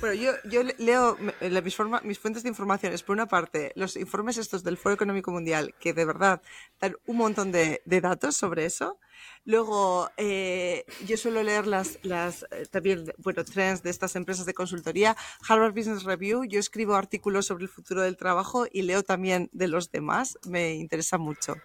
Bueno, 0.00 0.14
yo, 0.44 0.62
leo 0.76 1.16
mis, 1.64 1.74
forma, 1.74 2.02
mis, 2.04 2.18
fuentes 2.18 2.42
de 2.42 2.50
informaciones. 2.50 3.02
Por 3.02 3.14
una 3.14 3.24
parte, 3.24 3.72
los 3.74 3.96
informes 3.96 4.36
estos 4.36 4.62
del 4.62 4.76
Foro 4.76 4.94
Económico 4.94 5.30
Mundial, 5.30 5.74
que 5.80 5.94
de 5.94 6.04
verdad 6.04 6.42
dan 6.78 6.94
un 7.06 7.16
montón 7.16 7.52
de 7.52 7.80
datos 7.86 8.36
sobre 8.36 8.66
eso. 8.66 8.98
Luego, 9.44 10.08
eh, 10.16 10.84
yo 11.06 11.16
suelo 11.16 11.42
leer 11.42 11.66
las, 11.66 11.98
las 12.02 12.44
eh, 12.52 12.66
también, 12.70 13.12
bueno, 13.18 13.44
trends 13.44 13.82
de 13.82 13.90
estas 13.90 14.14
empresas 14.14 14.46
de 14.46 14.54
consultoría. 14.54 15.16
Harvard 15.48 15.74
Business 15.74 16.04
Review, 16.04 16.44
yo 16.44 16.60
escribo 16.60 16.94
artículos 16.94 17.46
sobre 17.46 17.64
el 17.64 17.68
futuro 17.68 18.02
del 18.02 18.16
trabajo 18.16 18.66
y 18.70 18.82
leo 18.82 19.02
también 19.02 19.50
de 19.52 19.66
los 19.66 19.90
demás. 19.90 20.38
Me 20.46 20.74
interesa 20.74 21.18
mucho. 21.18 21.56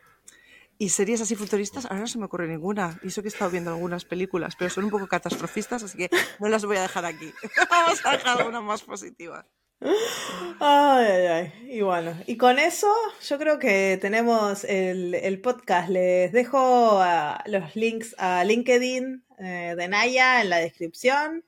Y 0.80 0.90
series 0.90 1.22
así 1.22 1.36
futuristas, 1.36 1.86
ahora 1.86 2.02
no 2.02 2.08
se 2.08 2.20
me 2.20 2.26
ocurre 2.26 2.48
ninguna. 2.48 3.00
Y 3.04 3.08
eso 3.08 3.22
que 3.22 3.28
he 3.28 3.32
estado 3.32 3.50
viendo 3.50 3.72
algunas 3.72 4.06
películas, 4.06 4.56
pero 4.58 4.70
son 4.70 4.84
un 4.84 4.92
poco 4.92 5.08
catastrofistas, 5.08 5.84
así 5.84 5.98
que 5.98 6.10
no 6.40 6.50
las 6.50 6.66
voy 6.66 6.78
a 6.78 6.82
dejar 6.82 7.06
aquí. 7.06 7.32
Vamos 7.70 8.06
a 8.06 8.12
dejar 8.12 8.48
una 8.48 8.62
más 8.62 8.84
positiva. 8.84 9.46
Ay, 9.80 11.06
ay, 11.06 11.26
ay. 11.28 11.54
Y 11.70 11.82
bueno, 11.82 12.16
y 12.26 12.38
con 12.38 12.58
eso 12.58 12.88
yo 13.22 13.38
creo 13.38 13.60
que 13.60 13.98
tenemos 14.02 14.64
el, 14.64 15.14
el 15.14 15.40
podcast. 15.40 15.90
Les 15.90 16.32
dejo 16.32 17.02
los 17.46 17.76
links 17.76 18.16
a 18.18 18.44
LinkedIn 18.44 19.24
eh, 19.40 19.76
de 19.78 19.88
Naya 19.88 20.42
en 20.42 20.50
la 20.50 20.58
descripción. 20.58 21.44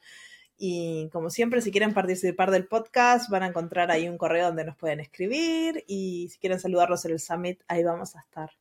Y 0.57 1.09
como 1.11 1.29
siempre, 1.29 1.61
si 1.61 1.71
quieren 1.71 1.93
participar 1.93 2.51
del 2.51 2.67
podcast, 2.67 3.29
van 3.29 3.43
a 3.43 3.47
encontrar 3.47 3.91
ahí 3.91 4.09
un 4.09 4.17
correo 4.17 4.47
donde 4.47 4.65
nos 4.65 4.75
pueden 4.75 4.99
escribir. 4.99 5.83
Y 5.87 6.27
si 6.29 6.37
quieren 6.37 6.59
saludarlos 6.59 7.05
en 7.05 7.13
el 7.13 7.19
Summit, 7.19 7.61
ahí 7.67 7.83
vamos 7.83 8.15
a 8.15 8.19
estar. 8.19 8.51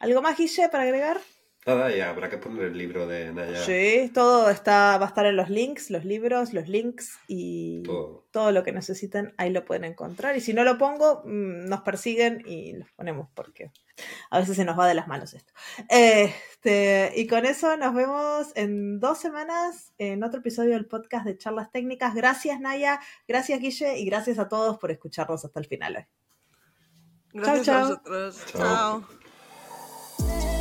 ¿Algo 0.00 0.20
más, 0.20 0.36
Guille, 0.36 0.68
para 0.68 0.82
agregar? 0.82 1.20
Nada, 1.66 1.90
ya 1.94 2.10
habrá 2.10 2.28
que 2.28 2.36
poner 2.36 2.64
el 2.64 2.76
libro 2.76 3.06
de 3.06 3.32
Naya. 3.32 3.64
Sí, 3.64 4.10
todo 4.12 4.50
está, 4.50 4.98
va 4.98 5.06
a 5.06 5.08
estar 5.08 5.24
en 5.24 5.36
los 5.36 5.48
links, 5.48 5.90
los 5.90 6.04
libros, 6.04 6.52
los 6.52 6.68
links 6.68 7.18
y 7.26 7.82
Todo. 7.84 8.26
todo 8.30 8.52
lo 8.52 8.62
que 8.62 8.72
necesiten, 8.72 9.32
ahí 9.38 9.48
lo 9.50 9.64
pueden 9.64 9.84
encontrar. 9.84 10.36
Y 10.36 10.42
si 10.42 10.52
no 10.52 10.62
lo 10.62 10.76
pongo, 10.76 11.22
mm, 11.24 11.66
nos 11.66 11.80
persiguen 11.80 12.42
y 12.44 12.74
los 12.74 12.90
ponemos 12.92 13.28
porque 13.34 13.70
a 14.30 14.40
veces 14.40 14.56
se 14.56 14.64
nos 14.66 14.78
va 14.78 14.86
de 14.86 14.94
las 14.94 15.08
manos 15.08 15.32
esto. 15.32 15.52
Este, 15.88 17.12
y 17.16 17.26
con 17.26 17.46
eso 17.46 17.76
nos 17.78 17.94
vemos 17.94 18.52
en 18.56 19.00
dos 19.00 19.18
semanas 19.18 19.92
en 19.96 20.22
otro 20.22 20.40
episodio 20.40 20.72
del 20.72 20.86
podcast 20.86 21.24
de 21.24 21.38
Charlas 21.38 21.70
Técnicas. 21.70 22.14
Gracias, 22.14 22.60
Naya, 22.60 23.00
gracias, 23.26 23.58
Guille, 23.60 23.98
y 23.98 24.04
gracias 24.04 24.38
a 24.38 24.48
todos 24.48 24.78
por 24.78 24.90
escucharnos 24.90 25.44
hasta 25.44 25.60
el 25.60 25.66
final 25.66 25.96
hoy. 25.96 26.04
Gracias 27.32 27.66
Chao, 27.66 27.76
a 27.76 27.88
vosotros. 27.88 28.44
Chao. 28.52 29.04
chao. 30.18 30.53